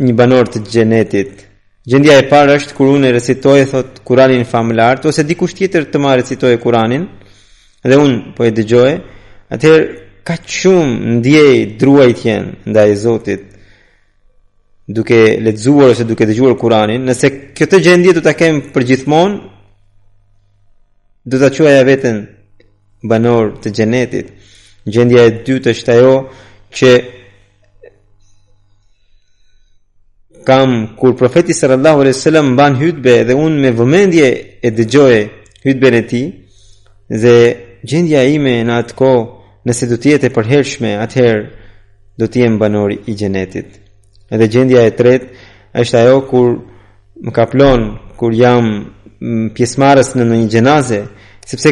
një 0.08 0.14
banor 0.20 0.46
të 0.50 0.60
xhenetit 0.72 1.48
Gjendja 1.86 2.14
e 2.22 2.28
parë 2.30 2.60
është 2.60 2.76
kur 2.78 2.92
unë 2.94 3.10
recitoj 3.16 3.58
e 3.58 3.66
thot 3.66 3.96
Kur'anin 4.06 4.44
famëlar, 4.46 5.00
ose 5.10 5.24
dikush 5.26 5.56
tjetër 5.58 5.88
të 5.90 5.98
ma 6.04 6.12
recitoj 6.20 6.52
Kur'anin 6.62 7.08
dhe 7.82 7.96
unë 7.98 8.34
po 8.38 8.46
e 8.46 8.52
dëgjoj, 8.54 8.92
atëherë 9.54 9.88
ka 10.28 10.36
shumë 10.38 11.16
ndjej 11.16 11.64
druajtjen 11.82 12.52
ndaj 12.70 12.92
Zotit 13.02 13.48
duke 14.94 15.18
lexuar 15.42 15.96
ose 15.96 16.06
duke 16.06 16.28
dëgjuar 16.30 16.54
Kur'anin, 16.62 17.02
nëse 17.02 17.32
këtë 17.58 17.80
gjendje 17.86 18.14
do 18.20 18.22
ta 18.28 18.36
kem 18.38 18.60
përgjithmonë, 18.76 19.40
do 21.30 21.36
ta 21.42 21.50
quaj 21.54 21.74
veten 21.90 22.22
banor 23.10 23.56
të 23.64 23.74
xhenetit. 23.80 24.30
Gjendja 24.86 25.26
e 25.30 25.34
dytë 25.48 25.74
është 25.74 25.96
ajo 25.98 26.14
që 26.78 26.94
kam 30.46 30.96
kur 31.00 31.16
profeti 31.16 31.54
sallallahu 31.54 32.00
alaihi 32.02 32.14
sellem 32.14 32.58
ban 32.58 32.74
hutbe 32.82 33.24
dhe 33.28 33.34
un 33.46 33.54
me 33.62 33.70
vëmendje 33.80 34.30
e 34.64 34.70
dëgjoj 34.78 35.16
hutben 35.66 35.94
e 35.94 36.04
tij 36.12 36.26
dhe 37.22 37.36
gjendja 37.90 38.22
ime 38.36 38.56
në 38.68 38.74
atë 38.82 38.96
kohë 39.00 39.24
nëse 39.66 39.86
do 39.90 39.96
të 40.00 40.08
jetë 40.12 40.28
e 40.30 40.34
përhershme 40.36 40.92
atëherë 41.06 41.44
do 42.20 42.24
të 42.30 42.38
jem 42.44 42.56
banori 42.62 42.98
i 43.08 43.14
xhenetit 43.20 43.68
edhe 44.34 44.48
gjendja 44.54 44.82
e 44.88 44.92
tretë 45.00 45.28
është 45.82 45.98
ajo 46.02 46.18
kur 46.30 46.50
më 47.26 47.32
kaplon 47.40 47.82
kur 48.20 48.32
jam 48.44 48.66
mm, 48.66 49.54
pjesëmarrës 49.56 50.10
në 50.18 50.24
një 50.32 50.48
xhenaze 50.52 51.00
sepse 51.50 51.70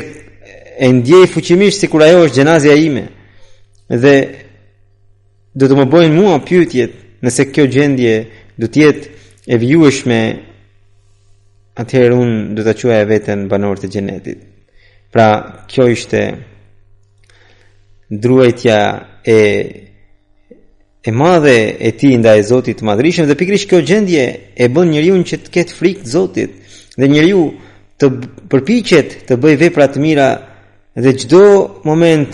e 0.77 0.87
ndjej 0.95 1.25
fuqimisht 1.33 1.79
sikur 1.81 2.01
ajo 2.05 2.19
është 2.27 2.37
gjenazja 2.39 2.73
ime 2.87 3.05
dhe 4.03 4.15
do 5.57 5.63
të 5.67 5.75
më 5.77 5.85
bëjnë 5.93 6.15
mua 6.19 6.35
pyetjet 6.47 6.93
nëse 7.25 7.43
kjo 7.53 7.65
gjendje 7.73 8.15
do 8.59 8.67
të 8.67 8.81
jetë 8.81 9.17
e 9.53 9.57
vjueshme, 9.61 10.19
atëherë 11.79 12.15
un 12.23 12.31
do 12.57 12.61
ta 12.67 12.73
quaj 12.75 13.01
veten 13.07 13.45
banor 13.51 13.79
të 13.79 13.89
gjenetit. 13.93 14.39
Pra 15.13 15.27
kjo 15.71 15.85
ishte 15.95 16.21
druajtja 18.23 18.79
e 19.23 19.39
e 21.07 21.11
madhe 21.21 21.55
e 21.79 21.89
tij 21.99 22.17
ndaj 22.19 22.39
Zotit 22.49 22.77
të 22.81 23.25
dhe 23.27 23.35
pikërisht 23.39 23.69
kjo 23.69 23.79
gjendje 23.87 24.23
e 24.51 24.65
bën 24.69 24.89
njeriu 24.91 25.15
që 25.27 25.35
të 25.39 25.49
ketë 25.55 25.75
frikë 25.79 26.05
Zotit 26.15 26.51
dhe 26.99 27.07
njeriu 27.07 27.41
të 27.97 28.05
përpiqet 28.51 29.09
të 29.29 29.33
bëj 29.43 29.55
vepra 29.63 29.85
të 29.87 29.99
mira 30.03 30.27
dhe 31.03 31.11
çdo 31.21 31.43
moment 31.87 32.31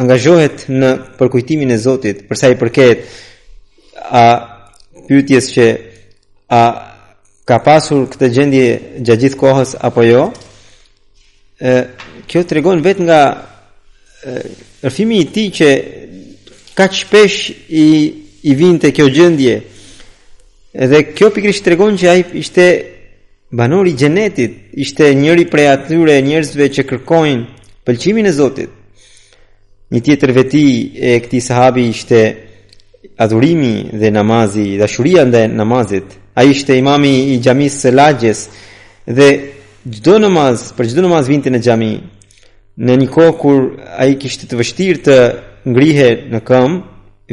angazhohet 0.00 0.58
në 0.80 0.90
përkujtimin 1.20 1.74
e 1.76 1.78
Zotit 1.86 2.16
për 2.28 2.36
sa 2.40 2.48
i 2.48 2.56
përket 2.62 2.98
a 4.14 4.22
pyetjes 5.08 5.48
që 5.54 5.66
a 6.52 6.62
ka 7.48 7.56
pasur 7.66 8.06
këtë 8.12 8.28
gjendje 8.36 8.64
gjatë 9.04 9.20
gjithë 9.24 9.40
kohës 9.40 9.72
apo 9.88 10.04
jo? 10.06 10.20
ë 11.58 11.72
kjo 12.30 12.44
tregon 12.48 12.82
vetë 12.84 13.04
nga 13.08 13.20
rrëfimi 13.34 14.86
rëfimi 14.86 15.18
i 15.20 15.26
tij 15.34 15.48
që 15.58 15.68
ka 16.78 16.86
shpesh 16.98 17.38
i 17.68 17.86
i 18.44 18.52
vinte 18.60 18.90
kjo 18.92 19.06
gjendje. 19.08 19.52
Edhe 20.84 20.98
kjo 21.16 21.30
pikërisht 21.32 21.64
tregon 21.64 21.94
që 21.96 22.06
ai 22.10 22.20
ishte 22.42 22.64
banori 23.56 23.94
i 23.94 23.96
xhenetit, 23.96 24.52
ishte 24.84 25.06
njëri 25.16 25.46
prej 25.48 25.68
atyre 25.72 26.18
njerëzve 26.26 26.66
që 26.78 26.82
kërkojnë 26.90 27.46
pëlqimin 27.86 28.28
e 28.28 28.32
Zotit. 28.36 28.68
Një 29.92 30.00
tjetër 30.04 30.34
veti 30.36 30.64
e 31.08 31.14
këtij 31.24 31.42
sahabi 31.46 31.86
ishte 31.88 32.20
adhurimi 33.18 33.86
dhe 33.98 34.10
namazi, 34.10 34.76
dashuria 34.78 35.24
ndaj 35.24 35.48
namazit. 35.50 36.04
Ai 36.36 36.48
ishte 36.50 36.74
imami 36.78 37.12
i 37.34 37.38
xhamisë 37.38 37.78
së 37.84 37.92
Lagjes 37.94 38.40
dhe 39.18 39.28
çdo 39.96 40.14
namaz, 40.24 40.56
për 40.76 40.84
çdo 40.92 41.00
namaz 41.06 41.28
vinte 41.30 41.50
në 41.52 41.60
xhami. 41.66 41.92
Në 42.84 42.92
një 43.04 43.10
kohë 43.14 43.34
kur 43.42 43.60
ai 44.02 44.16
kishte 44.22 44.44
të 44.50 44.56
vështirë 44.58 45.02
të 45.06 45.18
ngrihej 45.72 46.14
në 46.32 46.38
këmbë, 46.48 46.80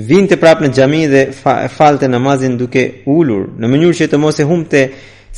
vinte 0.10 0.38
prapë 0.38 0.64
në 0.68 0.72
xhami 0.78 1.02
dhe 1.14 1.24
fa, 1.42 1.56
falte 1.78 2.08
namazin 2.08 2.56
duke 2.62 2.84
ulur 3.10 3.48
në 3.60 3.66
mënyrë 3.72 3.98
që 4.02 4.08
të 4.12 4.20
mos 4.22 4.38
e 4.40 4.46
humbte 4.48 4.82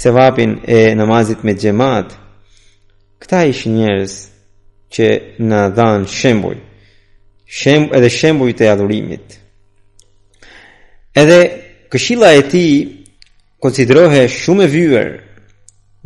sevapin 0.03 0.60
e 0.67 0.79
namazit 0.99 1.39
me 1.47 1.53
xhamat. 1.56 2.08
Këta 3.23 3.43
ishin 3.51 3.77
njerëz 3.79 4.13
që 4.93 5.08
në 5.47 5.62
dhanë 5.77 6.08
shembuj, 6.19 6.58
shembuj 7.60 7.95
edhe 7.97 8.10
shembuj 8.19 8.51
të 8.60 8.67
adhurimit. 8.73 9.39
Edhe 11.13 11.41
këshilla 11.93 12.32
e 12.34 12.41
ti 12.49 12.62
konsiderohe 13.62 14.23
shumë 14.34 14.65
e 14.65 14.69
vyër, 14.76 15.10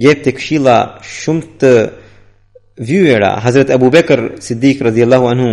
jetë 0.04 0.24
të 0.26 0.34
këshilla 0.36 0.74
shumë 1.08 1.43
të 1.62 1.72
vyëra, 2.89 3.30
Hazret 3.46 3.72
Abu 3.72 3.88
Bekër 3.96 4.26
Siddiq 4.43 4.84
radhiyallahu 4.89 5.30
anhu, 5.32 5.52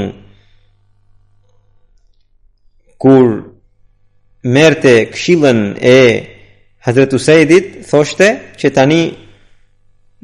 kur 3.00 3.30
merte 4.42 4.96
këshillën 5.14 5.62
e 5.94 5.98
Hazret 6.84 7.14
Usaidit, 7.16 7.70
thoshte 7.88 8.28
që 8.58 8.74
tani 8.76 9.00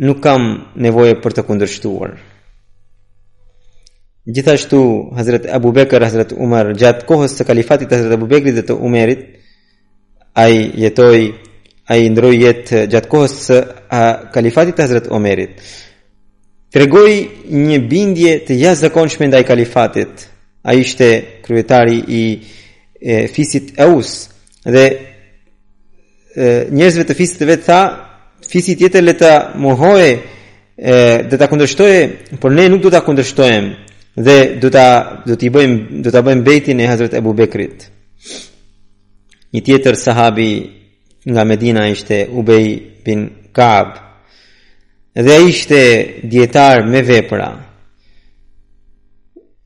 nuk 0.05 0.19
kam 0.27 0.51
nevoje 0.85 1.15
për 1.25 1.39
të 1.39 1.47
kundërshtuar. 1.49 2.19
Gjithashtu 4.37 5.11
Hazrat 5.17 5.47
Abu 5.49 5.73
Bekr, 5.73 6.01
Hazrat 6.05 6.33
Umar, 6.37 6.73
gjatë 6.79 7.07
kohës 7.09 7.35
së 7.39 7.47
kalifatit 7.49 7.91
të 7.91 7.99
Hazrat 7.99 8.17
Abu 8.19 8.29
Bekrit 8.31 8.55
dhe 8.59 8.65
të 8.69 8.77
Umerit, 8.87 9.25
ai 10.39 10.71
jetoi, 10.85 11.23
ai 11.91 12.07
ndroi 12.13 12.37
jetë 12.45 12.85
gjatë 12.93 13.11
kohës 13.11 13.35
së 13.49 13.59
kalifatit 14.35 14.77
të 14.79 14.87
Hazrat 14.87 15.09
Umerit. 15.17 15.59
Tregoi 16.71 17.17
një 17.67 17.79
bindje 17.91 18.37
të 18.47 18.61
jashtëzakonshme 18.61 19.27
ndaj 19.33 19.43
kalifatit. 19.49 20.29
Ai 20.63 20.77
ishte 20.85 21.07
kryetari 21.45 21.97
i 21.99 22.23
e, 23.01 23.15
fisit 23.35 23.73
Aws 23.81 24.11
dhe 24.75 24.83
e, 24.87 24.93
njerëzve 26.71 27.07
të 27.09 27.17
fisit 27.19 27.41
të 27.41 27.49
vetë 27.49 27.67
tha 27.67 27.81
fisit 28.53 28.79
tjetër 28.79 29.03
le 29.03 29.15
ta 29.17 29.33
mohoje 29.65 30.11
e, 30.13 30.23
dhe 31.27 31.37
ta 31.41 31.49
kundërshtoje, 31.51 32.01
por 32.43 32.51
ne 32.53 32.69
nuk 32.71 32.85
do 32.85 32.91
ta 32.93 33.01
kundërshtojmë 33.07 33.90
dhe 34.15 34.57
do 34.59 34.69
ta 34.69 35.23
do 35.27 35.37
t'i 35.39 35.51
bëjmë 35.53 36.03
do 36.03 36.11
ta 36.11 36.23
bëjmë 36.25 36.43
betin 36.47 36.81
e 36.81 36.87
Hazrat 36.91 37.15
Abu 37.15 37.33
Bekrit. 37.35 37.87
Një 39.55 39.61
tjetër 39.65 39.97
sahabi 39.97 40.49
nga 41.25 41.45
Medina 41.45 41.89
ishte 41.91 42.27
Ubay 42.31 42.99
bin 43.05 43.51
Kaab. 43.53 43.89
Dhe 45.15 45.33
ai 45.35 45.49
ishte 45.49 46.21
dietar 46.23 46.87
me 46.87 47.03
vepra. 47.03 47.51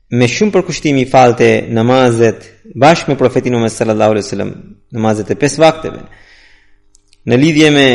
Me 0.09 0.27
shumë 0.27 0.53
përkushtimi 0.53 1.05
falte 1.09 1.65
namazet 1.69 2.51
bashkë 2.75 3.09
me 3.09 3.15
profetin 3.15 3.53
Muhammed 3.53 3.71
sallallahu 3.71 4.11
alaihi 4.13 4.25
wasallam, 4.25 4.51
namazet 4.93 5.29
e 5.33 5.35
pesë 5.35 5.59
vakteve. 5.61 6.01
Në 7.25 7.35
lidhje 7.41 7.69
me 7.73 7.87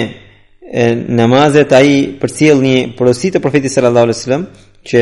namazet 1.20 1.72
ai 1.74 2.16
përcjell 2.20 2.62
një 2.62 2.76
porositë 2.98 3.38
të 3.38 3.42
profetit 3.42 3.72
sallallahu 3.72 4.06
alaihi 4.06 4.18
wasallam 4.18 4.44
që 4.86 4.98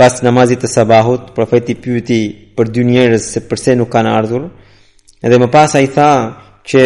Pas 0.00 0.16
namazit 0.24 0.62
të 0.64 0.68
sabahut, 0.72 1.26
profeti 1.36 1.74
pyeti 1.76 2.16
për 2.56 2.70
dy 2.72 2.82
njerëz 2.88 3.20
se 3.34 3.40
pse 3.50 3.74
nuk 3.76 3.90
kanë 3.92 4.08
ardhur. 4.16 4.46
Edhe 5.26 5.36
më 5.42 5.48
pas 5.52 5.74
ai 5.76 5.90
tha 5.92 6.08
që 6.68 6.82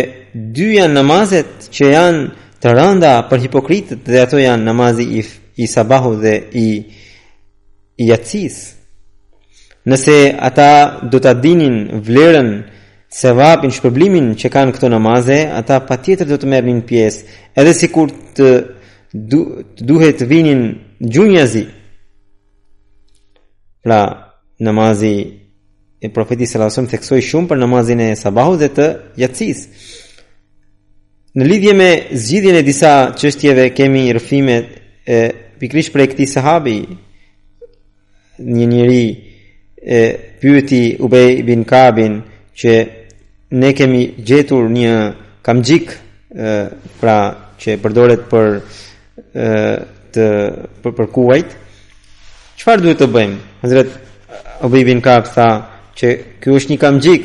dy 0.56 0.66
janë 0.78 0.96
namazet 0.98 1.50
që 1.78 1.84
janë 1.92 2.24
të 2.60 2.72
rënda 2.78 3.12
për 3.28 3.40
hipokritët 3.44 4.02
dhe 4.10 4.18
ato 4.26 4.40
janë 4.42 4.66
namazi 4.70 5.06
i, 5.18 5.22
i 5.62 5.68
sabahut 5.74 6.16
dhe 6.24 6.32
i 6.66 6.68
i 8.02 8.08
yatis. 8.10 8.56
Nëse 9.88 10.16
ata 10.50 10.70
do 11.12 11.18
ta 11.24 11.32
dinin 11.44 11.74
vlerën 12.08 12.50
se 13.20 13.28
vapin 13.40 13.70
shpërblimin 13.76 14.26
që 14.42 14.50
kanë 14.56 14.74
këto 14.74 14.90
namaze, 14.90 15.38
ata 15.58 15.78
pa 15.86 15.94
tjetër 16.02 16.28
do 16.32 16.36
të 16.42 16.50
merrnin 16.52 16.82
pjesë, 16.88 17.20
edhe 17.60 17.72
si 17.78 17.86
kur 17.94 18.08
të, 18.34 18.48
du, 19.30 19.40
të 19.78 19.82
duhet 19.90 20.14
të 20.18 20.26
vinin 20.34 20.60
gjunjazi, 21.14 21.64
Pra, 23.84 24.30
namazi 24.64 25.16
e 26.00 26.08
profetit 26.08 26.48
së 26.48 26.58
lasëm 26.62 26.86
theksoj 26.88 27.18
shumë 27.20 27.50
për 27.50 27.58
namazin 27.60 28.00
e 28.00 28.06
sabahu 28.16 28.54
dhe 28.62 28.70
të 28.72 28.84
jatsis. 29.20 29.60
Në 31.36 31.48
lidhje 31.50 31.72
me 31.76 31.88
zgjidhjen 32.16 32.56
e 32.56 32.62
disa 32.64 32.92
qështjeve 33.20 33.66
kemi 33.76 34.06
rëfime 34.16 34.54
e, 34.56 35.18
pikrish 35.60 35.90
për 35.92 36.00
e 36.00 36.06
këti 36.14 36.26
sahabi, 36.32 36.78
një 38.54 38.68
njëri 38.72 39.04
e, 39.76 39.98
pyeti 40.40 40.78
Ubay 41.04 41.42
bin 41.50 41.66
Kabin 41.68 42.14
që 42.56 42.74
ne 43.60 43.74
kemi 43.76 44.02
gjetur 44.30 44.70
një 44.78 44.94
kamgjik 45.44 45.92
ë 46.32 46.56
pra 47.02 47.18
që 47.60 47.76
përdoret 47.84 48.24
për 48.32 48.48
të 49.34 50.30
për, 50.80 50.96
për 50.96 51.12
kuajt, 51.18 51.54
Çfarë 52.58 52.82
duhet 52.84 53.00
të 53.00 53.08
bëjmë? 53.12 53.38
Hazrat 53.62 53.88
Ubay 54.64 54.84
bin 54.86 55.00
Ka'b 55.02 55.26
tha 55.34 55.48
që 55.98 56.08
ky 56.42 56.48
është 56.56 56.70
një 56.74 56.78
kamxhik. 56.84 57.22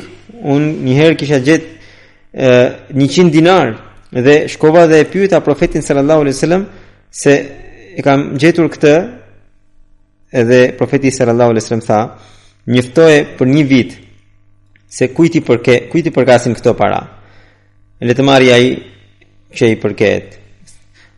Unë 0.52 0.70
një 0.86 0.94
herë 0.98 1.16
kisha 1.20 1.38
gjet 1.44 1.64
100 2.92 3.30
dinar 3.34 3.76
dhe 4.10 4.36
shkova 4.50 4.86
dhe 4.90 5.00
e 5.04 5.08
pyeta 5.12 5.40
profetin 5.44 5.82
sallallahu 5.84 6.20
alaihi 6.24 6.36
wasallam 6.38 6.64
se 7.22 7.34
e 7.98 8.02
kam 8.06 8.30
gjetur 8.40 8.66
këtë. 8.74 8.94
Edhe 10.42 10.60
profeti 10.78 11.10
sallallahu 11.14 11.50
alaihi 11.54 11.64
wasallam 11.66 11.86
tha, 11.86 11.98
"Njoftoje 12.72 13.20
për 13.38 13.46
një 13.54 13.64
vit 13.70 13.90
se 14.96 15.04
kujt 15.14 15.34
i 15.34 15.40
përke, 15.48 15.88
kujt 15.90 16.06
i 16.06 16.10
përkasin 16.14 16.54
këto 16.56 16.74
para." 16.74 17.00
Le 18.06 18.14
të 18.14 18.22
marrja 18.22 18.54
ai 18.54 18.68
i 19.60 19.76
përket. 19.82 20.26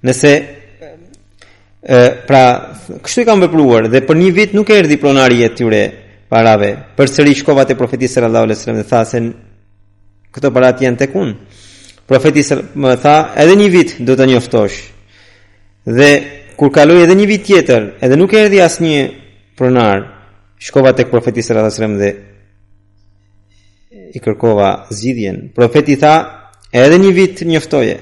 Nëse 0.05 0.33
e, 1.83 2.14
pra 2.27 2.75
kështu 3.03 3.23
i 3.23 3.25
kam 3.27 3.40
vepruar 3.42 3.88
dhe 3.90 4.01
për 4.07 4.16
një 4.23 4.31
vit 4.38 4.51
nuk 4.57 4.68
erdhi 4.71 5.01
pronari 5.03 5.38
i 5.45 5.47
tyre 5.57 5.81
parave 6.31 6.68
përsëri 6.99 7.33
shkova 7.40 7.62
te 7.68 7.75
profeti 7.79 8.09
sallallahu 8.09 8.45
alajhi 8.49 8.59
wasallam 8.61 8.81
dhe 8.83 8.90
thasen 8.92 9.25
këto 10.33 10.49
parat 10.55 10.77
janë 10.85 11.01
tek 11.03 11.12
un 11.18 11.29
profeti 12.09 12.42
më 12.79 12.95
tha 13.03 13.16
edhe 13.42 13.55
një 13.59 13.68
vit 13.75 13.90
do 14.01 14.12
të 14.18 14.25
njoftosh 14.33 14.77
dhe 15.99 16.11
kur 16.57 16.71
kaloi 16.71 17.03
edhe 17.05 17.18
një 17.18 17.27
vit 17.29 17.47
tjetër 17.51 17.83
edhe 18.01 18.16
nuk 18.21 18.33
erdhi 18.37 18.62
asnjë 18.64 19.03
pronar 19.59 19.99
shkova 20.62 20.90
tek 20.97 21.09
profeti 21.11 21.40
sallallahu 21.42 21.66
alajhi 21.68 21.81
wasallam 21.81 22.01
dhe 22.01 22.11
i 24.12 24.18
kërkova 24.23 24.71
zgjidhjen 24.92 25.49
profeti 25.57 25.97
tha 25.97 26.14
edhe 26.73 26.99
një 27.01 27.13
vit 27.17 27.42
njoftoje 27.48 27.96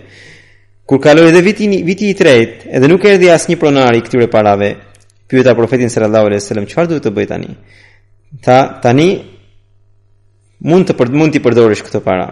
Kur 0.90 0.98
kaloi 0.98 1.28
edhe 1.30 1.38
viti 1.46 1.66
viti 1.86 2.08
i 2.10 2.14
tretë, 2.18 2.66
edhe 2.74 2.88
nuk 2.90 3.04
erdhi 3.06 3.28
asnjë 3.30 3.60
pronari 3.60 4.00
i 4.00 4.02
këtyre 4.02 4.26
parave. 4.28 4.72
Pyeta 5.30 5.52
profetin 5.54 5.86
sallallahu 5.94 6.26
alejhi 6.26 6.40
wasallam, 6.42 6.64
"Çfarë 6.66 6.88
duhet 6.90 7.04
të 7.06 7.12
bëj 7.14 7.26
tani?" 7.30 7.50
Tha, 8.44 8.58
"Tani 8.82 9.08
mund 10.66 10.88
të 10.88 10.96
për, 10.98 11.12
mund 11.20 11.32
të 11.34 11.42
përdorish 11.44 11.84
këto 11.86 12.00
para." 12.08 12.26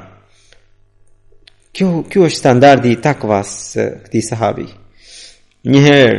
Kjo 1.75 2.03
kjo 2.11 2.27
është 2.27 2.41
standardi 2.43 2.89
i 2.93 2.97
takvas 3.01 3.77
këtij 4.05 4.23
sahabi. 4.31 4.67
Një 5.73 5.81
herë 5.89 6.19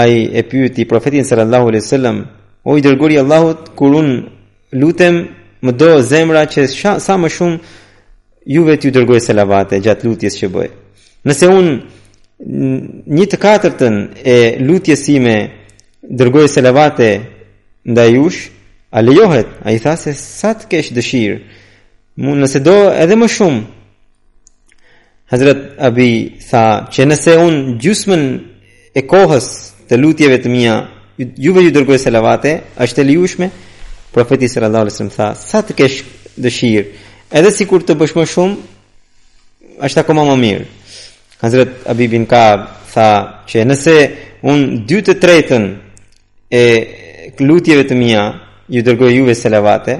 ai 0.00 0.14
e 0.38 0.42
pyeti 0.50 0.86
profetin 0.92 1.24
sallallahu 1.24 1.66
alejhi 1.70 1.84
wasallam, 1.86 2.16
"O 2.70 2.76
i 2.76 2.82
dërguari 2.86 3.14
i 3.14 3.18
Allahut, 3.24 3.74
kur 3.78 3.90
un 4.02 4.08
lutem, 4.80 5.14
më 5.64 5.72
do 5.80 5.88
zemra 6.12 6.42
që 6.52 6.62
sh, 6.78 7.00
sa 7.06 7.12
më 7.18 7.28
shumë 7.36 7.58
juve 8.54 8.76
t'ju 8.78 8.90
dërgoj 8.96 9.18
selavate 9.26 9.80
gjatë 9.80 10.04
lutjes 10.06 10.34
që 10.40 10.48
bëj." 10.56 10.70
Nëse 11.24 11.48
unë 11.48 11.74
një 13.16 13.26
të 13.32 13.38
katërtën 13.40 13.94
e 14.28 14.36
lutjes 14.66 15.04
sime 15.06 15.34
dërgoj 16.18 16.48
selavate 16.52 17.08
ndaj 17.88 18.10
jush, 18.14 18.42
a 18.94 19.00
lejohet, 19.02 19.48
a 19.64 19.72
i 19.72 19.78
tha 19.82 19.96
se 19.98 20.12
sa 20.14 20.52
të 20.54 20.64
kesh 20.70 20.92
dëshirë, 20.94 21.38
nëse 22.40 22.60
do 22.64 22.76
edhe 23.02 23.16
më 23.18 23.28
shumë, 23.36 23.62
Hazrat 25.32 25.62
Abi 25.86 26.10
tha 26.50 26.64
që 26.92 27.06
nëse 27.08 27.32
unë 27.46 27.76
gjusmen 27.82 28.22
e 28.92 29.00
kohës 29.08 29.46
të 29.88 29.94
lutjeve 29.98 30.36
të 30.44 30.48
mija, 30.52 30.76
juve 31.44 31.64
ju 31.64 31.72
dërgoj 31.74 31.98
selavate, 31.98 32.52
ashtë 32.76 33.00
e 33.02 33.06
lejushme, 33.08 33.48
profeti 34.14 34.48
sallallahu 34.52 34.82
alaihi 34.84 34.94
wasallam 34.94 35.16
tha 35.16 35.28
sa 35.48 35.58
të 35.66 35.72
kesh 35.80 35.96
dëshirë, 36.44 36.86
edhe 37.38 37.50
sikur 37.56 37.82
të 37.82 37.96
bësh 38.04 38.14
më 38.20 38.28
shumë, 38.36 38.56
është 39.86 40.02
akoma 40.04 40.22
më 40.30 40.36
mirë. 40.44 40.64
Hazret 41.40 41.68
Abi 41.86 42.08
bin 42.12 42.24
Ka 42.26 42.46
tha 42.94 43.08
që 43.48 43.64
nëse 43.66 43.94
un 44.50 44.58
2 44.88 45.00
të 45.08 45.14
tretën 45.22 45.64
e 46.60 46.64
lutjeve 47.40 47.84
të 47.88 47.94
mia 47.98 48.24
ju 48.70 48.82
dërgoj 48.86 49.08
juve 49.16 49.34
selavate 49.34 49.98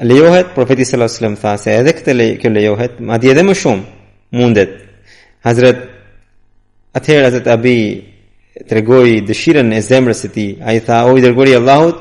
lejohet 0.00 0.54
profeti 0.54 0.84
sallallahu 0.88 1.12
alajhi 1.12 1.20
wasallam 1.20 1.40
tha 1.42 1.52
se 1.62 1.70
edhe 1.80 1.92
këtë 1.98 2.12
le 2.16 2.26
kë 2.40 2.48
lejohet 2.56 2.94
madje 3.08 3.32
edhe 3.34 3.44
më 3.44 3.54
shumë 3.60 3.84
mundet 4.38 4.72
Hazret 5.44 5.80
Atëherë 6.98 7.24
Hazret 7.28 7.46
Abi 7.54 7.76
tregoi 8.70 9.20
dëshirën 9.28 9.72
e 9.76 9.80
zemrës 9.88 10.20
së 10.24 10.28
tij 10.34 10.50
ai 10.68 10.78
tha 10.86 11.04
o 11.10 11.16
i 11.18 11.22
dërgoj 11.24 11.56
Allahut 11.58 11.96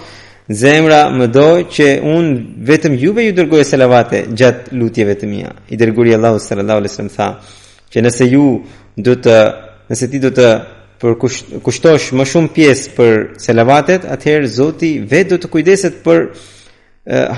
zemra 0.62 1.02
më 1.18 1.28
do 1.36 1.50
që 1.76 1.88
un 2.16 2.26
vetëm 2.70 2.94
juve 3.04 3.22
ju 3.28 3.34
dërgoj 3.40 3.64
selavate 3.68 4.24
gjatë 4.40 4.78
lutjeve 4.80 5.16
të 5.20 5.26
mia 5.34 5.52
i 5.68 5.76
dërgoj 5.82 6.14
Allahu 6.20 6.40
sallallahu 6.40 6.80
alajhi 6.84 6.94
wasallam 6.94 7.16
tha 7.18 7.28
që 7.94 8.02
nëse 8.02 8.28
ju 8.34 8.46
do 9.06 9.14
të 9.22 9.36
nëse 9.90 10.08
ti 10.12 10.20
do 10.24 10.32
të 10.34 10.48
për 11.04 11.16
kushtosh 11.64 12.10
më 12.18 12.26
shumë 12.32 12.50
pjesë 12.56 12.92
për 12.98 13.14
selavatet, 13.44 14.06
atëherë 14.16 14.50
Zoti 14.56 14.92
vetë 15.12 15.34
do 15.34 15.40
të 15.44 15.50
kujdeset 15.52 15.98
për 16.06 16.20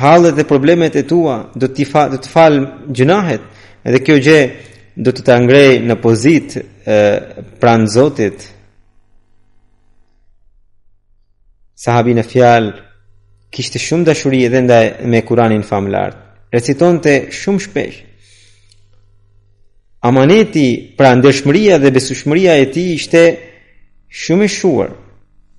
hallet 0.03 0.36
dhe 0.38 0.45
problemet 0.45 0.95
e 0.95 1.03
tua, 1.10 1.36
do 1.60 1.66
të 1.68 1.88
fa, 1.91 2.03
do 2.14 2.20
të 2.22 2.30
fal 2.30 2.60
gjunahet. 2.95 3.43
Edhe 3.88 3.99
kjo 4.06 4.20
gjë 4.28 4.38
do 5.06 5.12
të 5.12 5.26
ta 5.26 5.36
ngrej 5.41 5.80
në 5.89 5.97
pozit 6.03 6.53
e, 6.60 6.64
pran 7.60 7.88
Zotit. 7.91 8.45
Sahabi 11.76 12.14
në 12.18 12.28
fjalë 12.30 12.72
kishte 13.56 13.82
shumë 13.82 14.08
dashuri 14.12 14.43
edhe 14.47 14.62
ndaj 14.66 14.86
me 15.10 15.26
Kur'anin 15.28 15.66
famullart. 15.68 16.22
Reciton 16.53 17.01
të 17.03 17.18
shumë 17.41 17.66
shpesh, 17.66 17.99
amaneti 20.08 20.93
pra 20.97 21.14
ndeshmëria 21.18 21.78
dhe 21.82 21.91
besushmëria 21.95 22.53
e 22.62 22.66
tij 22.74 22.89
ishte 22.97 23.22
shumë 24.22 24.45
e 24.47 24.51
shuar. 24.58 24.91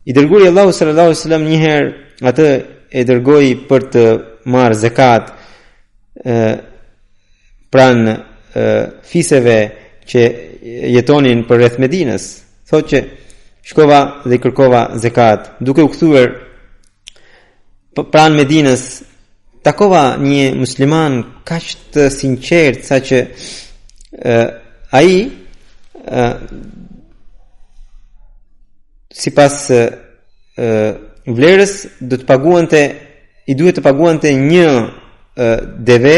I 0.06 0.12
dërgoi 0.14 0.46
Allahu 0.46 0.70
sallallahu 0.72 1.08
alaihi 1.08 1.18
wasallam 1.20 1.46
një 1.50 1.58
herë 1.64 1.88
atë 2.30 2.46
e 2.98 3.02
dërgoi 3.08 3.48
për 3.68 3.86
të 3.94 4.04
marrë 4.52 4.78
zakat 4.84 5.32
ë 6.22 6.38
pran 7.74 8.14
fiseve 9.10 9.56
që 10.08 10.22
jetonin 10.94 11.42
për 11.48 11.58
rreth 11.64 11.80
Medinës. 11.82 12.24
Thotë 12.70 12.86
që 12.92 12.98
shkova 13.66 14.00
dhe 14.30 14.38
kërkova 14.38 14.84
zakat, 15.02 15.56
duke 15.58 15.82
u 15.82 15.90
kthyer 15.90 16.30
pran 18.14 18.38
Medinës 18.38 18.86
takova 19.66 20.06
një 20.22 20.52
musliman 20.62 21.20
kaq 21.48 21.66
të 21.96 22.06
sinqert 22.14 22.86
saqë 22.86 23.24
ai 24.90 25.28
sipas 29.12 29.56
vlerës 31.26 31.72
do 32.00 32.16
të 32.20 32.24
paguante 32.28 32.80
i 33.46 33.54
duhet 33.54 33.76
të 33.78 33.84
paguante 33.84 34.32
një 34.34 34.68
deve 35.86 36.16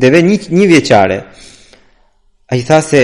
deve 0.00 0.20
një, 0.26 0.36
një 0.52 0.66
vjeçare 0.74 1.16
ai 2.52 2.60
tha 2.66 2.80
se 2.84 3.02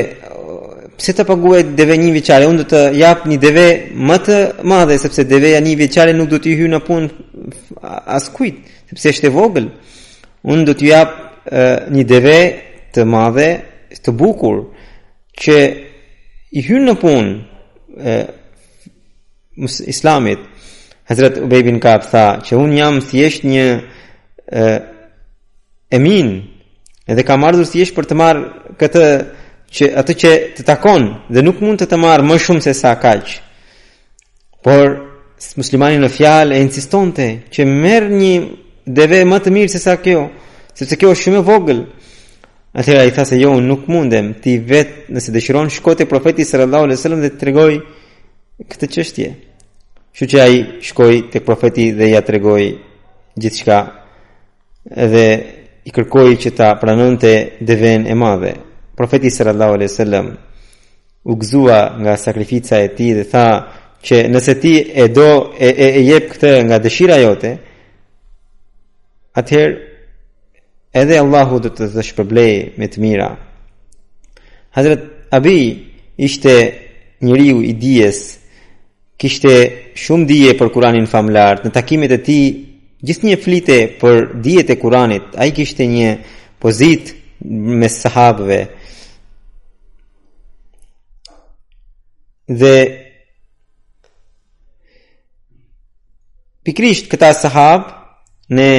pse 0.97 1.13
të 1.13 1.27
paguaj 1.29 1.61
deve 1.77 1.97
një 2.01 2.13
vjeçare 2.17 2.47
unë 2.51 2.59
do 2.63 2.67
të 2.73 2.81
jap 3.01 3.27
një 3.31 3.39
deve 3.43 3.67
më 4.09 4.17
të 4.27 4.37
madhe 4.73 4.97
sepse 4.99 5.25
deveja 5.29 5.59
një 5.61 5.75
vjeçare 5.81 6.15
nuk 6.17 6.31
do 6.31 6.39
të 6.39 6.55
hyjë 6.55 6.71
në 6.77 6.81
punë 6.87 7.83
as 8.17 8.31
kujt 8.35 8.63
sepse 8.93 9.13
është 9.17 9.29
e 9.31 9.35
vogël 9.37 9.69
unë 10.47 10.65
do 10.69 10.75
të 10.79 10.89
jap 10.93 11.17
një 11.95 12.03
deve 12.07 12.39
të 12.97 13.05
madhe, 13.13 13.49
të 14.03 14.11
bukur 14.23 14.57
që 15.43 15.57
i 16.59 16.65
hyn 16.67 16.85
në 16.89 16.95
punë 17.03 17.35
e 18.13 18.17
Islamit. 19.91 20.41
Hazrat 21.09 21.37
Ubay 21.45 21.63
bin 21.69 21.79
Ka'b 21.85 22.03
tha 22.13 22.27
që 22.45 22.53
un 22.63 22.71
jam 22.79 22.95
thjesht 23.09 23.43
një 23.53 23.67
e, 23.79 24.63
emin 25.99 26.29
edhe 27.11 27.23
kam 27.29 27.45
ardhur 27.49 27.69
thjesht 27.71 27.95
për 27.97 28.09
të 28.11 28.19
marr 28.23 28.41
këtë 28.81 29.05
që 29.77 29.85
atë 30.03 30.15
që 30.23 30.33
të 30.59 30.63
takon 30.71 31.03
dhe 31.33 31.43
nuk 31.47 31.61
mund 31.65 31.79
të 31.81 31.87
të 31.91 32.01
marr 32.05 32.25
më 32.27 32.37
shumë 32.45 32.65
se 32.67 32.75
sa 32.83 32.93
kaq. 33.05 33.27
Por 34.65 34.87
muslimani 35.61 36.01
në 36.05 36.11
fjalë 36.17 36.55
e 36.57 36.65
insistonte 36.67 37.27
që 37.53 37.69
merr 37.83 38.09
një 38.21 38.33
deve 38.99 39.23
më 39.31 39.39
të 39.43 39.51
mirë 39.55 39.73
se 39.73 39.81
sa 39.87 39.95
kjo, 40.03 40.29
sepse 40.77 40.99
kjo 41.01 41.13
është 41.15 41.23
shumë 41.25 41.41
e 41.43 41.47
vogël. 41.49 41.81
Atëherë 42.77 43.05
ai 43.07 43.13
tha 43.17 43.25
se 43.25 43.39
jo, 43.41 43.55
nuk 43.61 43.87
mundem. 43.89 44.35
Ti 44.43 44.59
vet, 44.59 45.07
nëse 45.09 45.33
dëshiron, 45.33 45.71
shkoj 45.73 45.95
te 45.97 46.07
profeti 46.09 46.45
sallallahu 46.45 46.85
alejhi 46.85 46.99
dhe 46.99 47.03
selam 47.07 47.23
dhe 47.25 47.31
tregoj 47.41 47.71
këtë 48.73 48.89
çështje. 48.97 49.29
Kështu 50.13 50.29
që 50.35 50.43
ai 50.43 50.59
shkoi 50.85 51.23
te 51.33 51.41
profeti 51.45 51.87
dhe 51.97 52.11
ja 52.11 52.21
tregoi 52.25 52.67
gjithçka 53.37 53.79
dhe 54.93 55.25
i 55.89 55.95
kërkoi 55.95 56.37
që 56.43 56.53
ta 56.59 56.69
pranonte 56.81 57.33
devën 57.65 58.05
e 58.13 58.19
madhe. 58.19 58.53
Profeti 58.99 59.33
sallallahu 59.33 59.79
alejhi 59.81 60.09
dhe 60.13 60.21
u 61.27 61.33
gëzua 61.41 61.81
nga 62.03 62.19
sakrifica 62.21 62.77
e 62.85 62.93
tij 62.93 63.15
dhe 63.23 63.27
tha 63.33 63.47
që 64.05 64.27
nëse 64.35 64.53
ti 64.63 64.75
e 65.03 65.09
do 65.17 65.31
e 65.57 65.69
e, 65.73 65.87
e 66.01 66.07
jep 66.11 66.29
këtë 66.35 66.53
nga 66.69 66.77
dëshira 66.85 67.17
jote, 67.25 67.55
atëherë 69.33 69.96
edhe 70.97 71.19
Allahu 71.21 71.61
do 71.63 71.71
të 71.77 71.91
të 71.93 72.05
shpërblej 72.11 72.53
me 72.81 72.87
të 72.91 73.03
mira. 73.05 73.29
Hazret 74.77 75.03
Abi 75.37 75.59
ishte 76.23 76.53
njëriu 77.27 77.59
i 77.69 77.73
dijes, 77.83 78.21
kishte 79.21 79.53
shumë 79.99 80.29
dije 80.31 80.53
për 80.61 80.71
Kuranin 80.75 81.09
famlart, 81.11 81.65
në 81.67 81.73
takimet 81.75 82.15
e 82.17 82.21
ti 82.27 82.39
gjithë 83.07 83.29
një 83.31 83.37
flite 83.43 83.79
për 84.01 84.29
dijet 84.45 84.71
e 84.75 84.79
Kuranit, 84.81 85.27
a 85.41 85.49
i 85.49 85.53
kishte 85.57 85.87
një 85.91 86.13
pozit 86.63 87.13
me 87.81 87.89
sahabëve, 87.93 88.61
dhe 92.61 92.73
pikrisht 96.69 97.11
këta 97.11 97.33
sahabë, 97.43 97.97
ne 98.61 98.71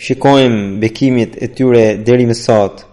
shikojmë 0.00 0.78
bekimit 0.80 1.34
e 1.44 1.48
tyre 1.58 1.82
deri 2.08 2.24
më 2.30 2.36
sot, 2.38 2.84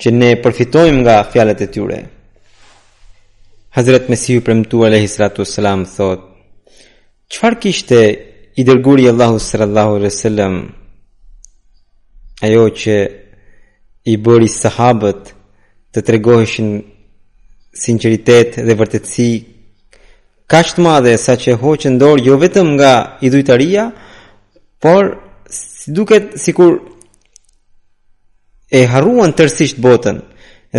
që 0.00 0.12
ne 0.14 0.28
përfitojmë 0.44 1.02
nga 1.02 1.16
fjalët 1.32 1.62
e 1.64 1.68
tyre. 1.74 1.98
Hazrat 3.76 4.06
Mesiu 4.08 4.40
premtu 4.46 4.84
alayhi 4.86 5.10
salatu 5.10 5.42
wassalam 5.44 5.82
thot: 5.96 6.22
Çfarë 7.32 7.60
kishte 7.64 8.00
i 8.54 8.62
dërguari 8.68 9.08
Allahu 9.12 9.38
sallallahu 9.42 9.96
alaihi 9.98 10.14
wasallam 10.14 10.54
ajo 12.46 12.64
që 12.80 12.96
i 14.06 14.14
bëri 14.24 14.48
sahabët 14.60 15.32
të 15.92 16.04
tregoheshin 16.06 16.70
sinqeritet 17.82 18.60
dhe 18.66 18.74
vërtetësi 18.80 19.30
kaq 20.52 20.68
të 20.76 20.82
madhe 20.86 21.16
sa 21.18 21.34
që 21.42 21.58
hoqën 21.62 21.98
dorë 22.00 22.24
jo 22.28 22.36
vetëm 22.42 22.68
nga 22.78 22.92
idhujtaria, 23.26 23.90
por 24.82 25.04
si 25.50 25.92
duket 25.94 26.40
sikur 26.40 26.80
e 28.72 28.84
harruan 28.90 29.32
tërësisht 29.36 29.78
botën 29.82 30.18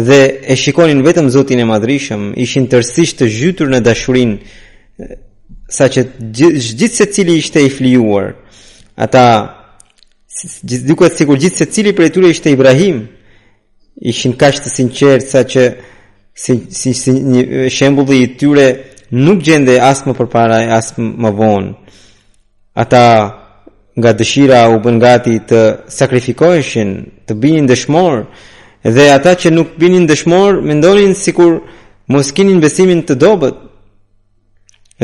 dhe 0.07 0.19
e 0.51 0.55
shikonin 0.59 1.01
vetëm 1.05 1.29
Zotin 1.31 1.61
e 1.63 1.65
Madhrishëm, 1.65 2.33
ishin 2.41 2.67
tërësisht 2.71 3.19
të 3.21 3.29
zhytur 3.31 3.71
në 3.71 3.79
dashurinë 3.85 5.11
sa 5.71 5.87
që 5.91 6.03
gjithë 6.77 7.07
cili 7.13 7.37
ishte 7.41 7.63
i 7.63 7.71
flijuar. 7.71 8.33
Ata 8.95 9.23
duket 10.87 11.17
sikur 11.19 11.39
gjithë 11.41 11.57
secili 11.63 11.73
cili 11.91 11.95
për 11.97 12.05
e 12.07 12.11
tyre 12.15 12.31
ishte 12.33 12.51
Ibrahim, 12.51 13.01
ishin 14.01 14.35
kaq 14.39 14.59
të 14.65 14.69
sinqertë 14.75 15.25
sa 15.31 15.41
që 15.51 15.63
si, 16.37 16.55
si, 16.69 16.93
si 16.93 17.13
një 17.17 17.67
shembulli 17.73 18.19
i 18.23 18.31
tyre 18.39 18.67
nuk 19.15 19.39
gjende 19.45 19.77
asë 19.81 20.07
më 20.09 20.13
përpara, 20.17 20.61
asë 20.77 21.05
më 21.23 21.31
vonë. 21.39 21.71
Ata 22.83 23.03
nga 23.99 24.13
dëshira 24.13 24.59
u 24.73 24.77
bën 24.83 24.99
gati 25.05 25.39
të 25.49 25.61
sakrifikoheshin, 25.89 26.91
të 27.27 27.33
binin 27.41 27.65
dëshmor, 27.71 28.17
dhe 28.95 29.05
ata 29.17 29.31
që 29.41 29.49
nuk 29.57 29.69
binin 29.81 30.05
dëshmor 30.09 30.59
mendonin 30.67 31.15
sikur 31.17 31.59
mos 32.13 32.29
kinin 32.35 32.61
besimin 32.61 33.01
të 33.07 33.15
dobët. 33.25 33.57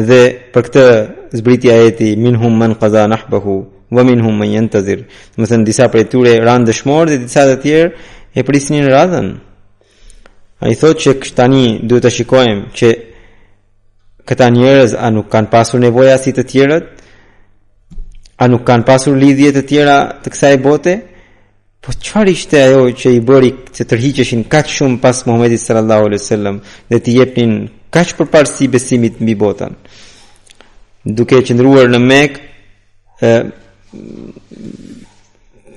Dhe 0.08 0.22
për 0.54 0.62
këtë 0.68 0.86
zbriti 1.40 1.70
ajeti 1.74 2.14
minhum 2.18 2.54
man 2.62 2.74
qaza 2.82 3.06
nahbahu 3.10 3.56
wa 3.96 4.02
minhum 4.06 4.38
man 4.38 4.50
yantazir. 4.58 5.02
Do 5.36 5.42
të 5.46 5.50
thënë 5.52 5.68
disa 5.70 5.90
prej 5.90 6.06
tyre 6.12 6.38
ran 6.46 6.64
dëshmor 6.70 7.04
dhe 7.10 7.18
disa 7.26 7.44
të 7.50 7.58
tjerë 7.64 7.90
e 8.40 8.46
prisnin 8.48 8.86
radhën. 8.96 9.28
Ai 10.64 10.78
thotë 10.78 11.20
që 11.26 11.34
tani 11.38 11.64
duhet 11.88 12.06
të 12.06 12.12
shikojmë 12.18 12.66
që 12.78 12.88
këta 14.28 14.48
njerëz 14.56 14.92
a 14.98 15.10
nuk 15.16 15.28
kanë 15.34 15.52
pasur 15.54 15.82
nevoja 15.82 16.16
si 16.22 16.32
të 16.34 16.44
tjerët? 16.52 16.86
a 18.44 18.50
nuk 18.52 18.66
kanë 18.68 18.88
pasur 18.88 19.16
lidhje 19.16 19.54
të 19.56 19.62
tjera 19.70 19.98
të 20.24 20.32
kësaj 20.34 20.58
bote? 20.64 20.94
Po 21.84 21.92
çfarë 22.04 22.32
ishte 22.36 22.60
ajo 22.64 22.86
që 23.00 23.14
i 23.18 23.22
bëri 23.28 23.52
që 23.76 23.84
tërhiqeshin 23.92 24.42
kaq 24.52 24.70
shumë 24.78 25.00
pas 25.04 25.20
Muhamedit 25.28 25.60
sallallahu 25.64 26.06
alaihi 26.10 26.22
wasallam 26.24 26.58
dhe 26.92 27.00
të 27.04 27.12
jepnin 27.20 27.54
kaq 27.94 28.14
përparësi 28.20 28.70
besimit 28.74 29.20
mbi 29.24 29.36
botën? 29.42 29.72
Duke 31.18 31.40
qëndruar 31.48 31.90
në 31.92 32.00
Mekë, 32.04 32.44
ë 33.24 33.38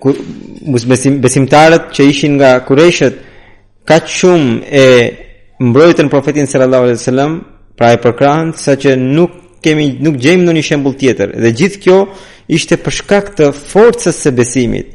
kur 0.03 0.19
besim, 0.91 1.21
besimtarët 1.25 1.91
që 1.95 2.07
ishin 2.11 2.35
nga 2.39 2.53
Qureshët 2.67 3.17
kaq 3.89 4.05
shumë 4.19 4.53
e 4.67 4.87
mbrojtën 5.64 6.11
profetin 6.12 6.47
sallallahu 6.51 6.85
alaihi 6.89 7.01
wasallam 7.03 7.33
pra 7.79 7.89
e 7.95 7.99
përkrahën 8.05 8.55
sa 8.61 8.73
që 8.81 8.91
nuk 9.01 9.33
kemi 9.64 9.96
nuk 10.04 10.16
gjejmë 10.20 10.44
ndonjë 10.46 10.64
shembull 10.70 10.96
tjetër 11.00 11.32
dhe 11.42 11.50
gjithë 11.59 11.80
kjo 11.84 11.98
ishte 12.57 12.78
për 12.80 12.94
shkak 13.00 13.30
të 13.40 13.50
forcës 13.57 14.18
së 14.24 14.32
besimit 14.36 14.90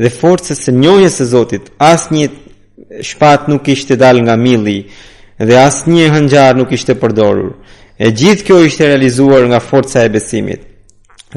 dhe 0.00 0.10
forcës 0.12 0.60
së 0.66 0.72
njohjes 0.76 1.16
së 1.20 1.26
Zotit. 1.30 1.68
Asnjë 1.80 2.28
shpat 3.06 3.48
nuk 3.50 3.68
ishte 3.72 3.96
dal 4.00 4.20
nga 4.22 4.36
milli 4.40 4.82
dhe 5.38 5.58
asnjë 5.60 6.10
hanxhar 6.14 6.56
nuk 6.58 6.72
ishte 6.76 6.94
përdorur. 7.00 7.52
E 7.98 8.10
gjithë 8.12 8.44
kjo 8.46 8.60
ishte 8.66 8.86
realizuar 8.90 9.46
nga 9.48 9.60
forca 9.64 10.04
e 10.04 10.12
besimit 10.12 10.62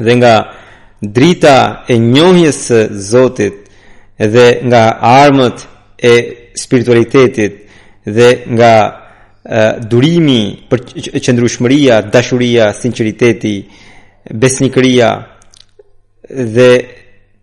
dhe 0.00 0.14
nga 0.20 0.34
drita 1.02 1.56
e 1.92 1.98
njohjes 1.98 2.58
së 2.68 2.80
Zotit 3.10 3.56
dhe 4.18 4.46
nga 4.68 4.84
armët 5.22 5.66
e 5.98 6.14
spiritualitetit 6.62 7.66
dhe 8.04 8.30
nga 8.58 8.72
durimi 9.90 10.40
për 10.70 10.80
qëndrushmëria, 11.24 12.00
dashuria, 12.12 12.72
sinceriteti, 12.76 13.54
besnikëria 14.34 15.10
dhe 16.54 16.68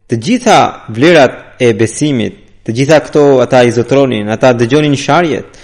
të 0.08 0.16
gjitha 0.24 0.58
vlerat 0.94 1.62
e 1.66 1.74
besimit, 1.74 2.36
të 2.66 2.72
gjitha 2.76 3.00
këto 3.08 3.24
ata 3.42 3.64
i 3.64 3.72
zotronin, 3.74 4.30
ata 4.30 4.54
dëgjonin 4.54 4.94
sharjet, 4.96 5.58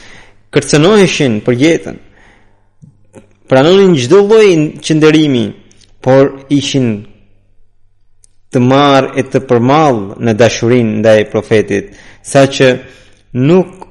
kërcënoheshin 0.54 1.40
për 1.46 1.54
jetën. 1.62 1.98
Pranonin 3.50 3.96
çdo 4.00 4.22
lloj 4.24 4.50
qëndërimi, 4.86 5.46
por 6.04 6.48
ishin 6.52 6.88
të 8.52 8.60
marë 8.62 9.14
e 9.20 9.24
të 9.32 9.40
përmalë 9.50 10.18
në 10.24 10.34
dashurin 10.40 10.90
ndaj 11.02 11.20
profetit, 11.32 11.94
sa 12.26 12.46
që 12.54 12.68
nuk 13.34 13.86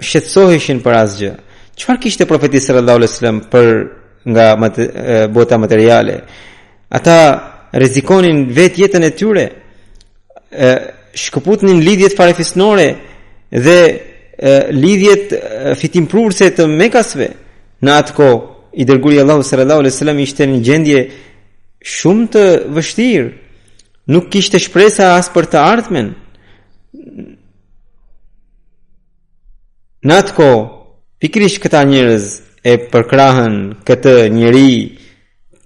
shqetësoheshin 0.00 0.80
për 0.84 0.94
asgjë. 1.04 1.30
Çfarë 1.80 2.02
kishte 2.04 2.26
profeti 2.28 2.60
sallallahu 2.62 2.98
alajhi 2.98 3.12
wasallam 3.12 3.40
për 3.52 3.66
nga 4.32 4.46
mate, 4.60 4.86
bota 5.34 5.58
materiale? 5.60 6.18
Ata 6.90 7.16
rrezikonin 7.78 8.38
vetë 8.56 8.84
jetën 8.84 9.02
e 9.06 9.10
tyre, 9.16 9.46
shkëputnin 11.24 11.78
lidhjet 11.86 12.16
farefisnore 12.18 12.88
dhe 13.52 13.78
lidhjet 14.84 15.28
fitimprurëse 15.80 16.50
të 16.56 16.66
Mekasve. 16.80 17.28
Në 17.84 17.92
atë 18.00 18.14
kohë 18.16 18.40
i 18.82 18.84
dërguari 18.88 19.20
Allahu 19.22 19.42
sallallahu 19.46 19.80
alajhi 19.86 19.94
wasallam 19.96 20.18
ishte 20.24 20.42
në 20.48 20.58
gjendje 20.66 21.00
shumë 21.98 22.26
të 22.34 22.44
vështirë. 22.76 23.28
Nuk 24.10 24.26
kishte 24.32 24.58
shpresa 24.60 25.14
as 25.16 25.28
për 25.34 25.44
të 25.54 25.58
ardhmen, 25.72 26.08
Në 30.00 30.14
atë 30.16 30.32
ko, 30.32 30.46
pikrish 31.20 31.58
këta 31.60 31.82
njërëz 31.84 32.24
e 32.64 32.72
përkrahën 32.88 33.56
këtë 33.84 34.12
njëri 34.32 34.70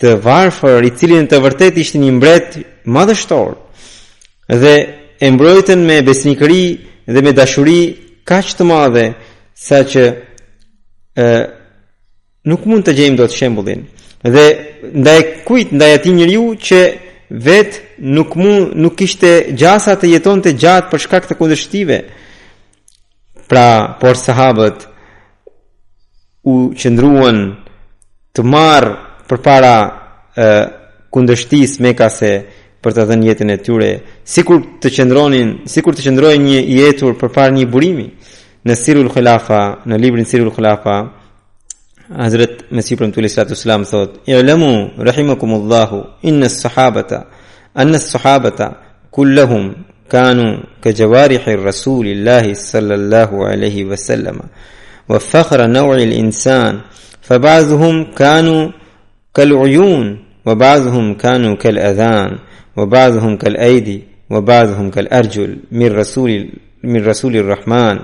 të 0.03 0.15
varfër 0.25 0.83
i 0.83 0.91
cilin 0.99 1.29
të 1.31 1.39
vërtet 1.45 1.79
ishtë 1.79 2.01
një 2.03 2.15
mbret 2.17 2.57
madhështor 2.97 3.53
dhe 4.65 4.73
e 5.25 5.31
mbrojtën 5.37 5.85
me 5.91 6.01
besnikëri 6.09 6.65
dhe 7.15 7.21
me 7.23 7.33
dashuri 7.39 7.79
kaq 8.29 8.51
të 8.59 8.67
madhe 8.73 9.05
sa 9.67 9.79
që 9.93 10.03
e, 10.03 11.27
nuk 12.51 12.67
mund 12.67 12.83
të 12.91 12.97
gjejmë 12.99 13.19
dot 13.23 13.33
shembullin 13.39 13.87
dhe 14.35 14.45
ndaj 14.99 15.21
kujt 15.47 15.71
ndaj 15.79 15.93
atij 16.01 16.15
njeriu 16.19 16.49
që 16.67 16.81
vet 17.47 17.81
nuk 18.19 18.35
mund 18.43 18.75
nuk 18.83 18.99
kishte 18.99 19.31
gjasa 19.61 19.95
të 19.97 20.11
jetonte 20.17 20.51
gjatë 20.63 20.91
për 20.91 21.05
shkak 21.07 21.31
të 21.31 21.39
kundërshtive 21.39 22.03
pra 23.49 23.97
por 24.01 24.17
sahabët 24.17 24.79
u 26.51 26.55
qëndruan 26.81 27.39
të 28.37 28.43
marë 28.53 28.93
për 29.29 29.39
para 29.47 29.75
kundështis 31.15 31.79
me 31.85 31.95
kase 32.01 32.33
për 32.85 32.93
të 32.97 33.05
dhenë 33.09 33.27
jetën 33.31 33.51
e 33.55 33.59
tyre 33.65 33.91
sikur 34.37 34.61
të 34.83 34.89
qëndronin 34.97 35.51
sikur 35.75 35.95
të 35.97 36.03
qëndrojnë 36.09 36.45
një 36.51 36.59
jetur 36.81 37.15
për 37.21 37.33
para 37.37 37.53
një 37.57 37.67
burimi 37.73 38.07
në 38.67 38.75
Sirul 38.81 39.11
Khilafa 39.13 39.61
në 39.89 39.99
librin 40.03 40.29
Sirul 40.29 40.53
Khilafa 40.55 40.97
Hazret 42.05 42.67
Mesih 42.77 42.97
Prem 43.01 43.13
Tulli 43.13 43.29
Sallatu 43.33 43.57
Sallam 43.57 43.85
thot 43.89 44.23
Ilemu 44.29 44.71
rahimakum 45.09 45.55
Allahu 45.61 46.03
inë 46.31 46.51
sahabata 46.53 47.21
anë 47.81 48.01
sahabata 48.01 48.67
kullahum 49.15 49.71
كانوا 50.11 50.57
كجوارح 50.83 51.49
الرسول 51.49 52.07
الله 52.07 52.55
صلى 52.55 52.95
الله 52.95 53.31
عليه 53.47 53.85
وسلم 53.85 54.41
وفخر 55.09 55.67
نوع 55.67 55.95
الإنسان 55.95 56.81
فبعضهم 57.23 58.13
كانوا 58.15 58.71
كالعيون 59.35 60.19
وبعضهم 60.47 61.15
كانوا 61.15 61.57
كالأذان 61.57 62.39
وبعضهم 62.77 63.37
كالأيدي 63.37 64.03
وبعضهم 64.31 64.91
كالأرجل 64.91 65.57
من 65.73 65.93
رسول 65.97 66.49
من 66.85 67.07
رسول 67.07 67.37
الرحمن 67.37 67.99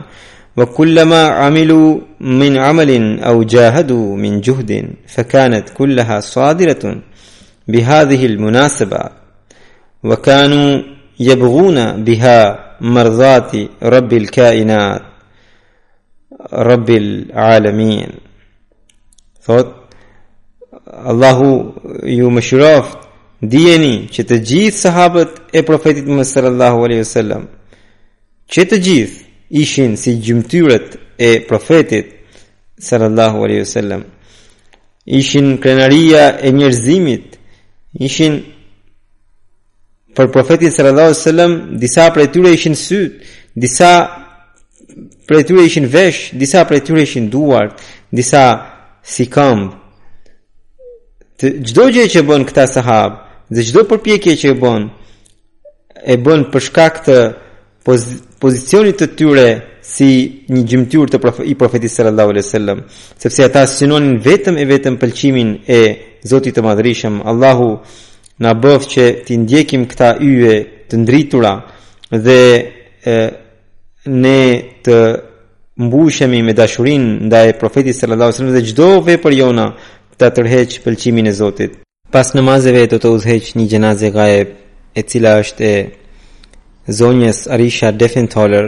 وكلما 0.57 1.23
عملوا 1.27 1.99
من 2.21 2.59
عمل 2.59 3.21
أو 3.21 3.43
جاهدوا 3.43 4.17
من 4.17 4.41
جهد 4.41 4.91
فكانت 5.07 5.69
كلها 5.75 6.21
صادرة 6.21 6.99
بهذه 7.69 8.27
المناسبة 8.27 8.99
وكانوا 10.05 10.83
jebëgune 11.27 11.85
biha 12.07 12.37
mërzati 12.81 13.63
rabbil 13.93 14.27
kainat, 14.31 15.03
rabbil 16.69 17.09
alamin. 17.35 18.11
Thot, 19.45 19.69
Allahu 21.09 21.51
ju 22.17 22.29
më 22.33 22.41
shiroft, 22.49 22.99
dijeni 23.53 23.95
që 24.13 24.23
të 24.29 24.37
gjithë 24.51 24.79
sahabët 24.85 25.33
e 25.53 25.61
profetit 25.69 26.07
më 26.17 26.25
sallallahu 26.33 26.81
a.s. 26.89 27.15
që 28.53 28.63
të 28.69 28.77
gjithë 28.87 29.19
ishin 29.61 29.93
si 30.03 30.13
gjymtyret 30.25 30.89
e 31.21 31.31
profetit 31.49 32.07
sallallahu 32.87 33.39
aleyhi 33.47 33.67
sallam, 33.75 34.03
ishin 35.19 35.49
krenaria 35.63 36.25
e 36.41 36.49
njerëzimit, 36.53 37.27
ishin 38.07 38.35
për 40.17 40.31
profetin 40.35 40.71
sallallahu 40.73 41.07
alajhi 41.13 41.19
wasallam 41.25 41.53
disa 41.81 42.09
prej 42.15 42.29
tyre 42.35 42.51
ishin 42.55 42.75
sy, 42.75 43.01
disa 43.57 43.91
prej 45.27 45.45
tyre 45.47 45.63
ishin 45.67 45.87
vesh, 45.91 46.33
disa 46.35 46.65
prej 46.67 46.81
tyre 46.87 47.03
ishin 47.07 47.31
duart, 47.33 47.79
disa 48.13 48.45
si 49.03 49.25
këmbë. 49.33 49.77
Të 51.41 51.49
çdo 51.71 51.85
gjë 51.95 52.07
që 52.13 52.21
bën 52.29 52.43
këta 52.51 52.65
sahab, 52.69 53.13
dhe 53.55 53.63
çdo 53.69 53.81
përpjekje 53.91 54.33
që 54.43 54.49
e 54.53 54.59
bën 54.63 54.83
e 56.15 56.17
bën 56.25 56.41
për 56.53 56.63
shkak 56.67 56.95
të 57.07 57.17
poz, 57.87 58.03
pozicionit 58.43 58.97
të 59.01 59.07
tyre 59.19 59.47
si 59.93 60.11
një 60.53 60.63
gjymtyr 60.69 61.09
të 61.15 61.19
i 61.49 61.55
profetit 61.59 61.91
sallallahu 61.95 62.31
alajhi 62.35 62.47
wasallam, 62.51 62.79
sepse 63.23 63.41
ata 63.47 63.63
synonin 63.71 64.15
vetëm 64.29 64.57
e 64.63 64.71
vetëm 64.75 64.95
pëlqimin 65.01 65.51
e 65.67 65.83
Zotit 66.31 66.53
të 66.53 66.61
Madhrishëm, 66.69 67.15
Allahu 67.31 67.69
na 68.43 68.55
bëf 68.57 68.87
që 68.91 69.05
ti 69.27 69.37
ndjekim 69.43 69.87
këta 69.91 70.13
yje 70.25 70.55
të 70.89 71.01
ndritura 71.03 71.53
dhe 72.25 72.41
e, 73.15 73.19
ne 74.07 74.41
të 74.85 74.99
mbushemi 75.85 76.41
me 76.45 76.55
dashurin 76.57 77.05
ndaj 77.29 77.53
profetit 77.61 77.97
sallallahu 77.97 78.31
alaihi 78.33 78.41
wasallam 78.41 78.59
dhe 78.59 78.69
çdo 78.73 78.89
vepër 79.09 79.35
jona 79.41 79.67
të 80.19 80.33
tërheq 80.37 80.79
pëlqimin 80.85 81.29
e 81.29 81.33
Zotit. 81.41 81.73
Pas 82.15 82.29
namazeve 82.37 82.85
do 82.91 82.99
të 83.01 83.09
uzheq 83.17 83.53
një 83.59 83.67
gjenazë 83.73 84.11
gajeb 84.17 84.49
e 84.99 85.03
cila 85.11 85.37
është 85.43 85.65
e 85.73 85.77
zonjes 87.01 87.45
Arisha 87.55 87.93
Defentoller 88.01 88.67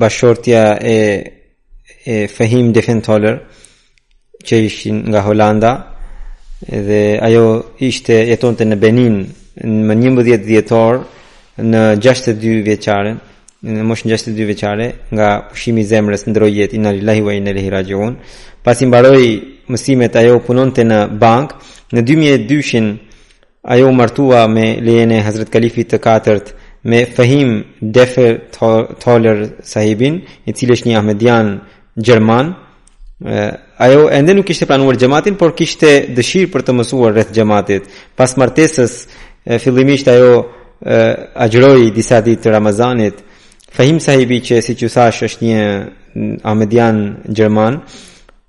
bashortja 0.00 0.64
e 0.80 0.98
e 2.12 2.16
Fahim 2.34 2.72
Defentoller 2.74 3.36
që 4.46 4.54
ishin 4.68 4.96
nga 5.10 5.20
Holanda 5.22 5.72
dhe 6.68 7.18
ajo 7.22 7.62
ishte 7.78 8.14
jetonte 8.30 8.64
në 8.64 8.76
Benin 8.82 9.16
në 9.90 9.96
11 9.96 10.44
dhjetor 10.46 11.02
në 11.58 11.80
62 12.02 12.62
vjeçare 12.68 13.16
në 13.62 13.84
moshën 13.86 14.08
62 14.10 14.46
vjeçare 14.50 14.86
nga 15.14 15.28
pushimi 15.50 15.80
i 15.82 15.88
zemrës 15.90 16.24
drojjet 16.26 16.72
i 16.72 16.76
inna 16.78 16.90
lillahi 16.94 17.22
wa 17.26 17.32
inna 17.36 17.50
ilaihi 17.50 17.70
rajiun 17.70 18.16
pasi 18.64 18.86
mbaroi 18.86 19.30
mësimet 19.68 20.16
ajo 20.16 20.40
punonte 20.46 20.84
në 20.86 20.98
bank 21.18 21.52
në 21.92 22.04
2002 22.08 22.96
ajo 23.62 23.92
martua 23.92 24.46
me 24.48 24.76
lejene 24.80 25.18
Hazret 25.20 25.26
Hazrat 25.26 25.50
Kalifit 25.52 25.90
të 25.90 25.98
katërt 25.98 26.54
me 26.84 27.04
Fahim 27.16 27.64
Defer 27.82 28.30
thaler 29.02 29.36
sahibin 29.62 30.22
i 30.46 30.52
cili 30.52 30.74
është 30.78 30.88
një 30.88 30.96
ahmedian 30.98 31.58
gjerman 31.96 32.54
ajo 33.78 34.08
ende 34.10 34.32
nuk 34.34 34.44
kishte 34.46 34.66
planuar 34.66 34.96
xhamatin, 34.96 35.36
por 35.38 35.54
kishte 35.56 35.92
dëshirë 36.16 36.50
për 36.52 36.64
të 36.66 36.74
mësuar 36.78 37.12
rreth 37.14 37.32
xhamatit. 37.34 37.86
Pas 38.16 38.34
martesës, 38.40 38.94
fillimisht 39.62 40.08
ajo 40.10 40.42
agjëroi 41.44 41.92
disa 41.94 42.20
ditë 42.22 42.42
të 42.46 42.52
Ramazanit. 42.56 43.20
Fahim 43.72 44.00
sahibi 44.00 44.40
që 44.44 44.60
si 44.60 44.74
ju 44.76 44.88
thash 44.92 45.22
është 45.28 45.44
një 45.48 45.60
Ahmedian 46.44 46.98
gjerman, 47.32 47.80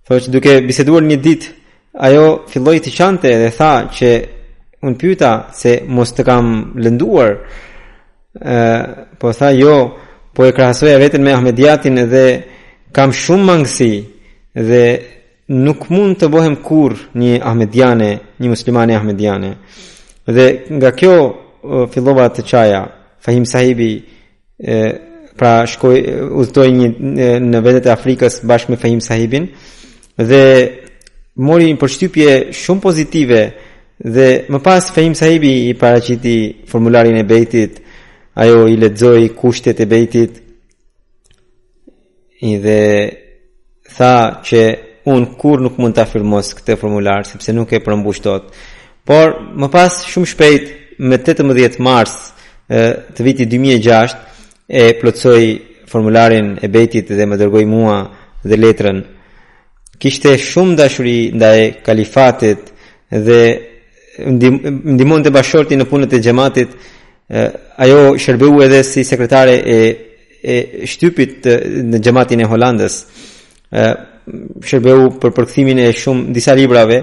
thotë 0.07 0.25
që 0.25 0.31
duke 0.33 0.55
biseduar 0.67 1.05
një 1.07 1.19
ditë, 1.23 1.51
ajo 2.05 2.25
filloi 2.51 2.79
të 2.83 2.91
qante 2.97 3.29
dhe 3.39 3.51
tha 3.55 3.71
që 3.95 4.09
unë 4.83 4.99
pyta 4.99 5.31
se 5.55 5.77
mos 5.87 6.11
të 6.13 6.25
kam 6.27 6.45
lënduar. 6.75 7.37
po 9.19 9.33
tha 9.33 9.51
jo, 9.51 9.75
po 10.33 10.45
e 10.45 10.51
krahasoja 10.51 10.97
veten 10.97 11.21
me 11.23 11.31
Ahmediatin 11.33 11.95
dhe 12.09 12.25
kam 12.91 13.11
shumë 13.11 13.43
mangësi, 13.45 13.93
dhe 14.55 14.85
nuk 15.49 15.89
mund 15.89 16.15
të 16.19 16.27
bëhem 16.29 16.55
kur 16.63 16.93
një 17.17 17.39
ahmediane, 17.41 18.09
një 18.39 18.49
muslimane 18.49 18.95
ahmediane. 18.95 19.53
Dhe 20.27 20.47
nga 20.77 20.91
kjo 20.97 21.15
fillova 21.93 22.27
të 22.29 22.41
çaja. 22.45 22.83
Fahim 23.23 23.45
Sahibi 23.47 24.03
e, 24.59 24.75
pra 25.37 25.63
shkoi 25.67 25.99
udhtoi 26.39 26.69
një 26.75 27.39
në 27.41 27.61
vendet 27.63 27.85
e 27.87 27.93
Afrikës 27.93 28.41
bashkë 28.49 28.73
me 28.73 28.77
Fahim 28.77 28.99
Sahibin 29.01 29.45
dhe 30.17 30.43
mori 31.47 31.69
një 31.71 31.79
përshtypje 31.79 32.31
shumë 32.53 32.83
pozitive 32.83 33.39
dhe 34.15 34.27
më 34.51 34.59
pas 34.65 34.91
Fahim 34.91 35.15
Sahibi 35.15 35.53
i 35.69 35.73
paraqiti 35.79 36.37
formularin 36.67 37.15
e 37.15 37.23
bejtit 37.23 37.79
ajo 38.43 38.67
i 38.67 38.75
ledzoj 38.81 39.29
kushtet 39.39 39.79
e 39.79 39.85
bejtit 39.87 40.41
i 42.41 42.57
dhe 42.59 42.81
tha 43.97 44.41
që 44.45 44.61
unë 45.11 45.33
kur 45.39 45.61
nuk 45.61 45.77
mund 45.81 45.95
të 45.95 46.03
afirmos 46.05 46.53
këtë 46.57 46.77
formular, 46.81 47.25
sepse 47.27 47.53
nuk 47.53 47.73
e 47.75 47.81
përmbushtot. 47.85 48.51
Por, 49.05 49.33
më 49.59 49.67
pas 49.73 49.99
shumë 50.11 50.29
shpejt, 50.31 50.69
me 51.09 51.17
18 51.19 51.79
mars 51.83 52.13
të 53.13 53.25
vitit 53.25 53.51
2006, 53.51 54.15
e 54.73 54.83
plotsoj 55.01 55.41
formularin 55.91 56.53
e 56.63 56.69
betit 56.71 57.09
dhe 57.13 57.25
më 57.27 57.37
dërgoj 57.41 57.65
mua 57.69 57.97
dhe 58.47 58.57
letrën. 58.63 59.01
Kishte 60.01 60.31
shumë 60.39 60.77
dashuri 60.79 61.17
ndaj 61.35 61.59
kalifatit 61.85 62.61
dhe 63.27 63.41
ndimon 64.95 65.21
të 65.25 65.33
bashorti 65.35 65.75
në 65.77 65.87
punët 65.89 66.15
e 66.17 66.21
gjematit, 66.25 66.71
ajo 67.83 68.15
shërbëu 68.23 68.63
edhe 68.65 68.79
si 68.87 69.03
sekretare 69.03 69.59
e, 69.59 69.77
e 70.39 70.55
shtypit 70.89 71.51
në 71.91 71.99
gjematin 72.05 72.41
e 72.45 72.47
Hollandës 72.49 72.97
shërbeu 74.63 75.07
për 75.21 75.33
përkthimin 75.37 75.79
e 75.85 75.91
shumë 75.97 76.33
disa 76.35 76.55
librave, 76.57 76.99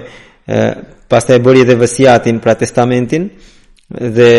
ë 0.51 0.59
pastaj 1.11 1.39
bëri 1.43 1.65
edhe 1.65 1.75
vësiatin 1.81 2.37
pra 2.43 2.53
testamentin 2.55 3.25
dhe 4.15 4.29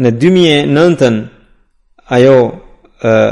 në 0.00 0.12
2009-ën 0.18 1.16
ajo 2.16 2.36
ë 3.04 3.24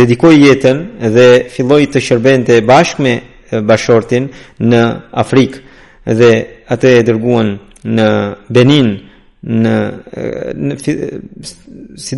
dedikoi 0.00 0.38
jetën 0.46 0.78
dhe 1.14 1.26
filloi 1.52 1.86
të 1.92 2.00
shërbente 2.06 2.56
bashkë 2.68 3.02
me 3.04 3.12
bashortin 3.68 4.28
në 4.70 4.80
Afrikë 5.22 6.14
dhe 6.20 6.30
atë 6.72 6.92
e 7.00 7.04
dërguan 7.08 7.52
në 7.96 8.08
Benin 8.54 8.90
në 9.42 9.76
në, 10.56 10.72
në 10.72 10.78
si, 12.00 12.16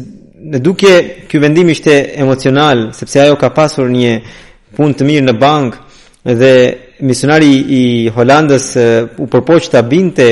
në 0.53 0.61
duke 0.67 0.91
ky 1.31 1.39
vendim 1.43 1.69
ishte 1.75 1.93
emocional 2.23 2.89
sepse 2.99 3.21
ajo 3.25 3.37
ka 3.41 3.51
pasur 3.57 3.91
një 3.95 4.13
punë 4.77 4.97
të 4.99 5.07
mirë 5.09 5.25
në 5.29 5.35
bank 5.43 5.77
dhe 6.23 6.53
misionari 7.03 7.51
i 7.77 7.83
Holandës 8.15 8.67
u 9.23 9.27
përpoqë 9.33 9.73
të 9.73 9.79
abinte 9.81 10.27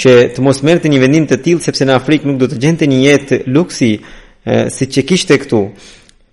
që 0.00 0.12
të 0.36 0.44
mos 0.44 0.62
mërë 0.66 0.82
të 0.84 0.90
një 0.92 1.02
vendim 1.04 1.28
të 1.30 1.38
tillë 1.44 1.64
sepse 1.68 1.86
në 1.86 1.96
Afrikë 2.00 2.28
nuk 2.28 2.40
do 2.42 2.48
të 2.50 2.58
gjente 2.64 2.88
një 2.90 2.98
jetë 3.04 3.38
luksi 3.54 3.90
si 4.76 4.84
që 4.94 5.04
kishtë 5.08 5.36
e 5.36 5.40
këtu 5.44 5.60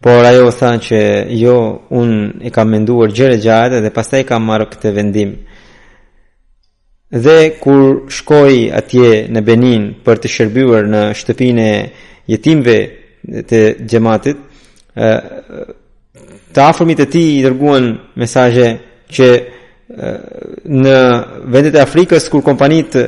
por 0.04 0.26
ajo 0.28 0.50
tha 0.52 0.74
që 0.84 1.00
jo 1.44 1.56
unë 2.00 2.20
e 2.50 2.52
kam 2.54 2.74
menduar 2.74 3.14
gjere 3.16 3.38
gjatë 3.42 3.80
dhe 3.86 3.92
pas 3.96 4.10
e 4.18 4.24
kam 4.28 4.50
marë 4.50 4.68
këtë 4.74 4.94
vendim 4.98 5.36
dhe 7.26 7.38
kur 7.62 8.10
shkoj 8.12 8.56
atje 8.80 9.14
në 9.32 9.44
Benin 9.46 9.86
për 10.06 10.24
të 10.24 10.32
shërbyer 10.36 10.90
në 10.90 11.04
shtëpine 11.20 11.68
jetimve 12.34 12.78
të 13.50 13.62
gjematit 13.90 14.40
Të 16.14 16.62
afërmit 16.62 17.00
e 17.02 17.06
tij 17.10 17.28
i 17.40 17.42
dërguan 17.42 17.88
mesazhe 18.22 18.66
që 19.16 19.28
në 20.86 20.94
vendet 21.54 21.76
e 21.78 21.82
Afrikës 21.82 22.28
kur 22.30 22.44
kompanitë 22.46 23.02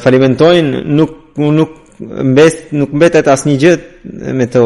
falimentojnë 0.00 0.80
nuk 0.96 1.12
nuk 1.58 1.74
mbet 2.00 2.72
nuk 2.80 2.94
mbetet 2.96 3.28
asnjë 3.28 3.58
gjë 3.60 3.74
me 4.40 4.46
to 4.54 4.62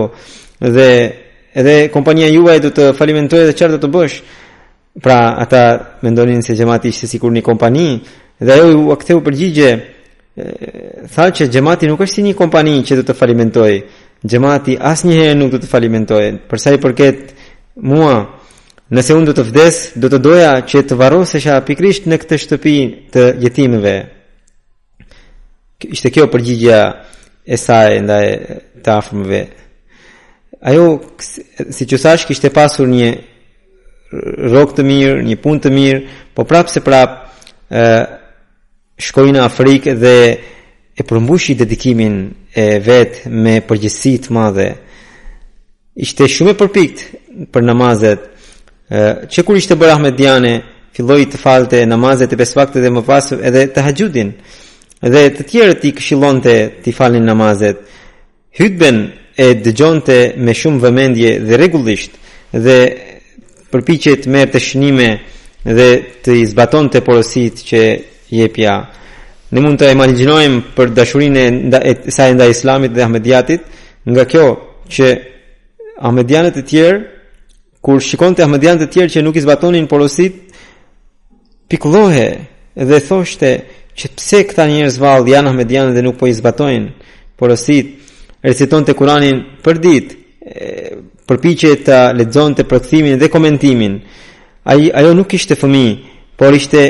dhe 0.76 0.88
edhe 1.58 1.74
kompania 1.90 2.30
juaj 2.30 2.60
do 2.62 2.70
të 2.76 2.92
falimentojë 2.98 3.48
dhe 3.50 3.56
çfarë 3.58 3.74
do 3.74 3.82
të 3.82 3.90
bësh 3.96 4.20
pra 5.02 5.18
ata 5.42 5.62
mendonin 6.06 6.46
se 6.46 6.54
jemaati 6.54 6.94
ishte 6.94 7.10
sikur 7.10 7.34
një 7.34 7.42
kompani 7.42 7.88
dhe 8.38 8.52
ajo 8.54 8.68
u 8.84 8.86
aktheu 8.94 9.18
përgjigje 9.26 9.70
tha 11.14 11.24
që 11.34 11.50
jemaati 11.54 11.90
nuk 11.90 12.06
është 12.06 12.14
si 12.20 12.26
një 12.28 12.38
kompani 12.38 12.78
që 12.86 12.94
do 13.02 13.08
të 13.10 13.18
falimentojë 13.18 13.82
jemaati 14.32 14.78
asnjëherë 14.94 15.38
nuk 15.42 15.50
do 15.56 15.62
të 15.62 15.74
falimentojë 15.74 16.30
për 16.50 16.58
sa 16.66 16.70
i 16.78 16.82
përket 16.82 17.38
mua 17.80 18.26
nëse 18.90 19.14
unë 19.14 19.30
do 19.30 19.34
të 19.38 19.44
vdes, 19.50 19.76
do 20.02 20.08
të 20.10 20.18
doja 20.22 20.52
që 20.66 20.82
të 20.88 20.96
varrosesha 20.98 21.60
pikrisht 21.66 22.08
në 22.10 22.18
këtë 22.22 22.38
shtëpi 22.44 22.76
të 23.14 23.24
jetimëve. 23.44 23.94
Ishte 25.94 26.10
kjo 26.12 26.26
përgjigja 26.32 26.80
e 27.46 27.56
saj 27.56 28.00
ndaj 28.04 28.26
të 28.84 28.94
afërmëve. 28.96 29.42
Ajo 30.70 30.88
si 31.72 31.86
që 31.88 32.00
thash 32.02 32.26
kishte 32.28 32.50
pasur 32.52 32.88
një 32.92 33.08
rok 34.52 34.74
të 34.76 34.84
mirë, 34.84 35.22
një 35.30 35.38
punë 35.40 35.62
të 35.64 35.72
mirë, 35.72 36.02
po 36.34 36.44
prapë 36.50 36.74
se 36.74 36.82
prapë 36.84 37.84
ë 37.84 37.86
shkoi 39.00 39.32
në 39.32 39.44
Afrikë 39.46 39.94
dhe 40.02 40.16
e 41.00 41.06
përmbushi 41.06 41.54
dedikimin 41.56 42.18
e 42.52 42.66
vet 42.84 43.22
me 43.30 43.60
përgjësi 43.64 44.16
të 44.26 44.34
madhe. 44.36 44.66
Ishte 46.04 46.26
shumë 46.28 46.52
e 46.52 46.58
përpikt 46.60 47.04
për 47.52 47.64
namazet 47.66 48.26
që 49.32 49.44
kur 49.46 49.56
ishte 49.56 49.76
bërë 49.78 49.94
Ahmed 49.96 50.16
Diane 50.18 50.54
filloj 50.96 51.22
të 51.32 51.38
falte 51.40 51.80
namazet 51.88 52.32
e 52.34 52.38
besfaktet 52.40 52.82
dhe 52.84 52.90
më 52.92 53.02
pasë 53.06 53.38
edhe 53.48 53.62
të 53.72 53.84
haqjudin 53.86 54.32
dhe 55.14 55.22
të 55.38 55.46
tjerë 55.52 55.76
ti 55.80 55.92
këshillonte 55.96 56.54
të 56.76 56.84
ti 56.84 56.92
falin 56.92 57.24
namazet 57.28 57.78
hytben 58.60 58.96
e 59.40 59.46
dëgjon 59.64 60.00
të 60.08 60.18
me 60.44 60.52
shumë 60.60 60.82
vëmendje 60.84 61.30
dhe 61.48 61.56
regullisht 61.60 62.12
dhe 62.66 62.78
përpi 63.72 63.94
që 64.06 64.10
të 64.22 64.32
merë 64.36 64.52
të 64.52 64.60
shënime 64.66 65.08
dhe 65.78 65.88
të 66.26 66.30
izbaton 66.44 66.90
të 66.90 67.04
porosit 67.06 67.62
që 67.68 67.80
jepja 68.40 68.74
në 69.50 69.58
mund 69.62 69.78
të 69.80 69.88
e 69.90 70.62
për 70.76 70.90
dashurin 70.98 71.36
e 71.44 71.94
saj 72.14 72.34
ndaj 72.34 72.50
islamit 72.52 72.92
dhe 72.92 73.02
Ahmediatit, 73.02 73.60
Diatit 73.62 73.62
nga 74.06 74.24
kjo 74.30 74.46
që 74.94 75.06
Ahmedianet 76.06 76.56
e 76.56 76.62
tjerë 76.62 76.98
kur 77.80 78.00
shikon 78.04 78.34
të 78.36 78.44
ahmedian 78.44 78.78
të 78.80 78.90
tjerë 78.92 79.12
që 79.14 79.22
nuk 79.24 79.36
i 79.36 79.44
zbatonin 79.44 79.86
porosit, 79.88 80.34
pikullohe 81.70 82.26
dhe 82.88 82.98
thoshte 83.08 83.50
që 83.96 84.04
pse 84.16 84.38
këta 84.50 84.64
njerëz 84.68 84.96
vallë 85.02 85.32
janë 85.34 85.50
ahmedian 85.52 85.94
dhe 85.96 86.02
nuk 86.04 86.18
po 86.20 86.26
i 86.28 86.34
zbatojnë 86.40 86.90
porosit, 87.40 87.86
reciton 88.44 88.84
të 88.86 88.94
kuranin 88.98 89.38
për 89.64 89.80
dit, 89.86 90.06
përpiqe 91.30 91.74
të 91.86 91.98
ledzon 92.18 92.54
të 92.58 92.62
përkëthimin 92.70 93.16
dhe 93.20 93.28
komentimin. 93.32 93.94
ajo 94.98 95.14
nuk 95.14 95.30
ishte 95.34 95.54
fëmi, 95.56 95.86
por 96.38 96.52
ishte 96.54 96.80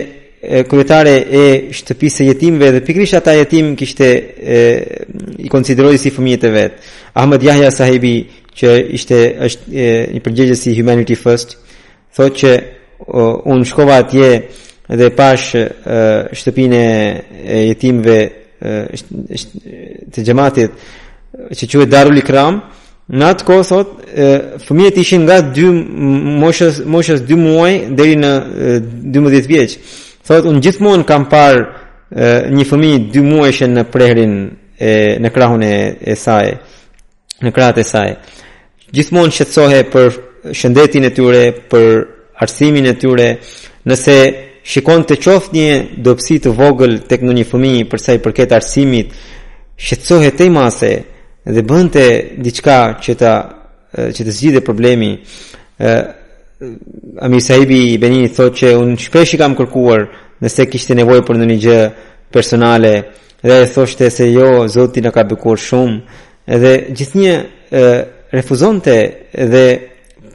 kryetare 0.69 1.17
e 1.31 1.45
shtëpisë 1.79 2.23
e 2.25 2.27
jetimve 2.31 2.67
dhe 2.73 2.81
pikrisht 2.87 3.15
ata 3.15 3.33
jetim 3.37 3.75
kishte 3.77 4.09
e, 4.57 4.61
i 5.45 5.49
konsideroj 5.55 5.97
si 5.99 6.11
fëmijët 6.17 6.45
e 6.47 6.51
vet. 6.59 6.73
Ahmed 7.21 7.43
jahja 7.43 7.71
sahibi 7.71 8.15
që 8.59 8.71
ishte 8.99 9.19
është 9.47 9.85
një 10.17 10.21
përgjegjës 10.25 10.63
si 10.65 10.73
Humanity 10.79 11.17
First, 11.25 11.57
thotë 12.17 12.37
që 12.43 12.53
uh, 12.59 13.39
unë 13.53 13.69
shkova 13.71 13.99
atje 14.03 14.31
dhe 15.01 15.09
pash 15.17 15.55
uh, 15.55 16.65
e 16.65 17.63
jetimëve 17.71 18.19
uh, 18.59 19.41
të 20.13 20.25
gjematit 20.27 20.93
që 21.55 21.67
quhet 21.71 21.91
Darul 21.93 22.19
Ikram, 22.19 22.61
Në 23.11 23.27
atë 23.27 23.43
kohë 23.43 23.63
thot, 23.67 23.89
fëmijet 24.63 24.99
ishin 25.03 25.25
nga 25.27 25.41
2 25.51 25.65
moshës 26.39 26.77
moshës 26.87 27.25
2 27.27 27.39
muaj 27.41 27.73
deri 27.99 28.13
në 28.15 28.29
12 29.17 29.49
vjeç. 29.51 29.73
Thot 30.29 30.47
un 30.47 30.61
gjithmonë 30.63 31.09
kam 31.09 31.25
parë 31.33 32.53
një 32.55 32.67
fëmijë 32.71 33.01
2 33.17 33.23
muajshën 33.27 33.75
në 33.75 33.83
prehrin 33.91 34.37
e 34.79 34.93
në 35.27 35.33
krahun 35.35 35.67
e, 35.67 35.73
e 36.15 36.15
saj 36.15 36.53
në 37.45 37.53
kratë 37.57 37.81
e 37.81 37.87
saj. 37.89 38.11
Gjithmonë 38.93 39.35
shetsohe 39.37 39.81
për 39.93 40.09
shëndetin 40.61 41.05
e 41.09 41.13
tyre, 41.15 41.43
për 41.71 41.93
arsimin 42.43 42.87
e 42.91 42.95
tyre, 43.01 43.29
nëse 43.89 44.17
shikon 44.73 45.07
të 45.09 45.19
qoftë 45.23 45.55
një 45.57 45.71
dopsi 46.07 46.39
të 46.45 46.51
vogël 46.59 46.99
tek 47.09 47.23
në 47.25 47.33
një 47.39 47.47
fëmi 47.51 47.73
përsa 47.91 48.17
i 48.17 48.23
përket 48.25 48.53
arsimit, 48.59 49.13
shetsohe 49.87 50.31
të 50.37 50.49
i 50.51 50.53
mase 50.59 50.91
dhe 51.55 51.63
bënte 51.71 52.05
diçka 52.45 52.77
që 53.03 53.13
të, 53.21 53.35
që 54.17 54.21
të 54.27 54.35
zgjide 54.39 54.65
problemi, 54.67 55.13
Amir 57.25 57.41
Sahibi 57.41 57.79
i 57.95 57.97
Benini 58.03 58.29
thot 58.37 58.53
që 58.61 58.75
unë 58.77 58.99
shpesh 59.01 59.33
i 59.39 59.39
kam 59.41 59.55
kërkuar 59.57 60.03
nëse 60.45 60.67
kishte 60.69 60.93
nevojë 60.99 61.23
për 61.25 61.39
në 61.41 61.47
një 61.49 61.55
gjë 61.63 61.77
personale 62.33 62.91
dhe 63.41 63.57
e 63.63 63.69
thoshte 63.73 64.11
se 64.13 64.27
jo, 64.29 64.67
Zotin 64.69 65.07
në 65.07 65.13
ka 65.15 65.25
bëkuar 65.31 65.61
shumë, 65.65 65.97
dhe 66.59 66.73
gjithnjë 66.97 67.35
refuzonte 68.33 68.97
dhe 69.53 69.65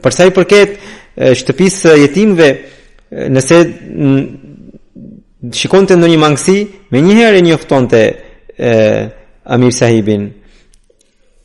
për 0.04 0.14
sa 0.14 0.26
i 0.28 0.32
përket 0.36 0.76
shtëpisë 1.16 1.94
jetimve 2.02 2.48
nëse 3.34 3.58
shikonte 5.56 5.96
ndonjë 5.96 6.20
mangësi 6.22 6.58
me 6.92 7.02
njëherë 7.04 7.42
njoftonte 7.46 8.00
Amir 9.44 9.74
sahibin 9.76 10.28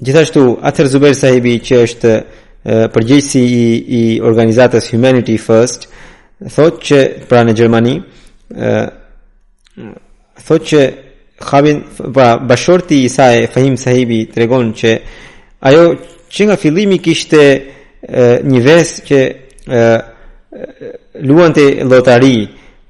gjithashtu 0.01 0.59
Ather 0.65 0.87
Zubair 0.89 1.13
sahibi 1.15 1.57
që 1.67 1.81
është 1.87 2.13
përgjegjësi 2.93 3.41
i, 3.41 3.99
i 3.99 4.03
organizatës 4.21 4.91
Humanity 4.93 5.35
First 5.41 5.87
thotë 6.55 6.83
që 6.87 6.99
pra 7.29 7.43
në 7.45 7.57
Gjermani 7.59 7.95
thotë 10.41 10.67
që 10.71 10.83
Khabin 11.41 11.83
pra 12.15 12.37
bashorti 12.37 12.97
i 13.05 13.09
fahim 13.53 13.75
sahibi 13.77 14.25
tregon 14.33 14.67
që 14.79 14.91
ajo 15.69 15.83
që 16.33 16.41
nga 16.45 16.55
fillimi 16.61 16.99
kishte 17.03 17.41
e, 17.57 17.59
një 18.51 18.61
vesë 18.67 19.01
që 19.07 19.19
luante 21.25 21.63
lotari, 21.91 22.37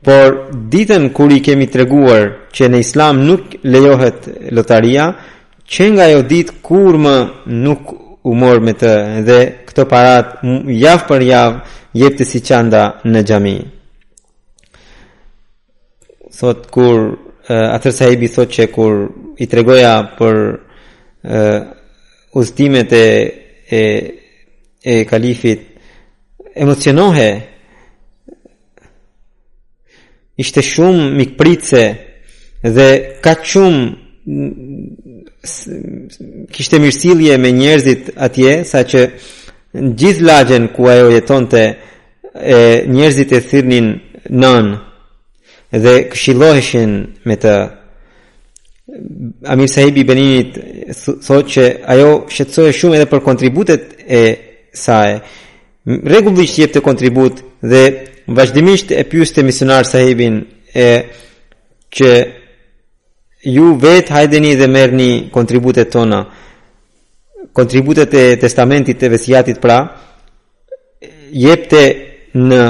por 0.02 0.54
ditën 0.74 1.12
kur 1.14 1.30
i 1.36 1.39
kemi 1.45 1.68
treguar 1.70 2.24
që 2.56 2.70
në 2.72 2.78
Islam 2.84 3.20
nuk 3.28 3.54
lejohet 3.64 4.28
lotaria, 4.56 5.06
që 5.72 5.84
nga 5.93 6.06
ajo 6.10 6.24
ditë 6.32 6.62
kur 6.66 6.97
më 7.06 7.16
nuk 7.66 7.84
u 8.30 8.34
mor 8.38 8.60
me 8.66 8.74
të 8.78 8.91
dhe 9.28 9.39
këto 9.68 9.86
parat 9.91 10.39
javë 10.86 11.08
për 11.10 11.26
javë 11.30 11.78
jep 12.02 12.18
të 12.18 12.28
si 12.32 12.39
çanda 12.49 12.84
në 13.12 13.22
xhami. 13.30 13.56
Sot 16.39 16.66
kur 16.74 16.97
atër 17.47 17.91
sahibi 17.93 18.27
thot 18.29 18.49
që 18.53 18.65
kur 18.73 18.93
i 19.41 19.47
tregoja 19.49 19.95
për 20.19 20.37
uh, 21.31 21.61
uzdimet 22.37 22.91
e, 22.93 23.07
e, 23.65 23.79
e 24.83 25.05
kalifit 25.09 25.61
emocionohe 26.55 27.29
ishte 30.37 30.61
shumë 30.63 31.09
mikpritse 31.17 31.81
dhe 32.75 32.87
ka 33.25 33.33
shumë 33.41 33.81
kishte 36.53 36.77
mirësilje 36.79 37.37
me 37.41 37.51
njerëzit 37.57 38.11
atje 38.25 38.61
sa 38.69 38.79
që 38.91 39.01
në 39.81 39.93
gjithë 39.99 40.25
lagjen 40.27 40.67
ku 40.75 40.85
ajo 40.91 41.09
jetonte 41.15 41.63
e 42.39 42.59
njerëzit 42.87 43.31
e 43.33 43.39
thirrnin 43.49 43.87
nën 44.29 44.65
dhe 45.80 45.93
këshilloheshin 46.11 46.97
me 47.26 47.36
të 47.39 47.51
Amir 49.47 49.69
Sahibi 49.72 50.03
Beninit 50.03 50.57
thot 51.24 51.47
që 51.53 51.65
ajo 51.93 52.07
shqetësoje 52.30 52.74
shumë 52.80 52.97
edhe 52.97 53.09
për 53.11 53.22
kontributet 53.24 53.93
e 54.03 54.24
saj 54.76 55.13
regullisht 56.13 56.59
jep 56.59 56.74
të 56.76 56.82
kontribut 56.84 57.39
dhe 57.63 57.84
vazhdimisht 58.38 58.91
e 58.91 59.03
pjus 59.07 59.32
të 59.34 59.45
misionar 59.47 59.84
sahibin 59.88 60.41
e 60.74 60.89
që 61.95 62.11
ju 63.55 63.74
vet 63.82 64.11
hajdeni 64.11 64.55
dhe 64.59 64.67
merni 64.67 65.30
kontributet 65.32 65.89
tona 65.91 66.26
kontributet 67.53 68.13
e 68.13 68.26
testamentit 68.39 68.99
të 68.99 69.09
vesijatit 69.15 69.61
pra 69.63 69.80
jep 71.32 71.67
të 71.72 71.86
në 72.47 72.61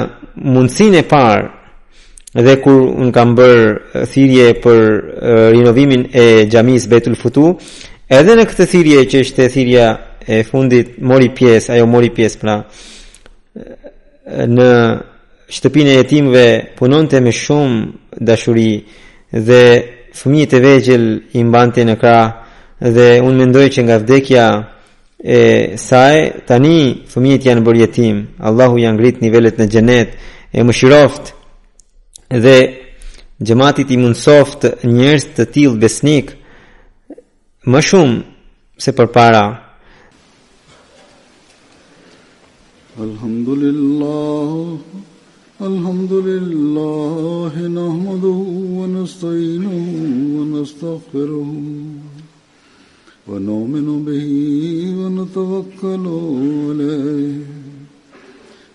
mundësin 0.53 0.95
e 1.01 1.03
parë 1.11 1.49
dhe 2.33 2.61
kur 2.61 2.79
un 2.95 3.11
kam 3.11 3.35
bër 3.35 3.81
thirrje 4.11 4.47
për 4.63 4.79
rinovimin 5.51 6.07
e 6.13 6.45
xhamis 6.51 6.87
Betul 6.87 7.15
Futu 7.19 7.51
edhe 8.09 8.35
në 8.37 8.45
këtë 8.47 8.65
thirrje 8.71 9.03
që 9.11 9.19
është 9.25 9.47
thirrja 9.53 9.85
e 10.27 10.41
fundit 10.47 10.95
mori 11.01 11.29
pjesë 11.35 11.71
ajo 11.75 11.85
mori 11.91 12.09
pjesë 12.15 12.39
pra 12.39 12.55
në 14.55 14.69
shtëpinë 15.55 15.89
e 15.91 15.97
jetimëve 15.99 16.45
punonte 16.77 17.19
me 17.21 17.31
shumë 17.35 18.21
dashuri 18.27 18.71
dhe 19.31 19.63
fëmijët 20.19 20.53
e 20.57 20.63
vegjël 20.65 21.03
i 21.37 21.43
mbante 21.43 21.83
në 21.83 21.95
krah 21.99 22.27
dhe 22.95 23.09
unë 23.27 23.39
mendoj 23.43 23.67
që 23.75 23.81
nga 23.87 23.97
vdekja 23.99 24.45
e 25.37 25.41
saj 25.77 26.15
tani 26.47 27.03
fëmijët 27.11 27.43
janë 27.51 27.63
bërë 27.67 27.81
jetim 27.85 28.23
Allahu 28.39 28.79
janë 28.79 28.97
ngrit 29.01 29.21
nivelet 29.21 29.59
në 29.59 29.67
xhenet 29.73 30.09
e 30.57 30.63
mëshiroft 30.67 31.35
dhe 32.39 32.57
gjëmatit 33.45 33.89
i 33.91 33.97
mundsoft 33.97 34.65
njërës 34.85 35.25
të 35.35 35.45
tilë 35.55 35.79
besnik 35.81 36.31
më 37.67 37.79
shumë 37.83 38.23
se 38.83 38.93
për 38.99 39.07
para. 39.15 39.43
Alhamdulillah, 42.97 44.79
Alhamdulillah, 45.61 47.53
në 47.75 47.81
ahmadu, 47.91 48.33
wa 48.77 48.87
në 48.87 49.03
wa 49.61 51.23
në 51.29 51.47
wa 53.29 53.37
nëminu 53.45 53.95
bihi, 54.03 54.91
wa 54.97 55.07
në 55.15 55.23
tavakkalu, 55.33 56.17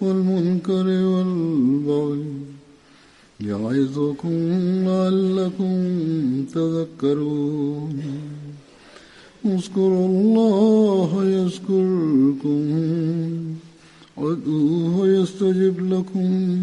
والمنكر 0.00 0.86
والبغي 1.12 2.24
يعظكم 3.40 4.32
لعلكم 4.88 5.74
تذكرون 6.54 8.00
اذكروا 9.46 10.06
الله 10.08 11.24
يذكركم 11.38 12.64
عدوه 14.18 15.08
يستجب 15.08 15.76
لكم 15.92 16.60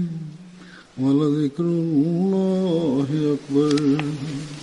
ولذكر 1.01 1.63
الله 1.63 3.35
أكبر 3.35 4.54